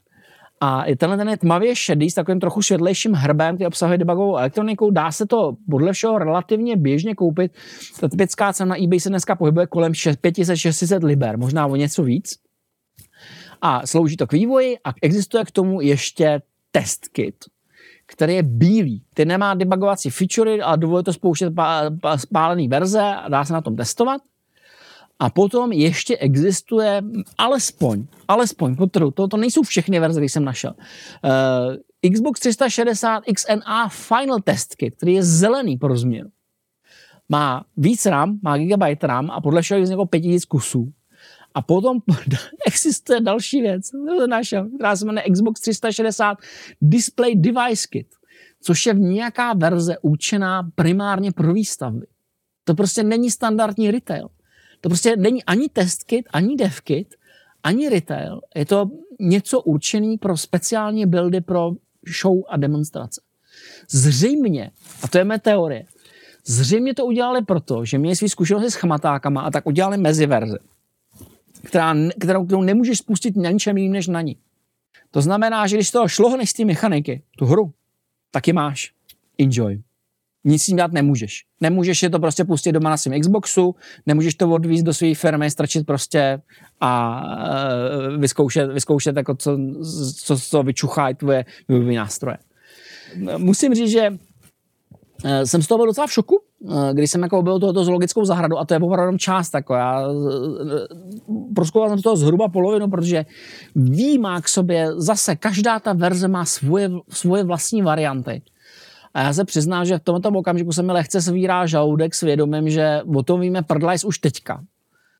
[0.65, 4.91] A tenhle ten je tmavě šedý s takovým trochu světlejším hrbem, který obsahuje debugovou elektroniku.
[4.91, 7.51] Dá se to podle všeho relativně běžně koupit.
[7.99, 12.39] Ta typická cena na eBay se dneska pohybuje kolem 500-600 liber, možná o něco víc.
[13.61, 16.41] A slouží to k vývoji a existuje k tomu ještě
[16.71, 17.35] test kit,
[18.05, 19.03] který je bílý.
[19.13, 21.53] Ty nemá debugovací featurey, ale dovoluje to spouštět
[22.15, 24.21] spálený verze a dá se na tom testovat.
[25.19, 27.01] A potom ještě existuje
[27.37, 30.73] alespoň, alespoň, potrhu, to, to nejsou všechny verze, které jsem našel.
[31.23, 36.29] Uh, Xbox 360 XNA Final Test Kit, který je zelený po rozměru.
[37.29, 40.93] Má víc RAM, má gigabyte RAM a podle všeho je z něho 5000 kusů.
[41.53, 41.97] A potom
[42.67, 46.37] existuje další věc, to našel, která se jmenuje Xbox 360
[46.81, 48.07] Display Device Kit,
[48.61, 52.05] což je v nějaká verze určená primárně pro výstavby.
[52.63, 54.29] To prostě není standardní retail.
[54.83, 57.15] To prostě není ani test kit, ani dev kit,
[57.63, 58.41] ani retail.
[58.55, 58.89] Je to
[59.19, 61.71] něco určený pro speciální buildy pro
[62.21, 63.21] show a demonstrace.
[63.89, 64.71] Zřejmě,
[65.03, 65.85] a to je mé teorie,
[66.45, 70.57] zřejmě to udělali proto, že měli svý zkušenosti s chmatákama a tak udělali meziverze,
[71.63, 74.37] která, kterou, kterou nemůžeš spustit na ničem jiným než na ní.
[75.11, 77.73] To znamená, že když to šlohneš z té mechaniky, tu hru,
[78.31, 78.93] tak ji máš.
[79.39, 79.81] Enjoy
[80.45, 81.43] nic s tím dát nemůžeš.
[81.61, 83.75] Nemůžeš je to prostě pustit doma na svém Xboxu,
[84.05, 86.41] nemůžeš to odvízt do své firmy, strčit prostě
[86.81, 89.57] a uh, vyzkoušet, vyzkoušet jako co,
[90.23, 92.37] co, co vyčuchá tvoje vývojové nástroje.
[93.37, 94.17] Musím říct, že uh,
[95.43, 98.59] jsem z toho byl docela v šoku, uh, když jsem jako byl tohoto zoologickou zahradu
[98.59, 100.07] a to je opravdu část, jako já
[101.55, 103.25] proskouval jsem z toho zhruba polovinu, protože
[103.75, 108.41] výjima k sobě zase každá ta verze má svoje, svoje vlastní varianty
[109.13, 112.69] a já se přiznám, že v tomto okamžiku se mi lehce svírá žaludek s vědomím,
[112.69, 114.63] že o tom víme prdlajs už teďka.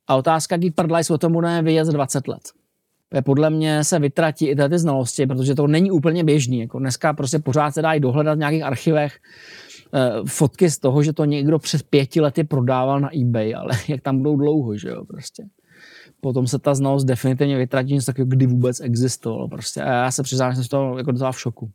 [0.07, 2.41] A otázka, kdy prdlajs o tom bude vědět za 20 let.
[3.21, 6.59] Podle mě se vytratí i ty znalosti, protože to není úplně běžný.
[6.59, 9.19] Jako dneska prostě pořád se dají dohledat v nějakých archivech
[9.93, 14.01] eh, fotky z toho, že to někdo přes pěti lety prodával na eBay, ale jak
[14.01, 15.43] tam budou dlouho, že jo, prostě.
[16.21, 19.47] Potom se ta znalost definitivně vytratí, něco takového, kdy vůbec existovalo.
[19.47, 19.81] Prostě.
[19.81, 21.71] A já se přiznám, že jsem z toho jako docela v šoku.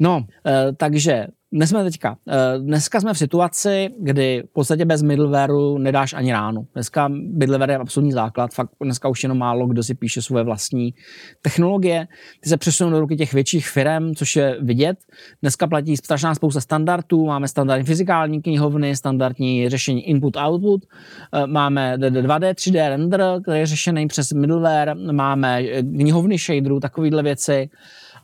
[0.00, 2.16] No, eh, takže dnes jsme teďka.
[2.28, 6.66] Eh, dneska jsme v situaci, kdy v podstatě bez middlewareu nedáš ani ránu.
[6.74, 10.94] Dneska middleware je absolutní základ, fakt dneska už jenom málo kdo si píše svoje vlastní
[11.42, 12.08] technologie.
[12.40, 14.98] Ty se přesunou do ruky těch větších firm, což je vidět.
[15.42, 20.84] Dneska platí strašná spousta standardů, máme standardní fyzikální knihovny, standardní řešení input-output,
[21.32, 27.70] eh, máme 2D, 3D render, který je řešený přes middleware, máme knihovny shaderů, takovéhle věci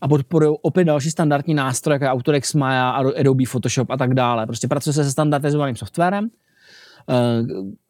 [0.03, 4.47] a podporují opět další standardní nástroje, jako Autodex Maya, Adobe Photoshop a tak dále.
[4.47, 6.29] Prostě pracuje se se standardizovaným softwarem.
[7.11, 7.43] Eh,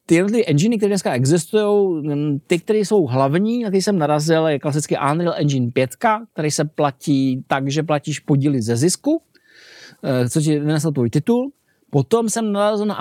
[0.07, 2.03] ty engine, které dneska existují,
[2.47, 5.91] ty, které jsou hlavní, na ty jsem narazil, je klasicky Unreal Engine 5,
[6.33, 9.23] který se platí tak, že platíš podíly ze zisku,
[10.03, 11.53] eh, co ti vynesl tvůj titul.
[11.91, 12.95] Potom jsem narazil na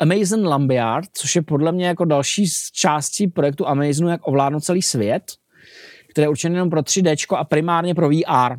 [0.00, 4.82] Amazon Lambiard, což je podle mě jako další z částí projektu Amazonu, jak ovládnout celý
[4.82, 5.22] svět,
[6.12, 8.58] který je určený jenom pro 3D a primárně pro VR.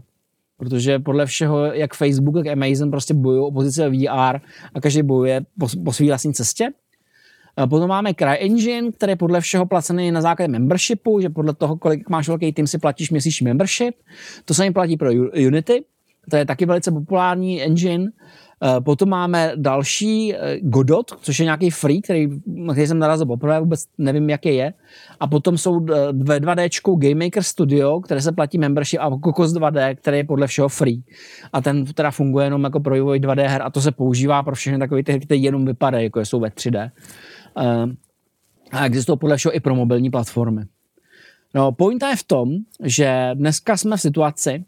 [0.58, 4.40] Protože podle všeho, jak Facebook, jak Amazon prostě bojují opozice VR
[4.74, 6.70] a každý bojuje po, po své vlastní cestě.
[7.70, 12.10] Potom máme CryEngine, který je podle všeho placený na základě membershipu, že podle toho, kolik
[12.10, 13.96] máš velký tým, si platíš měsíční membership.
[14.46, 15.10] To se jim platí pro
[15.48, 15.84] Unity,
[16.30, 18.12] to je taky velice populární engine.
[18.86, 22.28] Potom máme další eh, Godot, což je nějaký free, který,
[22.72, 24.74] který jsem narazil poprvé, vůbec nevím, jaký je.
[25.20, 29.54] A potom jsou eh, ve 2D Game Maker Studio, které se platí membership a Cocos
[29.54, 31.04] 2D, který je podle všeho free.
[31.54, 34.56] A ten teda funguje jenom jako pro vývoj 2D her a to se používá pro
[34.56, 36.92] všechny takové ty, které jenom vypadají, jako jsou ve 3D.
[37.58, 37.96] Ehm,
[38.72, 40.62] a existují podle všeho i pro mobilní platformy.
[41.56, 42.50] No, pointa je v tom,
[42.84, 44.66] že dneska jsme v situaci,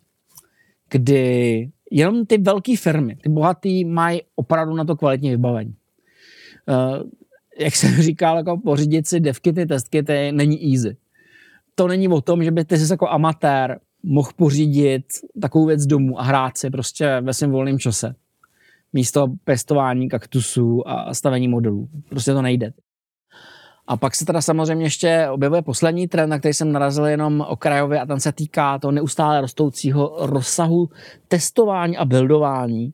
[0.89, 5.75] kdy jenom ty velké firmy, ty bohatý, mají opravdu na to kvalitní vybavení.
[6.67, 7.09] Uh,
[7.59, 10.97] jak jsem říkal, jako pořídit si devkity, testkity není easy.
[11.75, 15.05] To není o tom, že by ty jsi jako amatér mohl pořídit
[15.41, 18.15] takovou věc domů a hrát si prostě ve svém volném čase.
[18.93, 21.89] Místo pestování kaktusů a stavení modelů.
[22.09, 22.73] Prostě to nejde.
[23.87, 27.99] A pak se teda samozřejmě ještě objevuje poslední trend, na který jsem narazil jenom okrajově
[27.99, 30.89] a ten se týká toho neustále rostoucího rozsahu
[31.27, 32.93] testování a buildování,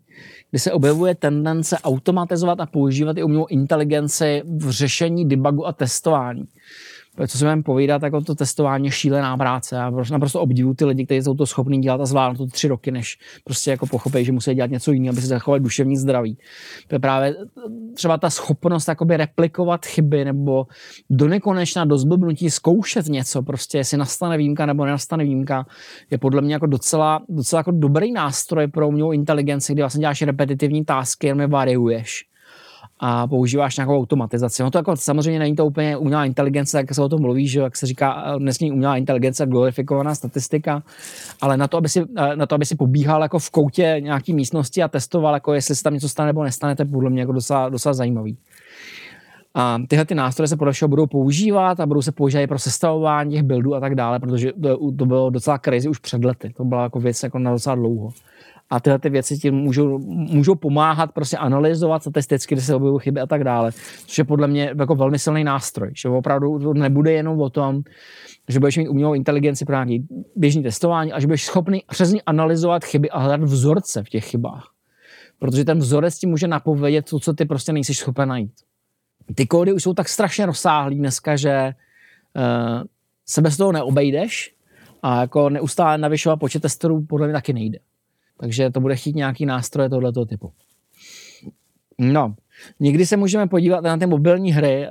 [0.52, 6.48] kdy se objevuje tendence automatizovat a používat i umělou inteligenci v řešení debugu a testování
[7.28, 9.76] co si budeme povídat, jako to testování je šílená práce.
[9.76, 12.68] Já prostě naprosto obdivuju ty lidi, kteří jsou to schopní dělat a zvládnout to tři
[12.68, 16.38] roky, než prostě jako pochopí, že musí dělat něco jiného, aby si zachovali duševní zdraví.
[16.88, 17.36] To je právě
[17.94, 20.66] třeba ta schopnost jakoby replikovat chyby nebo
[21.10, 25.66] do nekonečna, do zblbnutí zkoušet něco, prostě jestli nastane výjimka nebo nenastane výjimka,
[26.12, 30.22] je podle mě jako docela, docela jako dobrý nástroj pro umělou inteligenci, kdy vlastně děláš
[30.22, 32.31] repetitivní tásky, jenom je variuješ
[33.04, 34.64] a používáš nějakou automatizaci.
[34.64, 37.60] No to jako samozřejmě není to úplně umělá inteligence, jak se o tom mluví, že
[37.60, 40.84] jak se říká, nesmí umělá inteligence, glorifikovaná statistika,
[41.42, 42.04] ale na to, aby si,
[42.36, 45.84] na to, aby si pobíhal jako v koutě nějaký místnosti a testoval, jako jestli se
[45.84, 48.38] tam něco stane nebo nestane, to je podle mě jako docela, zajímavý.
[49.54, 53.32] A tyhle ty nástroje se podle všeho budou používat a budou se používat pro sestavování
[53.32, 56.54] těch buildů a tak dále, protože to, to bylo docela crazy už před lety.
[56.58, 58.10] To byla jako věc jako na docela dlouho
[58.72, 63.22] a tyhle ty věci ti můžou, můžou pomáhat prostě analyzovat statisticky, kde se objevují chyby
[63.22, 63.72] a tak dále,
[64.06, 67.82] což je podle mě jako velmi silný nástroj, že opravdu to nebude jenom o tom,
[68.48, 72.86] že budeš mít umělou inteligenci pro nějaké běžné testování a že budeš schopný přesně analyzovat
[72.86, 74.72] chyby a hledat vzorce v těch chybách.
[75.40, 78.54] Protože ten vzorec ti může napovědět to, co ty prostě nejsi schopen najít.
[79.36, 81.72] Ty kódy už jsou tak strašně rozsáhlý dneska, že
[82.36, 82.84] uh,
[83.26, 84.56] se bez toho neobejdeš
[85.04, 87.80] a jako neustále navyšovat počet testerů podle mě taky nejde.
[88.42, 90.52] Takže to bude chtít nějaký nástroje tohoto typu.
[91.98, 92.36] No,
[92.80, 94.90] někdy se můžeme podívat na ty mobilní hry, eh,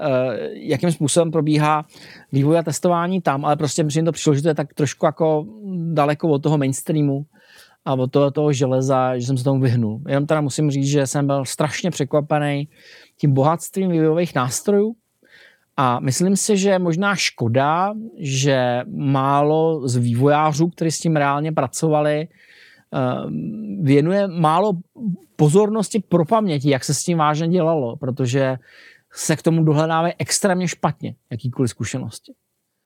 [0.52, 1.84] jakým způsobem probíhá
[2.32, 5.46] vývoj a testování tam, ale prostě myslím, to přišlo, že to je tak trošku jako
[5.92, 7.26] daleko od toho mainstreamu
[7.84, 10.00] a od toho, toho železa, že jsem se tomu vyhnul.
[10.08, 12.68] Jenom teda musím říct, že jsem byl strašně překvapený
[13.16, 14.94] tím bohatstvím vývojových nástrojů
[15.76, 21.52] a myslím si, že je možná škoda, že málo z vývojářů, kteří s tím reálně
[21.52, 22.28] pracovali,
[23.80, 24.72] věnuje málo
[25.36, 28.56] pozornosti pro paměti, jak se s tím vážně dělalo, protože
[29.12, 32.32] se k tomu dohledávají extrémně špatně, jakýkoliv zkušenosti.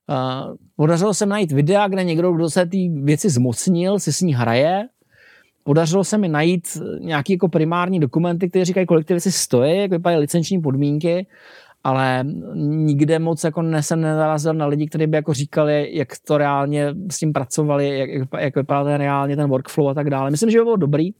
[0.09, 4.21] Uh, podařilo se mi najít videa, kde někdo, kdo se ty věci zmocnil, si s
[4.21, 4.89] ní hraje.
[5.65, 6.69] Podařilo se mi najít
[7.01, 11.27] nějaké jako primární dokumenty, které říkají, kolik ty věci stojí, jak vypadají licenční podmínky
[11.85, 12.25] ale
[12.55, 17.19] nikde moc jako jsem nenarazil na lidi, kteří by jako říkali, jak to reálně s
[17.19, 20.31] tím pracovali, jak, jak vypadá ten reálně ten workflow a tak dále.
[20.31, 21.11] Myslím, že by bylo dobrý,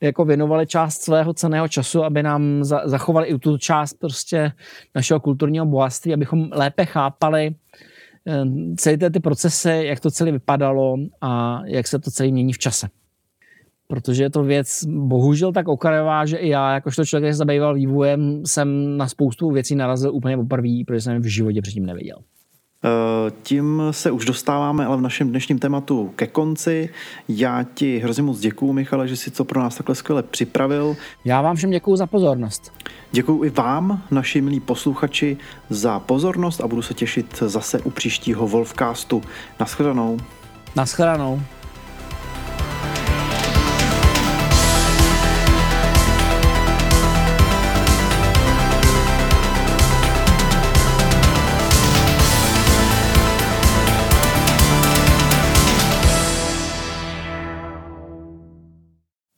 [0.00, 4.52] jako věnovali část svého ceného času, aby nám za, zachovali i tu část prostě
[4.94, 7.54] našeho kulturního bohatství, abychom lépe chápali
[8.26, 8.44] eh,
[8.76, 12.88] celé ty procesy, jak to celé vypadalo a jak se to celé mění v čase
[13.88, 17.74] protože je to věc bohužel tak okrajová, že i já, jakožto člověk, který se zabýval
[17.74, 22.16] vývojem, jsem na spoustu věcí narazil úplně poprvé, protože jsem v životě předtím neviděl.
[22.84, 26.88] Eh, tím se už dostáváme ale v našem dnešním tématu ke konci.
[27.28, 30.96] Já ti hrozně moc děkuju, Michale, že jsi to pro nás takhle skvěle připravil.
[31.24, 32.72] Já vám všem děkuju za pozornost.
[33.12, 35.36] Děkuji i vám, naši milí posluchači,
[35.70, 39.22] za pozornost a budu se těšit zase u příštího Wolfcastu.
[39.60, 40.18] Naschledanou.
[40.76, 41.40] Naschledanou.